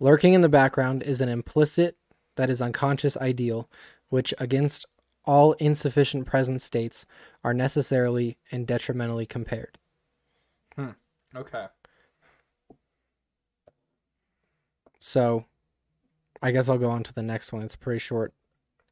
Lurking 0.00 0.34
in 0.34 0.40
the 0.40 0.48
background 0.48 1.04
is 1.04 1.20
an 1.20 1.28
implicit, 1.28 1.96
that 2.34 2.50
is, 2.50 2.60
unconscious 2.60 3.16
ideal, 3.18 3.70
which, 4.08 4.34
against 4.38 4.86
all 5.28 5.52
insufficient 5.54 6.24
present 6.26 6.62
states, 6.62 7.04
are 7.44 7.52
necessarily 7.52 8.38
and 8.50 8.66
detrimentally 8.66 9.26
compared. 9.26 9.76
Hmm. 10.74 10.92
Okay. 11.36 11.66
So, 15.00 15.44
I 16.42 16.50
guess 16.50 16.70
I'll 16.70 16.78
go 16.78 16.90
on 16.90 17.02
to 17.02 17.12
the 17.12 17.22
next 17.22 17.52
one. 17.52 17.62
It's 17.62 17.76
pretty 17.76 17.98
short, 17.98 18.32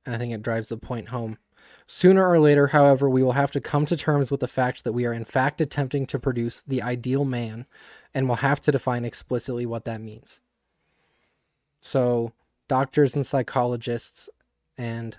and 0.04 0.14
I 0.14 0.18
think 0.18 0.34
it 0.34 0.42
drives 0.42 0.68
the 0.68 0.76
point 0.76 1.08
home. 1.08 1.38
Sooner 1.86 2.28
or 2.28 2.38
later, 2.38 2.66
however, 2.68 3.08
we 3.08 3.22
will 3.22 3.32
have 3.32 3.50
to 3.52 3.60
come 3.60 3.86
to 3.86 3.96
terms 3.96 4.30
with 4.30 4.40
the 4.40 4.46
fact 4.46 4.84
that 4.84 4.92
we 4.92 5.06
are 5.06 5.14
in 5.14 5.24
fact 5.24 5.62
attempting 5.62 6.04
to 6.06 6.18
produce 6.18 6.62
the 6.62 6.82
ideal 6.82 7.24
man, 7.24 7.64
and 8.12 8.28
will 8.28 8.36
have 8.36 8.60
to 8.60 8.72
define 8.72 9.06
explicitly 9.06 9.64
what 9.64 9.86
that 9.86 10.02
means. 10.02 10.40
So, 11.80 12.32
doctors 12.68 13.14
and 13.14 13.24
psychologists 13.24 14.28
and 14.76 15.18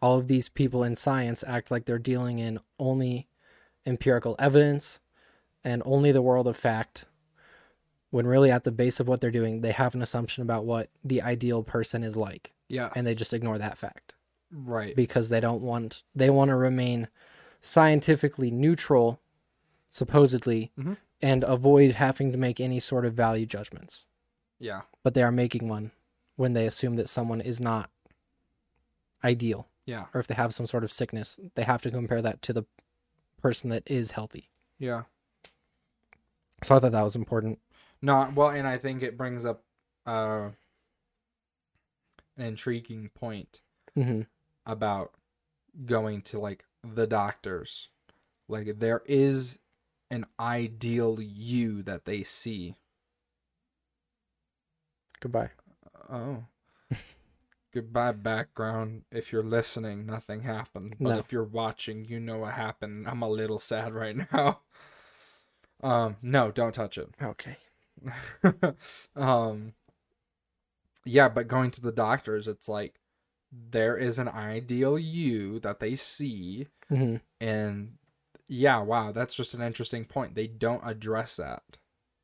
all 0.00 0.18
of 0.18 0.28
these 0.28 0.48
people 0.48 0.84
in 0.84 0.94
science 0.96 1.42
act 1.46 1.70
like 1.70 1.84
they're 1.84 1.98
dealing 1.98 2.38
in 2.38 2.58
only 2.78 3.26
empirical 3.86 4.36
evidence 4.38 5.00
and 5.64 5.82
only 5.84 6.12
the 6.12 6.22
world 6.22 6.46
of 6.46 6.56
fact 6.56 7.04
when 8.10 8.26
really 8.26 8.50
at 8.50 8.64
the 8.64 8.70
base 8.72 9.00
of 9.00 9.08
what 9.08 9.20
they're 9.20 9.30
doing 9.30 9.60
they 9.60 9.72
have 9.72 9.94
an 9.94 10.02
assumption 10.02 10.42
about 10.42 10.64
what 10.64 10.88
the 11.04 11.20
ideal 11.22 11.62
person 11.62 12.02
is 12.04 12.16
like 12.16 12.52
Yeah. 12.68 12.90
and 12.94 13.06
they 13.06 13.14
just 13.14 13.32
ignore 13.34 13.58
that 13.58 13.76
fact 13.78 14.14
right. 14.52 14.94
because 14.94 15.28
they 15.28 15.40
don't 15.40 15.62
want 15.62 16.04
they 16.14 16.30
want 16.30 16.48
to 16.50 16.54
remain 16.56 17.08
scientifically 17.60 18.50
neutral 18.50 19.20
supposedly 19.90 20.70
Mhm. 20.78 20.96
and 21.20 21.42
avoid 21.44 21.94
having 21.94 22.30
to 22.32 22.38
make 22.38 22.60
any 22.60 22.78
sort 22.78 23.04
of 23.04 23.14
value 23.14 23.46
judgments 23.46 24.06
yeah. 24.60 24.82
but 25.02 25.14
they 25.14 25.22
are 25.22 25.32
making 25.32 25.68
one 25.68 25.90
when 26.36 26.52
they 26.52 26.66
assume 26.66 26.94
that 26.96 27.08
someone 27.08 27.40
is 27.40 27.58
not 27.60 27.90
ideal 29.24 29.66
Yeah. 29.88 30.04
or 30.12 30.20
if 30.20 30.26
they 30.26 30.34
have 30.34 30.52
some 30.52 30.66
sort 30.66 30.84
of 30.84 30.92
sickness 30.92 31.40
they 31.54 31.62
have 31.62 31.80
to 31.82 31.90
compare 31.90 32.20
that 32.20 32.42
to 32.42 32.52
the 32.52 32.64
person 33.40 33.70
that 33.70 33.82
is 33.90 34.10
healthy 34.12 34.50
Yeah. 34.78 35.04
so 36.62 36.74
i 36.76 36.78
thought 36.78 36.92
that 36.92 37.02
was 37.02 37.16
important 37.16 37.58
No, 38.02 38.30
well, 38.34 38.50
and 38.50 38.66
I 38.68 38.76
think 38.78 39.02
it 39.02 39.16
brings 39.16 39.44
up 39.46 39.64
uh, 40.06 40.50
an 42.36 42.44
intriguing 42.44 43.10
point 43.14 43.60
hmm 43.94 44.22
about 44.66 45.12
going 45.86 46.20
to 46.22 46.38
like 46.38 46.64
the 46.84 47.06
doctors. 47.06 47.88
Like 48.48 48.78
there 48.78 49.02
is 49.06 49.58
an 50.10 50.26
ideal 50.38 51.18
you 51.20 51.82
that 51.82 52.04
they 52.04 52.22
see. 52.24 52.76
goodbye 55.20 55.50
Oh. 56.10 56.44
Goodbye 57.72 58.12
background. 58.12 59.02
If 59.12 59.30
you're 59.32 59.42
listening, 59.42 60.06
nothing 60.06 60.42
happened. 60.42 60.96
But 60.98 61.14
No. 61.14 61.18
if 61.18 61.32
you're 61.32 61.44
watching, 61.44 62.04
you 62.04 62.18
know 62.18 62.38
what 62.38 62.54
happened. 62.54 63.06
I'm 63.08 63.22
a 63.22 63.28
little 63.28 63.58
sad 63.58 63.92
right 63.92 64.16
now. 64.32 64.60
Um, 65.82 66.16
no, 66.22 66.50
don't 66.50 66.74
touch 66.74 66.98
it. 66.98 67.10
okay 67.22 67.56
um 69.16 69.72
yeah 71.04 71.28
but 71.28 71.48
going 71.48 71.68
to 71.70 71.80
the 71.80 71.90
doctors 71.90 72.46
it's 72.46 72.68
like 72.68 73.00
there 73.50 73.96
is 73.96 74.20
an 74.20 74.28
ideal 74.28 74.96
you 74.98 75.58
that 75.60 75.80
they 75.80 75.96
see 75.96 76.68
hmm 76.88 77.16
and 77.40 77.94
yeah 78.46 78.78
wow 78.78 79.10
that's 79.10 79.34
just 79.34 79.52
an 79.54 79.60
interesting 79.62 80.04
point 80.04 80.34
they 80.36 80.46
don't 80.46 80.86
address 80.86 81.36
that 81.36 81.62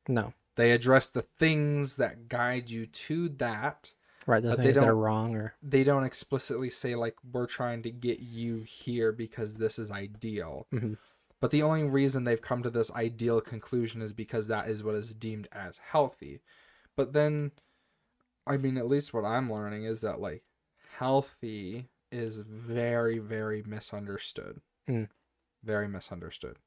no 0.07 0.33
they 0.55 0.71
address 0.71 1.07
the 1.07 1.23
things 1.23 1.97
that 1.97 2.29
guide 2.29 2.69
you 2.69 2.85
to 2.85 3.27
that 3.27 3.91
right 4.27 4.41
the 4.43 4.49
But 4.49 4.57
they 4.57 4.63
things 4.65 4.75
that 4.77 4.83
are 4.83 4.87
don't- 4.91 4.99
wrong 4.99 5.35
or 5.35 5.53
they 5.61 5.83
don't 5.83 6.03
explicitly 6.03 6.69
say 6.69 6.95
like 6.95 7.15
we're 7.31 7.45
trying 7.47 7.83
to 7.83 7.91
get 7.91 8.19
you 8.19 8.57
here 8.57 9.11
because 9.11 9.55
this 9.57 9.77
is 9.79 9.91
ideal 9.91 10.67
Mhm. 10.73 10.97
but 11.41 11.51
the 11.51 11.63
only 11.63 11.83
reason 11.83 12.23
they've 12.23 12.41
come 12.41 12.63
to 12.63 12.69
this 12.69 12.91
ideal 12.91 13.41
conclusion 13.41 14.01
is 14.01 14.13
because 14.13 14.47
that 14.47 14.67
is 14.69 14.83
what 14.83 14.95
is 14.95 15.13
deemed 15.13 15.47
as 15.51 15.77
healthy 15.77 16.41
but 16.95 17.13
then 17.13 17.51
i 18.47 18.57
mean 18.57 18.77
at 18.77 18.87
least 18.87 19.13
what 19.13 19.25
i'm 19.25 19.51
learning 19.51 19.83
is 19.85 20.01
that 20.01 20.19
like 20.19 20.43
healthy 20.97 21.89
is 22.11 22.39
very 22.39 23.19
very 23.19 23.63
misunderstood 23.63 24.61
Mm. 24.87 25.09
very 25.63 25.87
misunderstood 25.87 26.57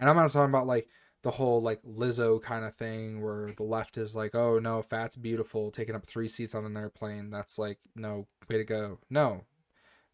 and 0.00 0.08
i'm 0.10 0.16
not 0.16 0.30
talking 0.30 0.50
about 0.50 0.66
like 0.66 0.88
the 1.22 1.30
whole 1.32 1.60
like 1.60 1.82
lizzo 1.82 2.40
kind 2.40 2.64
of 2.64 2.74
thing 2.74 3.20
where 3.20 3.52
the 3.56 3.62
left 3.64 3.98
is 3.98 4.14
like 4.14 4.34
oh 4.34 4.58
no 4.58 4.82
fat's 4.82 5.16
beautiful 5.16 5.70
taking 5.70 5.94
up 5.94 6.06
three 6.06 6.28
seats 6.28 6.54
on 6.54 6.64
an 6.64 6.76
airplane. 6.76 7.30
That's 7.30 7.58
like 7.58 7.78
no 7.96 8.26
way 8.48 8.58
to 8.58 8.64
go. 8.64 8.98
No 9.10 9.44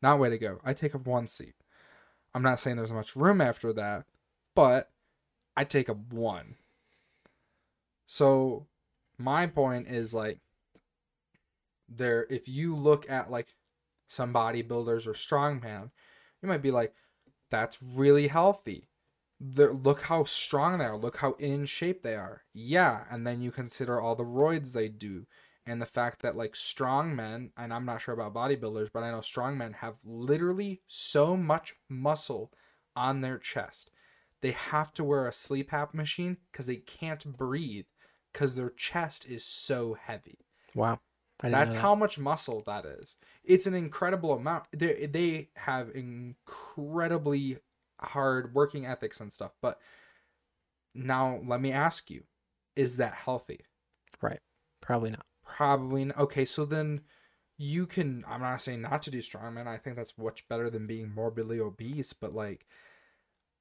not 0.03 0.19
way 0.19 0.31
to 0.31 0.39
go. 0.39 0.61
I 0.65 0.75
take 0.75 0.95
up 0.95 1.07
one 1.07 1.29
seat. 1.29 1.55
I'm 2.35 2.43
not 2.43 2.61
saying 2.61 2.77
there's 2.77 2.93
much 2.93 3.17
room 3.17 3.41
after 3.41 3.73
that 3.75 4.07
but 4.55 4.91
i 5.57 5.65
take 5.65 5.89
up 5.89 5.99
one. 6.13 6.57
So 8.07 8.67
my 9.19 9.47
point 9.47 9.89
is 9.89 10.15
like 10.15 10.41
there 11.89 12.27
if 12.31 12.49
you 12.49 12.75
look 12.75 13.09
at 13.11 13.31
like 13.31 13.49
some 14.09 14.33
bodybuilders 14.33 15.07
or 15.07 15.13
strongman 15.13 15.91
you 16.43 16.49
might 16.49 16.63
be 16.63 16.71
like 16.71 16.95
that's 17.51 17.83
really 17.83 18.27
healthy 18.27 18.89
look 19.41 20.03
how 20.03 20.25
strong 20.25 20.79
they 20.79 20.85
are 20.85 20.97
look 20.97 21.17
how 21.17 21.33
in 21.35 21.67
shape 21.67 22.03
they 22.03 22.15
are 22.15 22.43
yeah 22.53 23.05
and 23.11 23.27
then 23.27 23.41
you 23.41 23.51
consider 23.51 24.01
all 24.01 24.15
the 24.15 24.25
roids 24.25 24.73
they 24.73 24.89
do 24.89 25.27
and 25.67 25.81
the 25.81 25.87
fact 25.87 26.23
that 26.23 26.37
like 26.37 26.55
strong 26.55 27.15
men 27.15 27.51
and 27.57 27.73
i'm 27.73 27.85
not 27.85 28.01
sure 28.01 28.15
about 28.15 28.35
bodybuilders 28.35 28.91
but 28.93 29.03
i 29.03 29.11
know 29.11 29.21
strong 29.21 29.59
men 29.59 29.73
have 29.73 29.95
literally 30.05 30.81
so 30.87 31.37
much 31.37 31.75
muscle 31.89 32.53
on 32.95 33.21
their 33.21 33.39
chest 33.39 33.91
they 34.41 34.53
have 34.53 34.93
to 34.93 35.03
wear 35.03 35.27
a 35.27 35.33
sleep 35.33 35.73
app 35.73 35.95
machine 35.95 36.37
because 36.53 36.67
they 36.67 36.77
can't 36.77 37.37
breathe 37.37 37.87
because 38.33 38.55
their 38.55 38.71
chest 38.71 39.27
is 39.27 39.45
so 39.45 39.97
heavy 40.01 40.39
wow 40.75 40.99
that's 41.43 41.75
that. 41.75 41.81
how 41.81 41.95
much 41.95 42.19
muscle 42.19 42.63
that 42.67 42.85
is. 42.87 43.17
It's 43.45 43.67
an 43.67 43.75
incredible 43.75 44.33
amount. 44.33 44.65
They 44.73 45.07
they 45.07 45.49
have 45.57 45.91
incredibly 45.95 47.59
hard 48.05 48.55
working 48.55 48.87
ethics 48.87 49.21
and 49.21 49.33
stuff. 49.33 49.53
But 49.63 49.79
now 50.95 51.41
let 51.47 51.61
me 51.61 51.73
ask 51.73 52.11
you, 52.11 52.23
is 52.77 52.97
that 52.99 53.15
healthy? 53.15 53.61
Right. 54.21 54.41
Probably 54.81 55.11
not 55.11 55.27
Probably. 55.45 56.03
n- 56.03 56.15
Okay, 56.19 56.45
so 56.45 56.65
then 56.65 57.03
you 57.59 57.87
can. 57.87 58.25
I'm 58.27 58.41
not 58.41 58.61
saying 58.63 58.81
not 58.83 59.03
to 59.03 59.11
do 59.11 59.19
strongman. 59.19 59.67
I 59.67 59.77
think 59.79 59.95
that's 59.97 60.17
much 60.19 60.49
better 60.49 60.71
than 60.71 60.87
being 60.87 61.13
morbidly 61.15 61.61
obese. 61.61 62.13
But 62.13 62.35
like, 62.35 62.67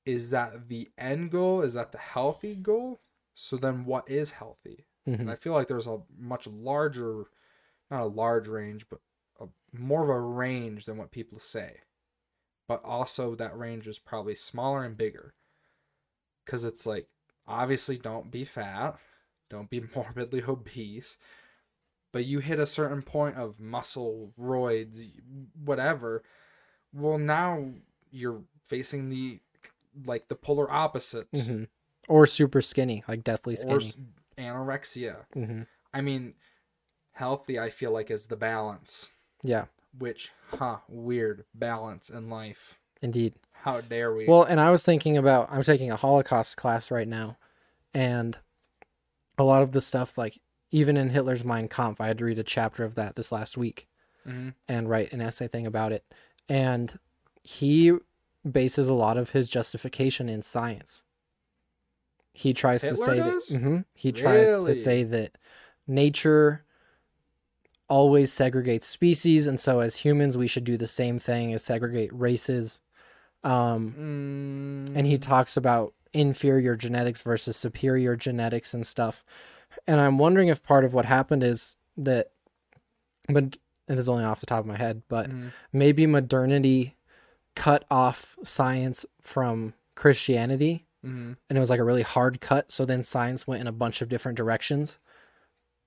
is 0.05 0.29
that 0.31 0.69
the 0.69 0.89
end 0.97 1.31
goal? 1.31 1.61
Is 1.61 1.73
that 1.73 1.91
the 1.91 1.97
healthy 1.97 2.55
goal? 2.55 3.01
So 3.35 3.57
then, 3.57 3.85
what 3.85 4.09
is 4.09 4.31
healthy? 4.31 4.85
Mhm. 5.07 5.19
And 5.19 5.31
I 5.31 5.35
feel 5.35 5.53
like 5.53 5.67
there's 5.67 5.87
a 5.87 6.01
much 6.17 6.47
larger, 6.47 7.25
not 7.91 8.01
a 8.01 8.05
large 8.05 8.47
range, 8.47 8.87
but 8.89 8.99
a, 9.39 9.47
more 9.77 10.03
of 10.03 10.09
a 10.09 10.19
range 10.19 10.85
than 10.85 10.97
what 10.97 11.11
people 11.11 11.39
say. 11.39 11.81
But 12.67 12.83
also, 12.83 13.35
that 13.35 13.57
range 13.57 13.87
is 13.87 13.99
probably 13.99 14.35
smaller 14.35 14.83
and 14.83 14.97
bigger. 14.97 15.33
Because 16.45 16.63
it's 16.63 16.85
like, 16.85 17.07
obviously, 17.47 17.97
don't 17.97 18.31
be 18.31 18.45
fat, 18.45 18.97
don't 19.49 19.69
be 19.69 19.81
morbidly 19.95 20.43
obese. 20.47 21.17
But 22.11 22.25
you 22.25 22.39
hit 22.39 22.59
a 22.59 22.67
certain 22.67 23.01
point 23.01 23.37
of 23.37 23.59
muscle, 23.59 24.31
roids, 24.39 25.09
whatever. 25.65 26.23
Well, 26.93 27.17
now 27.17 27.71
you're 28.11 28.43
facing 28.63 29.09
the 29.09 29.39
like 30.05 30.27
the 30.27 30.35
polar 30.35 30.71
opposite, 30.71 31.31
Mhm. 31.31 31.67
or 32.07 32.25
super 32.27 32.61
skinny 32.61 33.03
like 33.07 33.23
deathly 33.23 33.55
skinny 33.55 33.87
s- 33.87 33.97
anorexia. 34.37 35.25
hmm 35.33 35.63
I 35.93 36.01
mean, 36.01 36.33
healthy, 37.11 37.59
I 37.59 37.69
feel 37.69 37.91
like, 37.91 38.09
is 38.11 38.27
the 38.27 38.35
balance. 38.35 39.11
yeah 39.43 39.65
Which, 39.97 40.31
huh, 40.51 40.77
weird 40.87 41.45
balance 41.53 42.09
in 42.09 42.29
life. 42.29 42.79
indeed 43.01 43.33
How 43.51 43.81
dare 43.81 44.13
we? 44.13 44.27
Well, 44.27 44.43
and 44.43 44.59
I 44.59 44.71
was 44.71 44.83
thinking 44.83 45.17
about 45.17 45.49
I'm 45.51 45.63
taking 45.63 45.91
a 45.91 45.95
Holocaust 45.95 46.57
class 46.57 46.89
right 46.91 47.07
now, 47.07 47.37
and 47.93 48.37
a 49.37 49.43
lot 49.43 49.63
of 49.63 49.71
the 49.71 49.81
stuff, 49.81 50.17
like 50.17 50.39
even 50.71 50.97
in 50.97 51.09
Hitler's 51.09 51.45
Mein 51.45 51.67
Kampf, 51.67 52.01
I 52.01 52.07
had 52.07 52.17
to 52.17 52.25
read 52.25 52.39
a 52.39 52.43
chapter 52.43 52.83
of 52.83 52.95
that 52.95 53.15
this 53.15 53.31
last 53.31 53.57
week 53.57 53.87
hmm 54.25 54.49
and 54.67 54.89
write 54.89 55.11
an 55.11 55.21
essay 55.21 55.47
thing 55.47 55.67
about 55.67 55.91
it. 55.91 56.05
And 56.47 56.97
he 57.43 57.91
bases 58.49 58.87
a 58.87 58.93
lot 58.93 59.17
of 59.17 59.31
his 59.31 59.49
justification 59.49 60.29
in 60.29 60.41
science. 60.41 61.03
He 62.33 62.53
tries 62.53 62.81
Hitler 62.81 62.95
to 62.97 63.03
say 63.05 63.19
does? 63.19 63.47
that 63.49 63.61
Mhm. 63.61 63.85
he 63.95 64.11
tries 64.11 64.49
to 64.49 64.75
say 64.75 65.03
that 65.03 65.37
nature 65.85 66.63
always 67.89 68.31
segregates 68.31 68.85
species, 68.85 69.47
and 69.47 69.59
so 69.59 69.79
as 69.79 69.95
humans, 69.97 70.37
we 70.37 70.47
should 70.47 70.63
do 70.63 70.77
the 70.77 70.87
same 70.87 71.19
thing 71.19 71.53
as 71.53 71.63
segregate 71.63 72.11
races. 72.13 72.79
Um, 73.43 73.93
Mm, 73.97 74.97
and 74.97 75.05
he 75.07 75.17
talks 75.17 75.57
about 75.57 75.93
inferior 76.13 76.75
genetics 76.75 77.21
versus 77.21 77.57
superior 77.57 78.15
genetics 78.15 78.73
and 78.73 78.85
stuff. 78.85 79.23
And 79.87 79.99
I'm 79.99 80.17
wondering 80.17 80.47
if 80.47 80.63
part 80.63 80.85
of 80.85 80.93
what 80.93 81.05
happened 81.05 81.43
is 81.43 81.75
that, 81.97 82.31
but 83.27 83.57
it 83.87 83.97
is 83.97 84.07
only 84.07 84.23
off 84.23 84.39
the 84.39 84.45
top 84.45 84.59
of 84.59 84.65
my 84.65 84.77
head, 84.77 85.01
but 85.09 85.29
mhm. 85.29 85.51
maybe 85.73 86.05
modernity 86.07 86.95
cut 87.55 87.83
off 87.91 88.37
science 88.43 89.05
from 89.21 89.73
Christianity, 89.95 90.85
Mhm. 91.05 91.35
and 91.49 91.57
it 91.57 91.59
was 91.59 91.69
like 91.69 91.79
a 91.79 91.83
really 91.83 92.01
hard 92.01 92.39
cut. 92.39 92.71
So 92.71 92.85
then 92.85 93.03
science 93.03 93.45
went 93.45 93.61
in 93.61 93.67
a 93.67 93.71
bunch 93.73 94.01
of 94.01 94.09
different 94.09 94.37
directions 94.37 94.99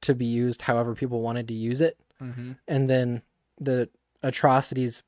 to 0.03 0.15
be 0.15 0.27
used 0.27 0.63
however 0.63 0.95
people 0.95 1.21
wanted 1.23 1.49
to 1.49 1.55
use 1.55 1.81
it 1.81 1.99
Mhm. 2.21 2.59
and 2.69 2.89
then 2.91 3.23
the 3.59 3.89
atrocities 4.23 5.03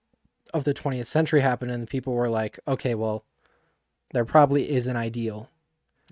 of 0.55 0.65
the 0.65 0.75
20th 0.75 1.07
century 1.07 1.41
happened 1.41 1.71
and 1.71 1.89
people 1.89 2.15
were 2.15 2.29
like 2.29 2.59
okay 2.67 2.95
well 2.95 3.25
there 4.13 4.25
probably 4.25 4.71
is 4.71 4.87
an 4.87 4.97
ideal 4.97 5.51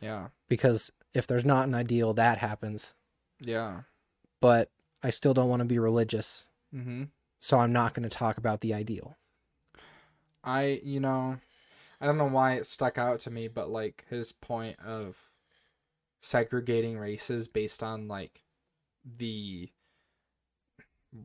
Yeah. 0.01 0.29
because 0.49 0.93
if 1.15 1.27
there's 1.27 1.45
not 1.45 1.67
an 1.67 1.75
ideal 1.75 2.13
that 2.15 2.39
happens 2.39 2.93
Yeah. 3.41 3.83
but 4.41 4.71
i 5.03 5.11
still 5.11 5.33
don't 5.35 5.49
want 5.49 5.61
to 5.61 5.65
be 5.67 5.79
religious 5.79 6.49
hmm 6.71 7.05
so 7.41 7.59
i'm 7.59 7.73
not 7.73 7.95
going 7.95 8.09
to 8.09 8.15
talk 8.15 8.37
about 8.39 8.61
the 8.61 8.75
ideal 8.75 9.17
I, 10.45 10.81
you 10.85 11.01
know, 11.01 11.39
I 12.01 12.07
don't 12.07 12.19
know 12.19 12.29
why 12.29 12.55
it 12.55 12.67
stuck 12.67 12.99
out 12.99 13.19
to 13.21 13.33
me, 13.33 13.49
but 13.49 13.69
like 13.69 14.05
his 14.09 14.31
point 14.31 14.79
of 14.79 15.19
segregating 16.21 16.99
races 16.99 17.49
based 17.49 17.83
on 17.83 18.07
like 18.09 18.43
the 19.19 19.71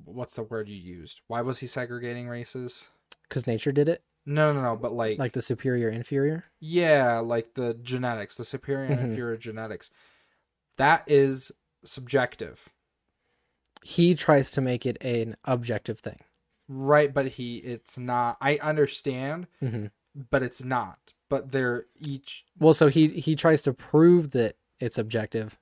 what's 0.06 0.36
the 0.36 0.44
word 0.44 0.70
you 0.70 0.76
used? 0.76 1.22
Why 1.28 1.42
was 1.42 1.60
he 1.60 1.68
segregating 1.68 2.28
races? 2.28 2.88
Because 3.28 3.48
nature 3.48 3.72
did 3.72 3.90
it, 3.90 4.04
No, 4.26 4.54
no, 4.54 4.62
no, 4.62 4.76
but 4.76 4.94
like, 4.94 5.18
like 5.20 5.34
the 5.34 5.42
superior 5.42 5.90
inferior. 5.90 6.46
yeah, 6.60 7.20
like 7.20 7.54
the 7.56 7.74
genetics, 7.82 8.38
the 8.38 8.46
superior 8.46 8.92
and 8.92 9.00
Mhm. 9.02 9.10
inferior 9.12 9.38
genetics. 9.38 9.90
That 10.78 11.04
is 11.08 11.52
subjective. 11.84 12.70
He 13.84 14.14
tries 14.16 14.52
to 14.52 14.62
make 14.62 14.86
it 14.86 15.04
an 15.04 15.36
objective 15.46 16.00
thing. 16.00 16.20
Right, 16.68 17.14
but 17.14 17.28
he 17.30 17.58
it's 17.58 17.98
not 17.98 18.38
I 18.42 18.58
understand, 18.58 19.48
hmm 19.60 19.88
but 20.30 20.44
it's 20.44 20.64
not. 20.64 21.14
But 21.30 21.52
they're 21.52 21.86
each 22.00 22.46
Well, 22.60 22.74
so 22.74 22.88
he 22.88 23.08
he 23.08 23.36
tries 23.36 23.62
to 23.64 23.74
prove 23.74 24.32
that 24.32 24.56
it's 24.80 24.98
objective 24.98 25.58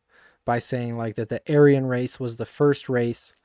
by 0.46 0.60
saying 0.60 0.98
like 0.98 1.16
that 1.16 1.30
the 1.30 1.42
Aryan 1.54 1.86
race 1.86 2.20
was 2.20 2.36
the 2.38 2.46
first 2.46 2.90
race, 2.90 3.36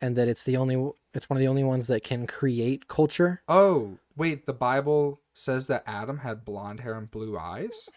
and 0.00 0.16
that 0.16 0.28
it's 0.28 0.44
the 0.44 0.56
only 0.56 0.90
it's 1.14 1.28
one 1.28 1.36
of 1.36 1.40
the 1.40 1.48
only 1.48 1.64
ones 1.64 1.86
that 1.88 2.02
can 2.04 2.26
create 2.26 2.88
culture. 2.88 3.42
Oh, 3.48 3.98
wait, 4.16 4.46
the 4.46 4.52
Bible 4.52 5.20
says 5.34 5.66
that 5.68 5.82
Adam 5.86 6.18
had 6.18 6.44
blonde 6.44 6.80
hair 6.80 6.94
and 6.94 7.10
blue 7.10 7.38
eyes? 7.38 7.88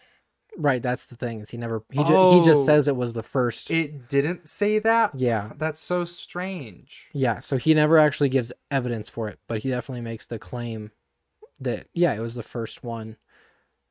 Right, 0.58 0.82
that's 0.82 1.06
the 1.06 1.16
thing. 1.16 1.40
Is 1.40 1.50
he 1.50 1.58
never 1.58 1.82
he 1.90 1.98
ju- 2.02 2.30
he 2.32 2.42
just 2.42 2.62
Oh. 2.62 2.64
says 2.66 2.88
it 2.88 2.96
was 2.96 3.12
the 3.12 3.22
first. 3.22 3.70
It 3.70 4.08
didn't 4.08 4.48
say 4.48 4.78
that? 4.78 5.10
yeah, 5.14 5.52
That's 5.58 5.80
so 5.80 6.04
strange. 6.06 7.08
yeah. 7.12 7.40
So 7.40 7.56
he 7.58 7.74
never 7.74 7.98
actually 7.98 8.30
gives 8.30 8.52
evidence 8.70 9.08
for 9.08 9.28
it, 9.28 9.38
but 9.48 9.58
he 9.62 9.68
definitely 9.68 10.00
makes 10.02 10.26
the 10.26 10.38
claim 10.38 10.92
that 11.60 11.88
yeah, 11.94 12.14
it 12.14 12.20
was 12.20 12.34
the 12.34 12.42
first 12.42 12.82
one. 12.84 13.16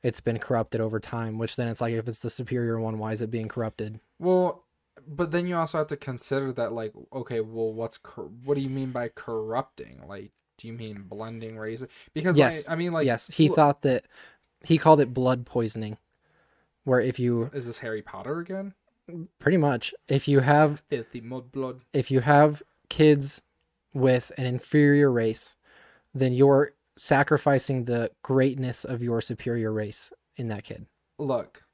It's 0.03 0.22
been 0.22 0.38
corrupted 0.39 0.82
over 0.82 0.99
time, 0.99 1.38
which 1.39 1.55
then 1.55 1.68
it's 1.68 1.82
like 1.82 1.93
if 1.93 2.07
it's 2.07 2.20
the 2.20 2.30
superior 2.30 2.80
one, 2.80 2.97
why 2.99 3.11
is 3.11 3.22
it 3.22 3.32
being 3.32 3.47
corrupted? 3.47 3.99
Well, 4.20 4.63
but 5.07 5.32
then 5.32 5.45
you 5.47 5.55
also 5.57 5.78
have 5.80 5.88
to 5.88 5.97
consider 5.97 6.51
that 6.53 6.72
like 6.72 6.93
okay, 7.13 7.41
well 7.41 7.74
what's 7.74 7.97
cor- 7.97 8.32
what 8.43 8.55
do 8.55 8.61
you 8.61 8.70
mean 8.70 8.91
by 8.91 9.09
corrupting? 9.09 10.03
Like 10.07 10.32
do 10.57 10.68
you 10.68 10.74
mean 10.74 11.03
blending 11.03 11.57
races? 11.57 11.89
Because 12.13 12.38
Yes. 12.38 12.66
like, 12.66 12.74
I 12.74 12.76
mean 12.78 12.93
like 12.93 13.05
yes, 13.05 13.28
he 13.28 13.47
look- 13.49 13.55
thought 13.57 13.82
that 13.82 14.05
he 14.63 14.78
called 14.78 14.99
it 15.01 15.13
blood 15.13 15.45
poisoning, 15.45 15.97
where 16.86 16.99
if 17.01 17.20
you 17.20 17.49
is 17.53 17.68
this 17.68 17.80
Harry 17.80 18.01
Potter 18.01 18.39
again? 18.39 18.74
pretty 19.38 19.57
much 19.57 19.93
if 20.07 20.28
you 20.28 20.39
have 20.39 20.82
Filthy 20.89 21.22
mud 21.22 21.51
blood. 21.51 21.82
if 21.93 22.09
you 22.09 22.22
have 22.22 22.63
kids 22.89 23.41
with 23.93 24.32
an 24.38 24.45
inferior 24.47 25.11
race, 25.11 25.53
then 26.16 26.34
you're 26.34 26.74
sacrificing 26.95 27.86
the 27.86 28.09
greatness 28.24 28.84
of 28.84 29.03
your 29.03 29.22
superior 29.22 29.72
race 29.72 30.11
in 30.38 30.47
that 30.47 30.63
kid. 30.63 30.88
Look, 31.20 31.66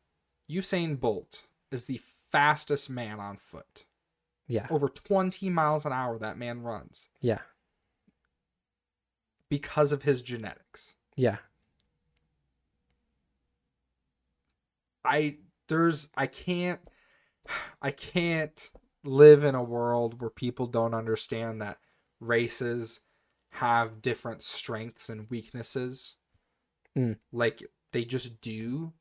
Usain 0.49 0.99
Bolt 0.99 1.43
is 1.71 1.85
the 1.85 2.01
fastest 2.31 2.89
man 2.89 3.19
on 3.19 3.37
foot. 3.37 3.85
Yeah, 4.47 4.67
Over 4.69 4.89
20 4.89 5.49
miles 5.49 5.85
an 5.85 5.93
hour 5.93 6.17
that 6.19 6.37
man 6.37 6.61
runs 6.61 7.07
yeah, 7.21 7.39
because 9.49 9.93
of 9.93 10.03
his 10.03 10.21
genetics. 10.21 10.93
yeah. 11.15 11.37
I 15.05 15.37
there's 15.67 16.09
I 16.15 16.27
can't 16.27 16.79
I 17.81 17.91
can't 17.91 18.71
live 19.03 19.43
in 19.43 19.55
a 19.55 19.63
world 19.63 20.21
where 20.21 20.29
people 20.29 20.67
don't 20.67 20.93
understand 20.93 21.61
that 21.61 21.79
races 22.19 22.99
have 23.53 24.01
different 24.01 24.43
strengths 24.43 25.09
and 25.09 25.29
weaknesses. 25.29 26.15
Mm. 26.97 27.17
Like 27.31 27.63
they 27.93 28.05
just 28.05 28.41
do. 28.41 28.93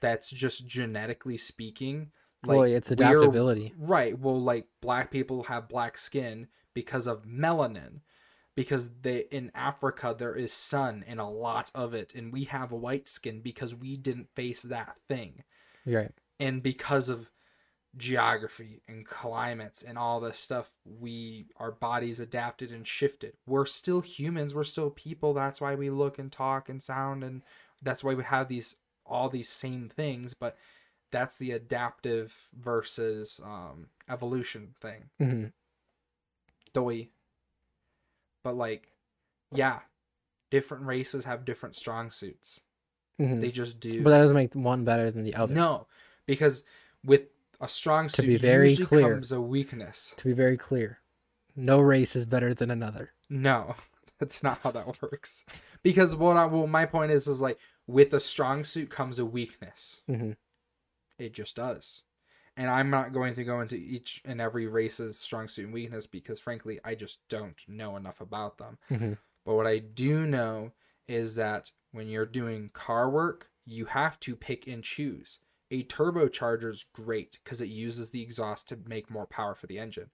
That's 0.00 0.30
just 0.30 0.66
genetically 0.66 1.36
speaking. 1.36 2.10
Well, 2.46 2.62
it's 2.62 2.90
adaptability. 2.90 3.74
Right. 3.78 4.18
Well, 4.18 4.40
like 4.40 4.66
black 4.80 5.10
people 5.10 5.44
have 5.44 5.68
black 5.68 5.98
skin 5.98 6.48
because 6.74 7.06
of 7.06 7.24
melanin. 7.24 8.00
Because 8.56 8.88
they 9.02 9.24
in 9.32 9.50
Africa 9.52 10.14
there 10.16 10.36
is 10.36 10.52
sun 10.52 11.04
and 11.08 11.18
a 11.18 11.26
lot 11.26 11.72
of 11.74 11.92
it, 11.92 12.14
and 12.14 12.32
we 12.32 12.44
have 12.44 12.70
white 12.70 13.08
skin 13.08 13.40
because 13.40 13.74
we 13.74 13.96
didn't 13.96 14.28
face 14.36 14.62
that 14.62 14.94
thing 15.08 15.42
right. 15.86 16.12
and 16.40 16.62
because 16.62 17.08
of 17.08 17.30
geography 17.96 18.82
and 18.88 19.06
climates 19.06 19.82
and 19.82 19.96
all 19.96 20.18
this 20.18 20.38
stuff 20.38 20.72
we 20.84 21.46
our 21.58 21.70
bodies 21.70 22.18
adapted 22.18 22.72
and 22.72 22.88
shifted 22.88 23.34
we're 23.46 23.64
still 23.64 24.00
humans 24.00 24.52
we're 24.52 24.64
still 24.64 24.90
people 24.90 25.32
that's 25.32 25.60
why 25.60 25.76
we 25.76 25.90
look 25.90 26.18
and 26.18 26.32
talk 26.32 26.68
and 26.68 26.82
sound 26.82 27.22
and 27.22 27.42
that's 27.82 28.02
why 28.02 28.12
we 28.12 28.24
have 28.24 28.48
these 28.48 28.74
all 29.06 29.28
these 29.28 29.48
same 29.48 29.88
things 29.88 30.34
but 30.34 30.56
that's 31.14 31.38
the 31.38 31.52
adaptive 31.52 32.34
versus 32.58 33.40
um 33.44 33.86
evolution 34.08 34.74
thing 34.80 35.04
hmm 35.18 35.46
doy 36.72 37.08
but 38.42 38.56
like 38.56 38.88
yeah 39.54 39.80
different 40.50 40.84
races 40.84 41.24
have 41.24 41.44
different 41.44 41.74
strong 41.74 42.10
suits 42.10 42.60
hmm 43.18 43.40
they 43.40 43.50
just 43.50 43.80
do 43.80 44.02
But 44.02 44.10
that 44.10 44.18
doesn't 44.18 44.36
make 44.36 44.54
one 44.54 44.84
better 44.84 45.10
than 45.10 45.24
the 45.24 45.34
other. 45.34 45.54
No, 45.54 45.86
because 46.26 46.64
with 47.04 47.22
a 47.60 47.68
strong 47.68 48.08
suit, 48.08 48.22
To 48.22 48.28
be 48.28 48.36
very 48.36 48.76
clear. 48.76 49.14
comes 49.14 49.32
a 49.32 49.40
weakness. 49.40 50.14
To 50.16 50.24
be 50.24 50.32
very 50.32 50.56
clear, 50.56 50.98
no 51.56 51.80
race 51.80 52.16
is 52.16 52.24
better 52.26 52.54
than 52.54 52.70
another. 52.70 53.10
No, 53.30 53.76
that's 54.18 54.42
not 54.42 54.58
how 54.62 54.70
that 54.72 55.00
works. 55.02 55.44
Because 55.82 56.16
what 56.16 56.36
I 56.36 56.46
well, 56.46 56.66
my 56.66 56.86
point 56.86 57.12
is 57.12 57.26
is 57.26 57.40
like 57.40 57.58
with 57.86 58.12
a 58.14 58.20
strong 58.20 58.64
suit 58.64 58.90
comes 58.90 59.18
a 59.18 59.24
weakness. 59.26 60.00
hmm 60.08 60.32
It 61.18 61.32
just 61.32 61.56
does. 61.56 62.02
And 62.56 62.70
I'm 62.70 62.90
not 62.90 63.12
going 63.12 63.34
to 63.34 63.44
go 63.44 63.60
into 63.60 63.76
each 63.76 64.22
and 64.24 64.40
every 64.40 64.66
race's 64.68 65.18
strong 65.18 65.48
suit 65.48 65.64
and 65.66 65.74
weakness 65.74 66.06
because 66.06 66.38
frankly 66.40 66.80
I 66.84 66.94
just 66.94 67.26
don't 67.28 67.60
know 67.68 67.96
enough 67.96 68.20
about 68.20 68.58
them. 68.58 68.78
hmm 68.88 69.14
But 69.44 69.54
what 69.56 69.66
I 69.66 69.78
do 69.78 70.26
know 70.26 70.72
is 71.08 71.36
that 71.36 71.72
when 71.92 72.08
you're 72.08 72.26
doing 72.26 72.70
car 72.70 73.10
work, 73.10 73.50
you 73.64 73.86
have 73.86 74.20
to 74.20 74.36
pick 74.36 74.66
and 74.66 74.84
choose. 74.84 75.40
A 75.70 75.84
turbocharger 75.84 76.70
is 76.70 76.84
great 76.84 77.40
because 77.44 77.60
it 77.60 77.68
uses 77.68 78.10
the 78.10 78.22
exhaust 78.22 78.68
to 78.68 78.76
make 78.76 79.10
more 79.10 79.26
power 79.26 79.54
for 79.54 79.66
the 79.66 79.78
engine. 79.78 80.10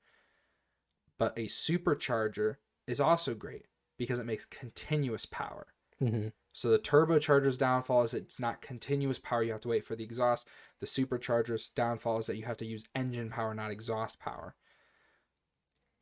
But 1.18 1.38
a 1.38 1.46
supercharger 1.46 2.57
is 2.88 2.98
also 3.01 3.36
great 3.36 3.68
because 3.96 4.18
it 4.18 4.26
makes 4.26 4.44
continuous 4.44 5.24
power. 5.24 5.72
hmm 6.01 6.28
So 6.53 6.70
the 6.70 6.78
turbocharger's 6.78 7.57
downfall 7.57 8.03
is 8.03 8.14
it's 8.14 8.40
not 8.40 8.61
continuous 8.61 9.18
power, 9.18 9.42
you 9.42 9.53
have 9.53 9.61
to 9.62 9.68
wait 9.68 9.84
for 9.84 9.94
the 9.94 10.05
exhaust. 10.05 10.48
The 10.80 10.86
supercharger's 10.86 11.68
downfall 11.70 12.18
is 12.18 12.26
that 12.26 12.36
you 12.36 12.44
have 12.44 12.57
to 12.59 12.66
use 12.66 12.84
engine 12.94 13.30
power, 13.30 13.55
not 13.55 13.70
exhaust 13.70 14.18
power. 14.18 14.55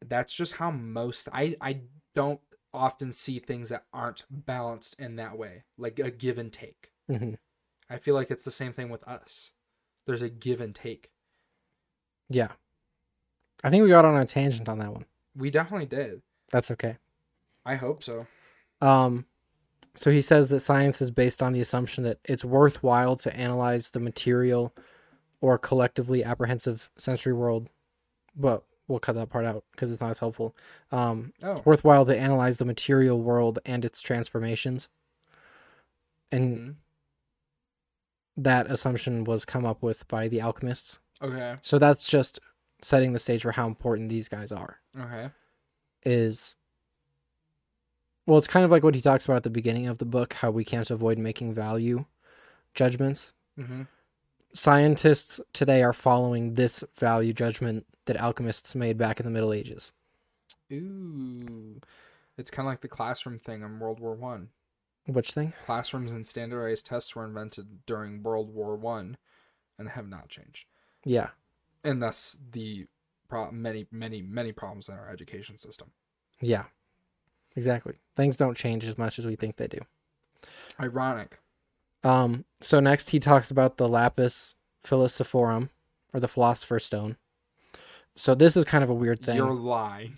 That's 0.06 0.32
just 0.32 0.54
how 0.56 0.70
most 0.70 1.28
I 1.32 1.56
I 1.60 1.80
don't 2.14 2.40
often 2.72 3.12
see 3.12 3.38
things 3.38 3.68
that 3.70 3.84
aren't 3.92 4.24
balanced 4.30 4.98
in 4.98 5.16
that 5.16 5.36
way, 5.36 5.64
like 5.76 5.98
a 5.98 6.10
give 6.10 6.38
and 6.38 6.52
take. 6.52 6.92
hmm 7.08 7.34
I 7.90 7.96
feel 7.96 8.14
like 8.14 8.30
it's 8.30 8.44
the 8.44 8.50
same 8.50 8.72
thing 8.72 8.90
with 8.90 9.02
us. 9.08 9.52
There's 10.06 10.22
a 10.22 10.28
give 10.28 10.60
and 10.60 10.74
take. 10.74 11.10
Yeah. 12.28 12.52
I 13.64 13.70
think 13.70 13.82
we 13.82 13.88
got 13.88 14.04
on 14.04 14.16
a 14.16 14.26
tangent 14.26 14.68
on 14.68 14.78
that 14.78 14.92
one. 14.92 15.06
We 15.34 15.50
definitely 15.50 15.86
did. 15.86 16.22
That's 16.50 16.70
okay. 16.70 16.96
I 17.64 17.76
hope 17.76 18.02
so. 18.02 18.26
Um, 18.80 19.24
so 19.98 20.10
he 20.10 20.22
says 20.22 20.48
that 20.48 20.60
science 20.60 21.00
is 21.02 21.10
based 21.10 21.42
on 21.42 21.52
the 21.52 21.60
assumption 21.60 22.04
that 22.04 22.18
it's 22.24 22.44
worthwhile 22.44 23.16
to 23.16 23.34
analyze 23.36 23.90
the 23.90 24.00
material 24.00 24.74
or 25.40 25.58
collectively 25.58 26.24
apprehensive 26.24 26.90
sensory 26.98 27.32
world, 27.32 27.68
but 28.36 28.64
we'll 28.86 28.98
cut 29.00 29.14
that 29.16 29.28
part 29.28 29.44
out 29.44 29.64
because 29.72 29.90
it's 29.92 30.00
not 30.00 30.10
as 30.10 30.18
helpful. 30.18 30.56
Um, 30.92 31.32
Oh. 31.42 31.62
worthwhile 31.64 32.06
to 32.06 32.16
analyze 32.16 32.56
the 32.56 32.64
material 32.64 33.20
world 33.20 33.58
and 33.66 33.84
its 33.84 34.00
transformations. 34.00 34.88
And 36.32 36.58
Mhm. 36.58 36.74
that 38.36 38.70
assumption 38.70 39.24
was 39.24 39.44
come 39.44 39.64
up 39.66 39.82
with 39.82 40.06
by 40.08 40.28
the 40.28 40.40
alchemists. 40.40 41.00
Okay. 41.20 41.56
So 41.62 41.78
that's 41.78 42.08
just 42.08 42.38
setting 42.82 43.12
the 43.12 43.18
stage 43.18 43.42
for 43.42 43.52
how 43.52 43.66
important 43.66 44.08
these 44.08 44.28
guys 44.28 44.52
are. 44.52 44.78
Okay. 44.98 45.30
is 46.04 46.54
well 48.28 48.36
it's 48.38 48.46
kind 48.46 48.64
of 48.64 48.70
like 48.70 48.82
what 48.84 48.94
he 48.94 49.00
talks 49.00 49.24
about 49.24 49.36
at 49.38 49.42
the 49.42 49.50
beginning 49.50 49.86
of 49.88 49.98
the 49.98 50.04
book 50.04 50.34
how 50.34 50.50
we 50.50 50.64
can't 50.64 50.90
avoid 50.90 51.18
making 51.18 51.52
value 51.54 52.04
judgments 52.74 53.32
Mm-hmm. 53.58 53.82
scientists 54.52 55.40
today 55.52 55.82
are 55.82 55.92
following 55.92 56.54
this 56.54 56.84
value 56.96 57.32
judgment 57.32 57.84
that 58.06 58.16
alchemists 58.16 58.74
made 58.76 58.96
back 58.96 59.18
in 59.18 59.26
the 59.26 59.32
middle 59.32 59.52
ages 59.52 59.92
Ooh. 60.72 61.80
It's 62.36 62.50
kind 62.52 62.68
of 62.68 62.70
like 62.72 62.82
the 62.82 62.88
classroom 62.88 63.38
thing 63.40 63.62
in 63.62 63.80
World 63.80 63.98
War 64.00 64.14
One. 64.14 64.50
which 65.06 65.32
thing 65.32 65.52
Classrooms 65.64 66.12
and 66.12 66.24
standardized 66.26 66.86
tests 66.86 67.16
were 67.16 67.24
invented 67.24 67.84
during 67.86 68.22
World 68.22 68.54
War 68.54 68.76
One, 68.76 69.16
and 69.78 69.88
have 69.88 70.06
not 70.08 70.28
changed. 70.28 70.66
yeah 71.04 71.30
And 71.84 72.00
thus 72.02 72.36
the 72.52 72.86
pro- 73.28 73.50
many, 73.50 73.86
many, 73.90 74.22
many 74.22 74.52
problems 74.52 74.88
in 74.88 74.94
our 74.94 75.08
education 75.10 75.58
system. 75.58 75.90
yeah 76.40 76.64
exactly 77.58 77.94
things 78.16 78.36
don't 78.36 78.56
change 78.56 78.84
as 78.84 78.96
much 78.96 79.18
as 79.18 79.26
we 79.26 79.36
think 79.36 79.56
they 79.56 79.66
do 79.68 79.80
Ironic. 80.80 81.38
Um, 82.04 82.44
so 82.60 82.78
next 82.78 83.10
he 83.10 83.18
talks 83.18 83.50
about 83.50 83.76
the 83.76 83.88
lapis 83.88 84.54
philosophorum, 84.84 85.68
or 86.14 86.20
the 86.20 86.28
philosopher's 86.28 86.84
stone. 86.84 87.16
So 88.14 88.34
this 88.36 88.56
is 88.56 88.64
kind 88.64 88.84
of 88.84 88.90
a 88.90 88.94
weird 88.94 89.20
thing. 89.20 89.36
You're 89.36 89.52
lying. 89.52 90.16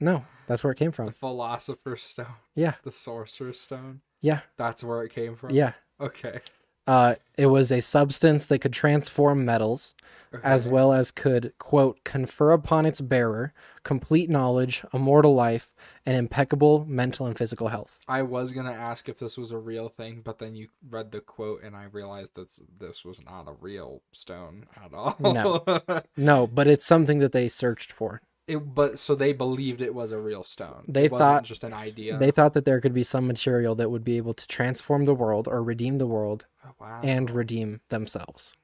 No, 0.00 0.24
that's 0.48 0.64
where 0.64 0.72
it 0.72 0.78
came 0.78 0.90
from. 0.90 1.06
The 1.06 1.12
philosopher's 1.12 2.02
stone. 2.02 2.34
Yeah. 2.56 2.74
The 2.82 2.90
sorcerer's 2.90 3.60
stone. 3.60 4.00
Yeah, 4.20 4.40
That's 4.56 4.82
where 4.82 5.04
it 5.04 5.12
came 5.12 5.36
from. 5.36 5.50
yeah. 5.50 5.72
Okay. 6.00 6.40
Uh, 6.88 7.16
it 7.36 7.46
was 7.46 7.70
a 7.70 7.82
substance 7.82 8.46
that 8.46 8.60
could 8.60 8.72
transform 8.72 9.44
metals, 9.44 9.94
as 10.42 10.66
well 10.66 10.92
as 10.92 11.10
could 11.10 11.52
quote 11.58 12.02
confer 12.04 12.52
upon 12.52 12.86
its 12.86 13.00
bearer 13.00 13.52
complete 13.88 14.28
knowledge, 14.28 14.84
immortal 14.92 15.34
life, 15.34 15.72
and 16.04 16.14
impeccable 16.14 16.84
mental 16.86 17.26
and 17.26 17.38
physical 17.38 17.68
health. 17.68 18.00
I 18.06 18.20
was 18.20 18.52
gonna 18.52 18.72
ask 18.72 19.08
if 19.08 19.18
this 19.18 19.38
was 19.38 19.50
a 19.50 19.56
real 19.56 19.88
thing, 19.88 20.20
but 20.22 20.38
then 20.38 20.54
you 20.54 20.68
read 20.90 21.10
the 21.10 21.20
quote 21.20 21.62
and 21.62 21.74
I 21.74 21.84
realized 21.84 22.34
that 22.34 22.50
this 22.78 23.02
was 23.02 23.22
not 23.24 23.48
a 23.48 23.52
real 23.52 24.02
stone 24.12 24.66
at 24.76 24.92
all. 24.92 25.16
No. 25.20 26.02
No, 26.16 26.46
but 26.46 26.66
it's 26.66 26.84
something 26.84 27.18
that 27.20 27.32
they 27.32 27.48
searched 27.48 27.92
for. 27.92 28.20
It, 28.48 28.56
but 28.74 28.98
so 28.98 29.14
they 29.14 29.32
believed 29.32 29.80
it 29.80 29.94
was 29.94 30.12
a 30.12 30.18
real 30.18 30.42
stone. 30.42 30.84
They 30.88 31.04
it 31.04 31.12
wasn't 31.12 31.28
thought- 31.28 31.44
just 31.44 31.64
an 31.64 31.72
idea. 31.74 32.18
They 32.18 32.30
thought 32.30 32.54
that 32.54 32.64
there 32.64 32.80
could 32.80 32.94
be 32.94 33.04
some 33.04 33.26
material 33.26 33.74
that 33.76 33.90
would 33.90 34.04
be 34.04 34.16
able 34.16 34.34
to 34.34 34.46
transform 34.48 35.04
the 35.04 35.14
world 35.14 35.46
or 35.48 35.62
redeem 35.62 35.98
the 35.98 36.06
world 36.06 36.46
Oh, 36.66 36.70
wow. 36.80 37.00
and 37.02 37.30
redeem 37.30 37.80
themselves. 37.88 38.54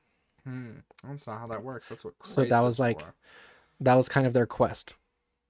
hmm, 0.45 0.70
that's 1.07 1.26
not 1.26 1.39
how 1.41 1.47
that 1.49 1.62
works. 1.62 1.89
That's 1.89 2.05
what. 2.05 2.14
So 2.24 2.45
that 2.45 2.62
was 2.62 2.78
like- 2.80 3.01
for. 3.01 3.14
That 3.80 3.95
was 3.97 4.09
kind 4.09 4.26
of 4.26 4.32
their 4.32 4.47
quest, 4.47 4.95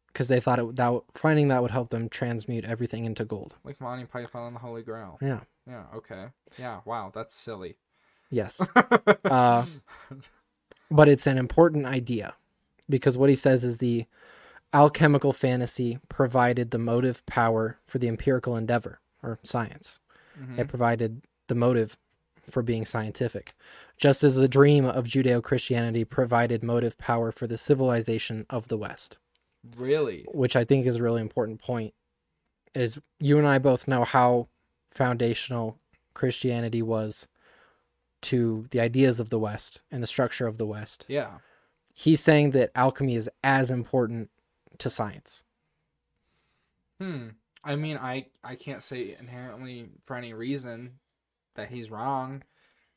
because 0.08 0.28
they 0.28 0.40
thought 0.40 0.58
it 0.58 0.76
that 0.76 1.02
finding 1.14 1.48
that 1.48 1.60
would 1.62 1.70
help 1.70 1.90
them 1.90 2.08
transmute 2.08 2.64
everything 2.64 3.04
into 3.04 3.24
gold. 3.24 3.56
like 3.64 3.80
Monty 3.80 4.06
Python 4.06 4.46
and 4.48 4.56
the 4.56 4.60
Holy 4.60 4.82
Grail. 4.82 5.18
Yeah. 5.20 5.40
Yeah. 5.68 5.84
Okay. 5.94 6.26
Yeah. 6.58 6.80
Wow. 6.86 7.12
That's 7.14 7.34
silly. 7.34 7.76
Yes. 8.30 8.60
Uh, 9.24 9.64
but 10.90 11.08
it's 11.08 11.26
an 11.26 11.38
important 11.38 11.86
idea 11.86 12.34
because 12.88 13.16
what 13.16 13.30
he 13.30 13.36
says 13.36 13.64
is 13.64 13.78
the 13.78 14.06
alchemical 14.72 15.32
fantasy 15.32 15.98
provided 16.08 16.70
the 16.70 16.78
motive 16.78 17.24
power 17.26 17.78
for 17.86 17.98
the 17.98 18.08
empirical 18.08 18.56
endeavor 18.56 19.00
or 19.22 19.38
science. 19.42 20.00
Mhm. 20.40 20.58
It 20.58 20.68
provided 20.68 21.22
the 21.46 21.54
motive 21.54 21.96
for 22.50 22.62
being 22.62 22.84
scientific, 22.84 23.54
just 23.96 24.22
as 24.24 24.34
the 24.34 24.48
dream 24.48 24.84
of 24.84 25.06
Judeo 25.06 25.42
Christianity 25.42 26.04
provided 26.04 26.62
motive 26.62 26.98
power 26.98 27.32
for 27.32 27.46
the 27.46 27.56
civilization 27.56 28.44
of 28.50 28.68
the 28.68 28.76
West, 28.76 29.16
Really? 29.76 30.26
which 30.32 30.56
I 30.56 30.64
think 30.64 30.84
is 30.86 30.96
a 30.96 31.02
really 31.02 31.22
important 31.22 31.60
point. 31.60 31.94
Is 32.74 32.98
you 33.20 33.38
and 33.38 33.46
I 33.46 33.58
both 33.58 33.86
know 33.88 34.04
how 34.04 34.48
foundational 34.90 35.78
Christianity 36.12 36.82
was 36.82 37.28
to 38.22 38.66
the 38.70 38.80
ideas 38.80 39.20
of 39.20 39.30
the 39.30 39.38
West 39.38 39.80
and 39.90 40.02
the 40.02 40.06
structure 40.06 40.46
of 40.46 40.58
the 40.58 40.66
West. 40.66 41.04
Yeah. 41.08 41.38
He's 41.94 42.20
saying 42.20 42.50
that 42.50 42.72
alchemy 42.74 43.14
is 43.14 43.30
as 43.42 43.70
important 43.70 44.30
to 44.78 44.90
science. 44.90 45.44
Hmm. 47.00 47.28
I 47.62 47.76
mean, 47.76 47.96
I 47.96 48.26
I 48.42 48.56
can't 48.56 48.82
say 48.82 49.16
inherently 49.18 49.88
for 50.02 50.16
any 50.16 50.34
reason 50.34 50.98
that 51.54 51.70
he's 51.70 51.90
wrong, 51.90 52.42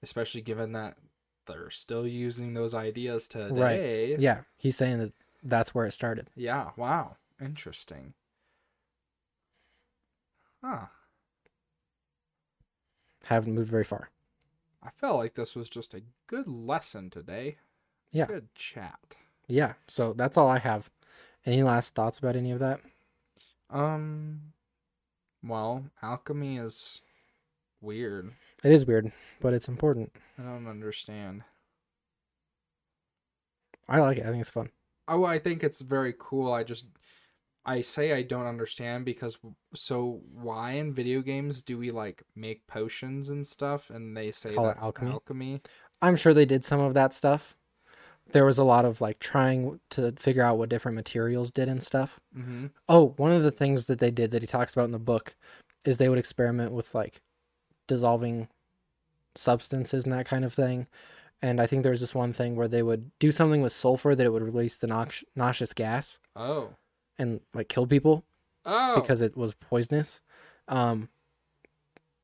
especially 0.04 0.42
given 0.42 0.74
that 0.74 0.98
they're 1.46 1.70
still 1.70 2.08
using 2.08 2.54
those 2.54 2.74
ideas 2.74 3.28
today. 3.28 4.12
Right. 4.12 4.20
Yeah, 4.20 4.42
he's 4.58 4.76
saying 4.76 5.00
that 5.00 5.14
that's 5.44 5.74
where 5.74 5.86
it 5.86 5.92
started. 5.92 6.30
Yeah. 6.36 6.72
Wow. 6.76 7.16
Interesting. 7.40 8.14
Huh. 10.64 10.88
Haven't 13.26 13.54
moved 13.54 13.70
very 13.70 13.84
far. 13.84 14.10
I 14.82 14.90
felt 14.90 15.18
like 15.18 15.36
this 15.36 15.56
was 15.56 15.70
just 15.70 15.94
a 15.94 16.02
good 16.28 16.48
lesson 16.48 17.10
today. 17.10 17.58
Yeah. 18.12 18.26
Good 18.26 18.54
chat. 18.56 19.00
Yeah, 19.48 19.74
so 19.88 20.14
that's 20.14 20.38
all 20.38 20.48
I 20.50 20.60
have. 20.60 20.90
Any 21.46 21.64
last 21.64 21.96
thoughts 21.96 22.20
about 22.20 22.36
any 22.36 22.52
of 22.52 22.60
that? 22.60 22.82
Um. 23.70 24.42
Well, 25.44 25.86
alchemy 26.02 26.58
is 26.58 27.02
weird. 27.82 28.34
It 28.64 28.72
is 28.72 28.86
weird, 28.86 29.12
but 29.40 29.54
it's 29.54 29.68
important. 29.68 30.12
I 30.38 30.44
don't 30.44 30.68
understand. 30.68 31.44
I 33.88 34.00
like 34.00 34.18
it. 34.18 34.26
I 34.26 34.30
think 34.30 34.42
it's 34.42 34.50
fun. 34.50 34.70
Oh, 35.08 35.24
I 35.24 35.40
think 35.40 35.64
it's 35.64 35.82
very 35.82 36.14
cool. 36.18 36.52
I 36.52 36.64
just 36.64 36.88
I 37.66 37.82
say 37.82 38.14
I 38.14 38.24
don't 38.24 38.46
understand 38.48 39.04
because 39.04 39.38
so 39.76 40.22
why 40.34 40.72
in 40.72 40.94
video 40.94 41.22
games 41.22 41.62
do 41.62 41.78
we 41.78 41.92
like 41.92 42.24
make 42.36 42.66
potions 42.68 43.30
and 43.30 43.46
stuff 43.46 43.90
and 43.90 44.16
they 44.16 44.32
say 44.32 44.56
Call 44.56 44.66
that's 44.66 44.82
alchemy? 44.82 45.12
alchemy? 45.12 45.62
I'm 46.02 46.16
sure 46.16 46.34
they 46.34 46.46
did 46.46 46.64
some 46.64 46.80
of 46.80 46.94
that 46.94 47.14
stuff. 47.14 47.57
There 48.32 48.46
was 48.46 48.58
a 48.58 48.64
lot 48.64 48.86
of 48.86 49.00
like 49.02 49.20
trying 49.20 49.80
to 49.92 50.12
figure 50.14 50.44
out 50.44 50.58
what 50.58 50.70
different 50.70 50.96
materials 50.96 51.52
did 51.52 51.70
and 51.70 51.82
stuff. 51.82 52.20
Mm-hmm. 52.38 52.68
Oh, 52.90 53.14
one 53.18 53.32
of 53.32 53.44
the 53.44 53.52
things 53.52 53.86
that 53.86 54.00
they 54.00 54.12
did 54.12 54.32
that 54.32 54.44
he 54.44 54.48
talks 54.48 54.74
about 54.74 54.86
in 54.86 54.92
the 54.92 55.00
book 55.00 55.36
is 55.86 55.98
they 55.98 56.10
would 56.10 56.20
experiment 56.20 56.72
with 56.74 56.94
like 56.94 57.22
dissolving 57.88 58.48
substances 59.36 60.04
and 60.04 60.14
that 60.14 60.26
kind 60.26 60.44
of 60.44 60.54
thing. 60.54 60.88
And 61.42 61.62
I 61.62 61.68
think 61.68 61.84
there 61.84 61.92
was 61.92 62.02
this 62.02 62.16
one 62.16 62.34
thing 62.34 62.56
where 62.56 62.68
they 62.68 62.82
would 62.84 63.12
do 63.20 63.32
something 63.32 63.62
with 63.62 63.72
sulfur 63.72 64.16
that 64.16 64.26
it 64.26 64.32
would 64.34 64.42
release 64.44 64.78
the 64.78 64.88
nox- 64.88 65.24
nauseous 65.36 65.74
gas 65.74 66.20
Oh. 66.36 66.70
and 67.18 67.40
like 67.54 67.70
kill 67.70 67.88
people 67.88 68.24
Oh. 68.66 69.00
because 69.00 69.22
it 69.22 69.38
was 69.38 69.54
poisonous. 69.54 70.20
Um, 70.68 71.10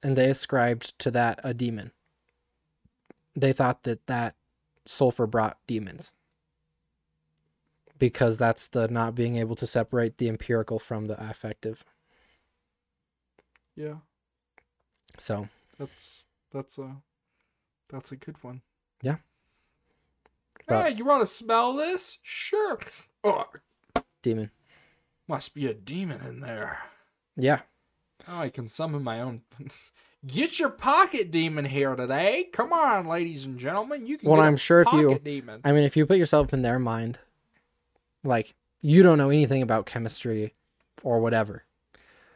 and 0.01 0.17
they 0.17 0.29
ascribed 0.29 0.97
to 0.99 1.11
that 1.11 1.39
a 1.43 1.53
demon. 1.53 1.91
They 3.35 3.53
thought 3.53 3.83
that 3.83 4.05
that 4.07 4.35
sulfur 4.85 5.25
brought 5.27 5.57
demons 5.67 6.11
because 7.99 8.37
that's 8.37 8.67
the 8.67 8.87
not 8.87 9.15
being 9.15 9.37
able 9.37 9.55
to 9.55 9.65
separate 9.67 10.17
the 10.17 10.27
empirical 10.27 10.79
from 10.79 11.05
the 11.05 11.21
affective. 11.29 11.83
yeah, 13.75 13.95
So 15.17 15.47
that's 15.79 16.23
that's 16.51 16.77
a 16.77 16.97
that's 17.89 18.11
a 18.11 18.15
good 18.17 18.43
one. 18.43 18.61
Yeah. 19.01 19.17
But- 20.67 20.83
hey, 20.91 20.95
you 20.97 21.05
want 21.05 21.21
to 21.21 21.25
smell 21.27 21.73
this? 21.73 22.17
Sure. 22.21 22.79
Oh, 23.23 23.45
demon. 24.21 24.51
must 25.27 25.53
be 25.53 25.67
a 25.67 25.73
demon 25.73 26.21
in 26.25 26.39
there. 26.41 26.79
Yeah. 27.37 27.61
Oh, 28.27 28.39
I 28.39 28.49
can 28.49 28.67
summon 28.67 29.03
my 29.03 29.19
own. 29.21 29.41
Get 30.25 30.57
your 30.57 30.69
pocket 30.69 31.31
demon 31.31 31.65
here 31.65 31.95
today. 31.95 32.45
Come 32.53 32.71
on, 32.71 33.07
ladies 33.07 33.45
and 33.45 33.59
gentlemen. 33.59 34.07
You 34.07 34.17
can. 34.17 34.29
Well, 34.29 34.37
get 34.39 34.43
a 34.45 34.47
I'm 34.47 34.55
sure 34.57 34.81
if 34.81 34.91
you- 34.93 35.19
demon. 35.19 35.59
I 35.65 35.71
mean, 35.73 35.83
if 35.83 35.97
you 35.97 36.05
put 36.05 36.17
yourself 36.17 36.53
in 36.53 36.61
their 36.61 36.79
mind, 36.79 37.19
like 38.23 38.55
you 38.81 39.03
don't 39.03 39.17
know 39.17 39.29
anything 39.29 39.61
about 39.61 39.85
chemistry 39.85 40.53
or 41.03 41.19
whatever, 41.19 41.63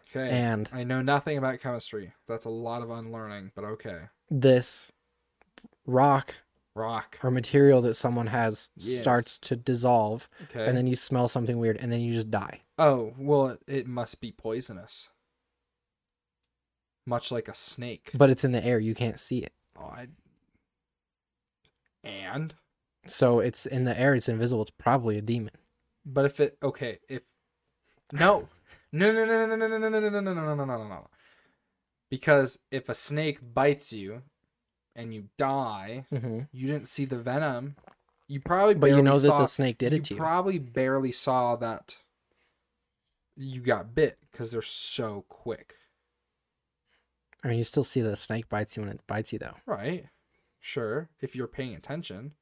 Okay. 0.09 0.29
and 0.29 0.69
I 0.73 0.83
know 0.83 1.01
nothing 1.01 1.37
about 1.37 1.59
chemistry. 1.61 2.13
That's 2.27 2.45
a 2.45 2.49
lot 2.49 2.81
of 2.81 2.89
unlearning, 2.89 3.51
but 3.55 3.63
okay. 3.63 4.01
this 4.29 4.91
rock 5.85 6.35
Rock. 6.75 7.17
or 7.23 7.31
material 7.31 7.81
that 7.83 7.93
someone 7.93 8.27
has 8.27 8.69
Yes. 8.75 9.01
starts 9.01 9.39
to 9.39 9.55
dissolve, 9.55 10.27
Okay. 10.49 10.65
and 10.67 10.75
then 10.77 10.87
you 10.87 10.97
smell 10.97 11.29
something 11.29 11.57
weird, 11.57 11.77
and 11.77 11.89
then 11.91 12.01
you 12.01 12.11
just 12.11 12.29
die. 12.31 12.61
oh, 12.79 13.13
well, 13.17 13.47
it, 13.47 13.61
it 13.67 13.87
must 13.87 14.19
be 14.21 14.31
poisonous. 14.31 15.09
Much 17.07 17.31
like 17.31 17.47
a 17.47 17.55
snake. 17.55 18.11
But 18.13 18.29
it's 18.29 18.43
in 18.43 18.51
the 18.51 18.63
air; 18.63 18.79
you 18.79 18.93
can't 18.93 19.17
see 19.19 19.39
it. 19.39 19.53
Oh, 19.79 19.85
I... 19.85 20.07
And? 22.03 22.53
So 23.07 23.39
it's 23.39 23.65
in 23.65 23.85
the 23.85 23.97
air; 23.99 24.13
it's 24.13 24.27
invisible. 24.27 24.61
It's 24.61 24.71
probably 24.71 25.17
a 25.17 25.21
demon. 25.21 25.53
But 26.05 26.25
if 26.25 26.39
it 26.39 26.57
okay, 26.61 26.99
if 27.09 27.23
no, 28.11 28.49
no, 28.91 29.11
no, 29.11 29.25
no, 29.25 29.45
no, 29.45 29.55
no, 29.55 29.67
no, 29.67 29.77
no, 29.77 29.89
no, 29.89 29.99
no, 29.99 30.09
no, 30.09 30.19
no, 30.19 30.33
no, 30.33 30.55
no, 30.55 30.65
no, 30.65 30.87
no, 30.87 31.07
because 32.09 32.59
if 32.71 32.89
a 32.89 32.93
snake 32.93 33.39
bites 33.53 33.93
you 33.93 34.21
and 34.95 35.13
you 35.13 35.25
die, 35.37 36.05
hmm 36.09 36.41
you 36.51 36.67
didn't 36.67 36.87
see 36.87 37.05
the 37.05 37.17
venom. 37.17 37.75
You 38.27 38.41
probably 38.41 38.75
But 38.75 38.89
you 38.91 39.01
know 39.01 39.19
that 39.19 39.27
the 39.29 39.47
snake 39.47 39.77
did 39.77 39.93
it 39.93 40.03
to 40.05 40.15
you. 40.15 40.19
probably 40.19 40.59
barely 40.59 41.13
saw 41.13 41.55
that 41.55 41.95
you 43.37 43.61
got 43.61 43.95
bit 43.95 44.17
because 44.29 44.51
they're 44.51 44.61
so 44.61 45.23
quick, 45.29 45.75
I 47.47 47.51
mean, 47.51 47.57
you 47.59 47.63
still 47.63 47.83
see 47.83 48.01
the 48.01 48.15
snake 48.15 48.49
bites 48.49 48.75
you 48.75 48.83
when 48.83 48.91
it 48.91 48.99
bites 49.07 49.31
you, 49.31 49.39
though. 49.39 49.55
right? 49.65 50.05
Sure, 50.59 51.09
if 51.21 51.35
you're 51.35 51.47
paying 51.47 51.75
attention. 51.75 52.33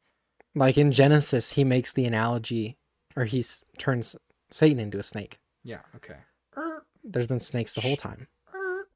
Like 0.55 0.77
in 0.77 0.91
Genesis, 0.91 1.51
he 1.51 1.63
makes 1.63 1.93
the 1.93 2.05
analogy, 2.05 2.77
or 3.15 3.25
he 3.25 3.39
s- 3.41 3.63
turns 3.77 4.15
Satan 4.51 4.79
into 4.79 4.97
a 4.97 5.03
snake. 5.03 5.37
Yeah. 5.63 5.81
Okay. 5.97 6.17
Er, 6.57 6.85
There's 7.03 7.27
been 7.27 7.39
snakes 7.39 7.73
the 7.73 7.81
whole 7.81 7.97
time. 7.97 8.27
er. 8.53 8.87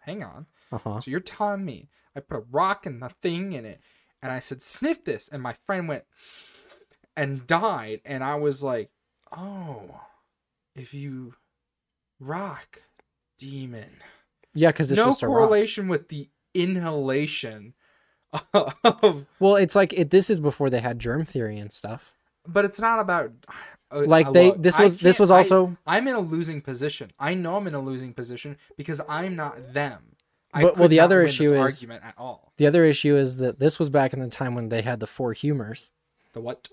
Hang 0.00 0.22
on. 0.22 0.46
Uh 0.70 0.78
huh. 0.78 1.00
So 1.00 1.10
you're 1.10 1.20
telling 1.20 1.64
me 1.64 1.88
I 2.14 2.20
put 2.20 2.36
a 2.36 2.44
rock 2.50 2.86
and 2.86 3.02
the 3.02 3.08
thing 3.22 3.52
in 3.52 3.64
it, 3.64 3.80
and 4.22 4.30
I 4.30 4.38
said 4.38 4.62
sniff 4.62 5.02
this, 5.04 5.28
and 5.28 5.42
my 5.42 5.54
friend 5.54 5.88
went 5.88 6.04
and 7.16 7.46
died, 7.46 8.00
and 8.04 8.22
I 8.22 8.36
was 8.36 8.62
like, 8.62 8.90
oh, 9.36 10.02
if 10.74 10.92
you 10.94 11.34
rock 12.20 12.82
demon, 13.38 13.90
Yeah, 14.56 14.70
because 14.70 14.90
no 14.90 15.06
just 15.06 15.22
a 15.22 15.28
rock. 15.28 15.36
correlation 15.36 15.86
with 15.88 16.08
the 16.08 16.28
inhalation 16.54 17.74
of 18.52 19.26
Well, 19.38 19.56
it's 19.56 19.74
like 19.74 19.92
it, 19.92 20.10
this 20.10 20.30
is 20.30 20.40
before 20.40 20.70
they 20.70 20.80
had 20.80 20.98
germ 20.98 21.24
theory 21.24 21.58
and 21.58 21.72
stuff. 21.72 22.12
but 22.46 22.64
it's 22.64 22.80
not 22.80 22.98
about 22.98 23.32
uh, 23.90 24.02
Like 24.04 24.32
they, 24.32 24.50
this 24.52 24.78
was 24.78 24.98
this 25.00 25.18
was 25.18 25.30
also. 25.30 25.76
I'm 25.86 26.08
in 26.08 26.14
a 26.16 26.20
losing 26.20 26.60
position. 26.60 27.12
I 27.18 27.34
know 27.34 27.56
I'm 27.56 27.66
in 27.66 27.74
a 27.74 27.80
losing 27.80 28.12
position 28.12 28.56
because 28.76 29.00
I'm 29.08 29.36
not 29.36 29.72
them. 29.72 30.16
I 30.52 30.62
But- 30.62 30.76
well, 30.76 30.88
the 30.88 31.00
other 31.00 31.22
issue 31.22 31.44
is- 31.54 31.60
argument 31.60 32.02
at 32.04 32.14
all. 32.18 32.52
The 32.56 32.66
other 32.66 32.84
issue 32.84 33.16
is 33.16 33.36
that 33.38 33.58
this 33.58 33.78
was 33.78 33.90
back 33.90 34.12
in 34.14 34.20
the 34.20 34.28
time 34.28 34.54
when 34.54 34.70
they 34.70 34.82
had 34.82 34.98
the 35.00 35.06
four 35.06 35.32
humors. 35.34 35.92
The 36.32 36.40
what? 36.40 36.68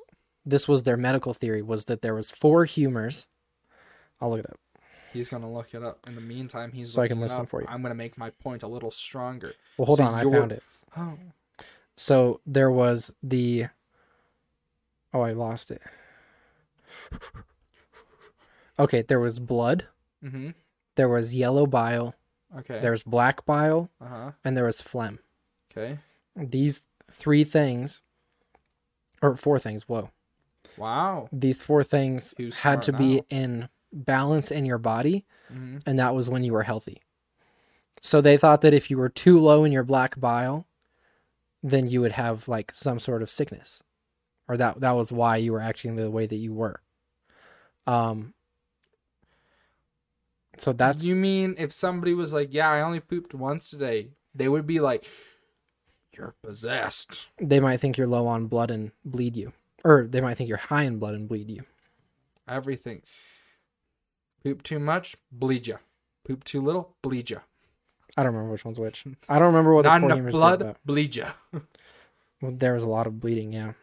This 0.45 0.67
was 0.67 0.84
their 0.84 0.97
medical 0.97 1.34
theory 1.34 1.61
was 1.61 1.86
that 1.86 2.01
there 2.01 2.15
was 2.15 2.29
four 2.31 2.65
humors. 2.65 3.27
I'll 4.19 4.29
look 4.29 4.39
it 4.39 4.45
up. 4.49 4.59
He's 5.14 5.30
gonna 5.30 5.51
look 5.51 5.74
it 5.74 5.84
up. 5.84 5.99
In 6.07 6.16
the 6.16 6.22
meantime, 6.22 6.72
he's 6.72 6.93
So 6.93 7.01
I 7.01 7.07
can 7.07 7.20
listen 7.22 7.41
up. 7.41 7.47
for 7.49 7.61
you. 7.61 7.68
I'm 7.70 7.82
gonna 7.82 7.95
make 7.95 8.18
my 8.18 8.30
point 8.32 8.64
a 8.64 8.68
little 8.68 8.91
stronger. 8.91 9.53
Well, 9.78 9.86
hold 9.86 9.97
So 9.99 10.03
on, 10.05 10.14
I 10.16 10.22
you're- 10.24 10.39
found 10.39 10.51
it. 10.51 10.64
Oh, 10.97 11.18
So 11.95 12.41
there 12.45 12.72
was 12.72 13.14
the. 13.22 13.68
Oh, 15.14 15.22
I 15.22 15.32
lost 15.34 15.70
it. 15.72 15.82
Okay, 18.80 19.03
there 19.03 19.20
was 19.20 19.39
blood. 19.39 19.88
mm-hmm. 20.24 20.49
There 20.95 21.09
was 21.09 21.34
yellow 21.34 21.66
bile. 21.66 22.16
Okay. 22.57 22.80
There 22.80 22.91
was 22.91 23.03
black 23.03 23.45
bile, 23.45 23.89
Uh 23.99 24.07
huh. 24.07 24.32
and 24.43 24.55
there 24.55 24.66
was 24.66 24.80
phlegm. 24.82 25.20
Okay. 25.72 25.99
These 26.36 26.84
three 27.11 27.43
things, 27.43 28.01
or 29.22 29.36
four 29.36 29.57
things. 29.59 29.84
Whoa. 29.89 30.11
Wow. 30.78 31.30
These 31.32 31.64
four 31.64 31.84
things 31.84 32.34
Who's 32.38 32.59
had 32.59 32.82
to 32.84 32.93
be 32.93 33.22
in 33.30 33.70
balance 33.93 34.51
in 34.51 34.65
your 34.65 34.77
body, 34.79 35.25
Mm-hmm. 35.53 35.77
and 35.85 35.99
that 35.99 36.15
was 36.15 36.29
when 36.29 36.43
you 36.43 36.53
were 36.53 36.63
healthy. 36.63 37.01
So 38.01 38.21
they 38.21 38.37
thought 38.37 38.61
that 38.61 38.73
if 38.73 38.89
you 38.89 38.97
were 38.97 39.09
too 39.09 39.39
low 39.39 39.63
in 39.65 39.71
your 39.71 39.83
black 39.83 40.19
bile, 40.19 40.65
then 41.61 41.87
you 41.87 42.01
would 42.01 42.13
have 42.13 42.47
like 42.47 42.71
some 42.73 42.97
sort 42.99 43.21
of 43.21 43.29
sickness, 43.29 43.83
or 44.47 44.57
that 44.57 44.79
that 44.81 44.91
was 44.93 45.11
why 45.11 45.37
you 45.37 45.51
were 45.53 45.61
acting 45.61 45.95
the 45.95 46.09
way 46.09 46.25
that 46.25 46.35
you 46.35 46.53
were. 46.53 46.81
Um. 47.87 48.33
So 50.57 50.71
that's 50.73 51.03
You 51.03 51.15
mean 51.15 51.55
if 51.57 51.71
somebody 51.71 52.13
was 52.13 52.33
like, 52.33 52.53
"Yeah, 52.53 52.69
I 52.69 52.81
only 52.81 52.99
pooped 52.99 53.33
once 53.33 53.69
today," 53.69 54.09
they 54.35 54.47
would 54.47 54.65
be 54.67 54.79
like, 54.79 55.05
"You're 56.15 56.35
possessed." 56.43 57.27
they 57.39 57.59
might 57.59 57.77
think 57.77 57.97
you're 57.97 58.07
low 58.07 58.27
on 58.27 58.47
blood 58.47 58.71
and 58.71 58.91
bleed 59.05 59.35
you, 59.35 59.53
or 59.83 60.07
they 60.09 60.21
might 60.21 60.35
think 60.35 60.47
you're 60.49 60.57
high 60.57 60.83
in 60.83 60.99
blood 60.99 61.15
and 61.15 61.27
bleed 61.27 61.49
you. 61.49 61.63
Everything. 62.47 63.01
Poop 64.43 64.63
too 64.63 64.79
much, 64.79 65.15
bleed 65.31 65.67
ya. 65.67 65.77
Poop 66.27 66.43
too 66.43 66.61
little, 66.61 66.95
bleed 67.01 67.29
ya. 67.29 67.39
I 68.17 68.23
don't 68.23 68.33
remember 68.33 68.51
which 68.51 68.65
one's 68.65 68.79
which. 68.79 69.05
I 69.29 69.35
don't 69.39 69.47
remember 69.47 69.73
what 69.73 69.83
the 69.83 69.89
Not 69.89 70.01
four 70.01 70.07
enough 70.09 70.17
humors 70.17 70.33
did, 70.33 70.37
blood, 70.37 70.59
but- 70.59 70.77
bleed 70.85 71.15
ya. 71.15 71.31
well, 72.41 72.51
there 72.51 72.73
was 72.73 72.83
a 72.83 72.87
lot 72.87 73.07
of 73.07 73.19
bleeding, 73.19 73.53
yeah. 73.53 73.73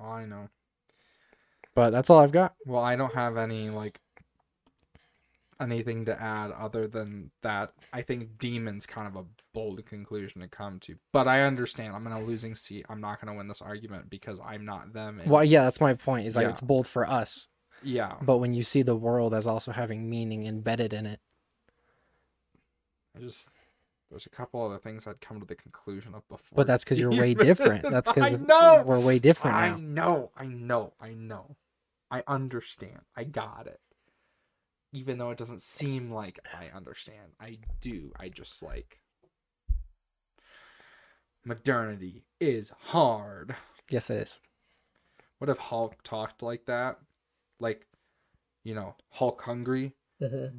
Oh, 0.00 0.08
I 0.10 0.24
know. 0.26 0.48
But 1.74 1.90
that's 1.90 2.10
all 2.10 2.18
I've 2.18 2.32
got. 2.32 2.54
Well, 2.66 2.82
I 2.82 2.96
don't 2.96 3.14
have 3.14 3.36
any 3.38 3.70
like 3.70 3.98
anything 5.60 6.04
to 6.06 6.20
add 6.20 6.50
other 6.52 6.86
than 6.86 7.30
that. 7.42 7.72
I 7.92 8.02
think 8.02 8.38
demons 8.38 8.84
kind 8.84 9.06
of 9.06 9.16
a 9.16 9.24
bold 9.54 9.84
conclusion 9.86 10.40
to 10.42 10.48
come 10.48 10.80
to, 10.80 10.96
but 11.12 11.28
I 11.28 11.42
understand. 11.42 11.94
I'm 11.94 12.06
in 12.06 12.12
a 12.12 12.22
losing 12.22 12.54
seat. 12.54 12.84
I'm 12.88 13.00
not 13.00 13.20
going 13.20 13.32
to 13.32 13.38
win 13.38 13.48
this 13.48 13.62
argument 13.62 14.10
because 14.10 14.38
I'm 14.44 14.64
not 14.64 14.92
them. 14.92 15.20
and- 15.20 15.30
Well, 15.30 15.44
yeah, 15.44 15.62
that's 15.64 15.80
my 15.80 15.94
point. 15.94 16.26
Is 16.26 16.36
like 16.36 16.44
Yeah. 16.44 16.50
it's 16.50 16.60
bold 16.60 16.86
for 16.86 17.08
us, 17.08 17.46
yeah, 17.84 18.14
but 18.22 18.38
when 18.38 18.54
you 18.54 18.62
see 18.62 18.82
the 18.82 18.96
world 18.96 19.34
as 19.34 19.46
also 19.46 19.72
having 19.72 20.08
meaning 20.08 20.46
embedded 20.46 20.92
in 20.92 21.06
it, 21.06 21.20
I 23.16 23.20
just 23.20 23.50
there's 24.10 24.26
a 24.26 24.30
couple 24.30 24.62
other 24.64 24.78
things 24.78 25.06
I'd 25.06 25.20
come 25.20 25.40
to 25.40 25.46
the 25.46 25.54
conclusion 25.54 26.14
of 26.14 26.28
before. 26.28 26.54
but 26.56 26.66
that's 26.66 26.84
because 26.84 26.98
you're 26.98 27.10
way 27.18 27.34
different. 27.34 27.82
That's 27.82 28.08
because 28.12 28.40
we're 28.84 29.00
way 29.00 29.18
different 29.18 29.56
I 29.56 29.70
now. 29.70 29.76
know. 29.78 30.30
I 30.36 30.46
know. 30.46 30.92
I 31.00 31.14
know. 31.14 31.56
I 32.10 32.22
understand. 32.26 33.00
I 33.16 33.24
got 33.24 33.66
it. 33.66 33.80
Even 34.92 35.16
though 35.16 35.30
it 35.30 35.38
doesn't 35.38 35.62
seem 35.62 36.12
like 36.12 36.38
I 36.52 36.76
understand, 36.76 37.32
I 37.40 37.56
do. 37.80 38.12
I 38.20 38.28
just 38.28 38.62
like 38.62 39.00
modernity 41.44 42.24
is 42.38 42.70
hard. 42.88 43.54
Yes, 43.88 44.10
it 44.10 44.16
is. 44.16 44.40
What 45.38 45.48
if 45.48 45.58
Hulk 45.58 46.02
talked 46.02 46.42
like 46.42 46.66
that? 46.66 46.98
Like, 47.62 47.86
you 48.64 48.74
know, 48.74 48.96
Hulk 49.10 49.40
hungry, 49.40 49.94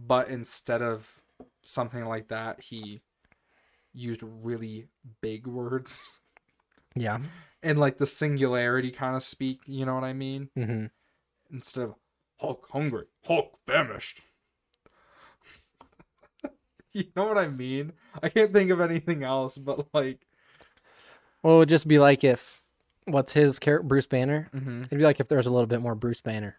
but 0.07 0.29
instead 0.29 0.81
of 0.81 1.21
something 1.61 2.05
like 2.05 2.29
that, 2.29 2.61
he 2.61 3.01
used 3.93 4.21
really 4.23 4.87
big 5.21 5.45
words 5.45 6.09
Yeah. 6.95 7.19
and 7.61 7.77
like 7.79 7.97
the 7.97 8.07
singularity 8.07 8.89
kind 8.91 9.15
of 9.15 9.21
speak, 9.23 9.61
you 9.67 9.85
know 9.85 9.93
what 9.95 10.03
I 10.03 10.13
mean? 10.13 10.49
hmm 10.55 10.85
Instead 11.51 11.83
of 11.83 11.95
Hulk 12.39 12.67
hungry, 12.71 13.05
Hulk 13.25 13.59
famished. 13.67 14.21
you 16.93 17.05
know 17.15 17.25
what 17.25 17.37
I 17.37 17.47
mean? 17.47 17.93
I 18.21 18.29
can't 18.29 18.51
think 18.53 18.69
of 18.71 18.81
anything 18.81 19.23
else, 19.23 19.57
but 19.57 19.87
like, 19.93 20.25
Well, 21.41 21.55
it 21.55 21.59
would 21.59 21.69
just 21.69 21.87
be 21.87 21.99
like 21.99 22.23
if 22.23 22.61
what's 23.05 23.33
his 23.33 23.59
character, 23.59 23.87
Bruce 23.87 24.07
Banner. 24.07 24.49
mhm. 24.53 24.85
It'd 24.85 24.97
be 24.97 25.03
like 25.03 25.19
if 25.19 25.27
there 25.27 25.37
was 25.37 25.47
a 25.47 25.51
little 25.51 25.67
bit 25.67 25.81
more 25.81 25.95
Bruce 25.95 26.21
Banner. 26.21 26.57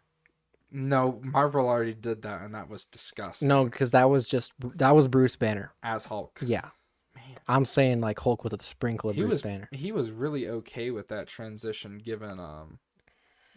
No, 0.71 1.21
Marvel 1.23 1.69
already 1.69 1.95
did 1.95 2.23
that, 2.23 2.43
and 2.43 2.55
that 2.55 2.69
was 2.69 2.85
disgusting. 2.87 3.49
No, 3.49 3.65
because 3.65 3.93
that 3.93 4.11
was 4.11 4.27
just 4.29 4.53
that 4.77 4.95
was 4.95 5.07
Bruce 5.09 5.37
Banner. 5.37 5.73
as 5.83 6.05
Hulk, 6.07 6.39
Yeah, 6.43 6.69
man, 7.15 7.25
I'm 7.49 7.65
saying 7.65 8.01
like 8.01 8.19
Hulk 8.19 8.43
with 8.45 8.53
a 8.55 8.63
sprinkle 8.63 9.11
of 9.11 9.17
he 9.17 9.23
Bruce 9.23 9.33
was 9.35 9.43
Banner. 9.43 9.69
he 9.73 9.93
was 9.93 10.11
really 10.11 10.49
okay 10.49 10.91
with 10.91 11.09
that 11.09 11.27
transition, 11.29 11.99
given 11.99 12.39
um, 12.41 12.79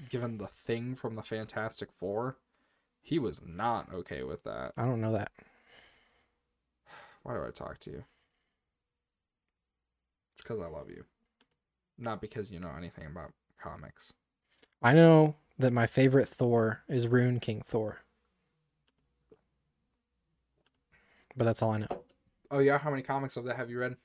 given 0.09 0.37
the 0.37 0.47
thing 0.47 0.95
from 0.95 1.15
the 1.15 1.23
Fantastic 1.23 1.89
Four. 1.99 2.37
He 3.01 3.19
was 3.19 3.39
not 3.45 3.87
okay 3.93 4.23
with 4.23 4.43
that. 4.43 4.73
I 4.77 4.83
don't 4.85 4.99
know 5.01 5.13
that. 5.13 5.31
Why 7.23 7.33
do 7.35 7.43
I 7.45 7.51
talk 7.51 7.79
to 7.81 7.89
you? 7.89 8.03
It's 10.35 10.43
because 10.43 10.59
I 10.59 10.67
love 10.67 10.89
you. 10.89 11.03
Not 11.97 12.21
because 12.21 12.51
you 12.51 12.59
know 12.59 12.71
anything 12.77 13.05
about 13.07 13.31
comics. 13.61 14.13
I 14.83 14.93
know 14.93 15.35
that 15.59 15.73
my 15.73 15.87
favorite 15.87 16.27
Thor 16.27 16.83
is 16.87 17.07
Rune 17.07 17.39
King 17.39 17.61
Thor. 17.65 17.99
But 21.35 21.45
that's 21.45 21.61
all 21.61 21.71
I 21.71 21.79
know. 21.79 22.03
Oh 22.49 22.59
yeah, 22.59 22.77
how 22.77 22.89
many 22.89 23.03
comics 23.03 23.37
of 23.37 23.45
that 23.45 23.57
have 23.57 23.69
you 23.69 23.79
read? 23.79 23.95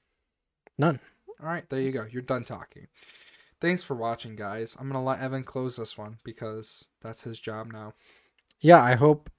None. 0.79 1.01
All 1.41 1.47
right, 1.47 1.69
there 1.69 1.81
you 1.81 1.93
go. 1.93 2.07
You're 2.11 2.23
done 2.23 2.45
talking. 2.45 2.89
Thanks 3.61 3.83
for 3.83 3.95
watching, 3.95 4.37
guys. 4.37 4.77
I'm 4.79 4.89
gonna 4.89 5.05
let 5.05 5.21
Evan 5.21 5.45
close 5.45 5.77
this 5.77 5.97
one 5.97 6.19
because 6.25 6.87
that's 7.01 7.23
his 7.23 7.39
job 7.39 7.73
now. 7.73 7.95
Yeah, 8.61 8.83
I 8.83 8.95
hope 8.95 9.31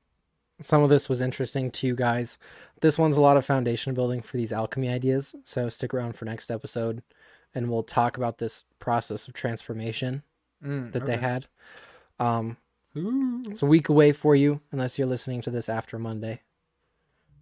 some 0.62 0.82
of 0.84 0.90
this 0.90 1.10
was 1.10 1.22
interesting 1.22 1.72
to 1.72 1.88
you 1.88 1.96
guys. 1.96 2.38
This 2.82 2.98
one's 2.98 3.18
a 3.18 3.22
lot 3.22 3.38
of 3.38 3.46
foundation 3.46 3.94
building 3.94 4.22
for 4.22 4.38
these 4.38 4.54
alchemy 4.54 4.90
ideas, 4.90 5.36
so 5.44 5.70
stick 5.70 5.94
around 5.94 6.16
for 6.16 6.26
next 6.26 6.50
episode 6.52 7.04
and 7.56 7.70
we'll 7.70 7.84
talk 7.84 8.18
about 8.18 8.40
this 8.40 8.64
process 8.80 9.28
of 9.28 9.34
transformation 9.34 10.24
Mm, 10.64 10.94
that 10.94 11.06
they 11.06 11.18
had. 11.18 11.48
Um, 12.20 12.58
Ooh. 12.98 13.42
it's 13.48 13.62
a 13.62 13.66
week 13.66 13.90
away 13.90 14.12
for 14.12 14.36
you 14.36 14.62
unless 14.72 14.98
you're 14.98 15.08
listening 15.08 15.42
to 15.42 15.50
this 15.52 15.68
after 15.70 15.98
Monday. 16.00 16.42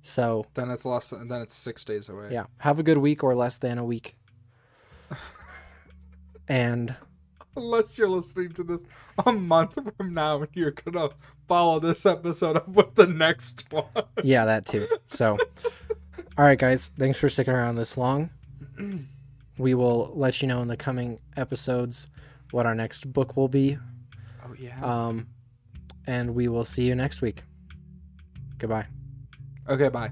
So, 0.03 0.45
Then 0.55 0.71
it's 0.71 0.85
less. 0.85 1.09
Then 1.11 1.31
it's 1.41 1.53
six 1.53 1.85
days 1.85 2.09
away. 2.09 2.29
yeah, 2.31 2.45
have 2.59 2.79
a 2.79 2.83
good 2.83 2.97
week 2.97 3.23
or 3.23 3.35
less 3.35 3.57
than 3.59 3.77
a 3.77 3.85
week. 3.85 4.15
and 6.47 6.95
Unless 7.55 7.97
you're 7.97 8.07
listening 8.09 8.49
to 8.53 8.63
this 8.63 8.81
a 9.25 9.31
month 9.33 9.77
from 9.97 10.13
now 10.13 10.37
and 10.37 10.47
you're 10.53 10.71
gonna 10.71 11.09
follow 11.49 11.79
this 11.79 12.05
episode 12.05 12.55
up 12.55 12.67
with 12.69 12.95
the 12.95 13.05
next 13.07 13.65
one. 13.71 13.83
yeah, 14.23 14.45
that 14.45 14.65
too. 14.65 14.87
So, 15.05 15.37
all 16.37 16.45
right, 16.45 16.57
guys, 16.57 16.91
thanks 16.97 17.19
for 17.19 17.27
sticking 17.29 17.53
around 17.53 17.75
this 17.75 17.97
long. 17.97 18.29
We 19.57 19.75
will 19.75 20.11
let 20.15 20.41
you 20.41 20.47
know 20.47 20.61
in 20.63 20.69
the 20.69 20.77
coming 20.77 21.19
episodes 21.37 22.07
what 22.49 22.65
our 22.65 22.73
next 22.73 23.13
book 23.13 23.37
will 23.37 23.49
be. 23.49 23.77
Yeah. 24.61 24.79
Um, 24.83 25.27
and 26.05 26.35
we 26.35 26.47
will 26.47 26.63
see 26.63 26.83
you 26.83 26.93
next 26.93 27.21
week. 27.21 27.43
Goodbye. 28.59 28.85
okay. 29.67 29.89
Bye. 29.89 30.11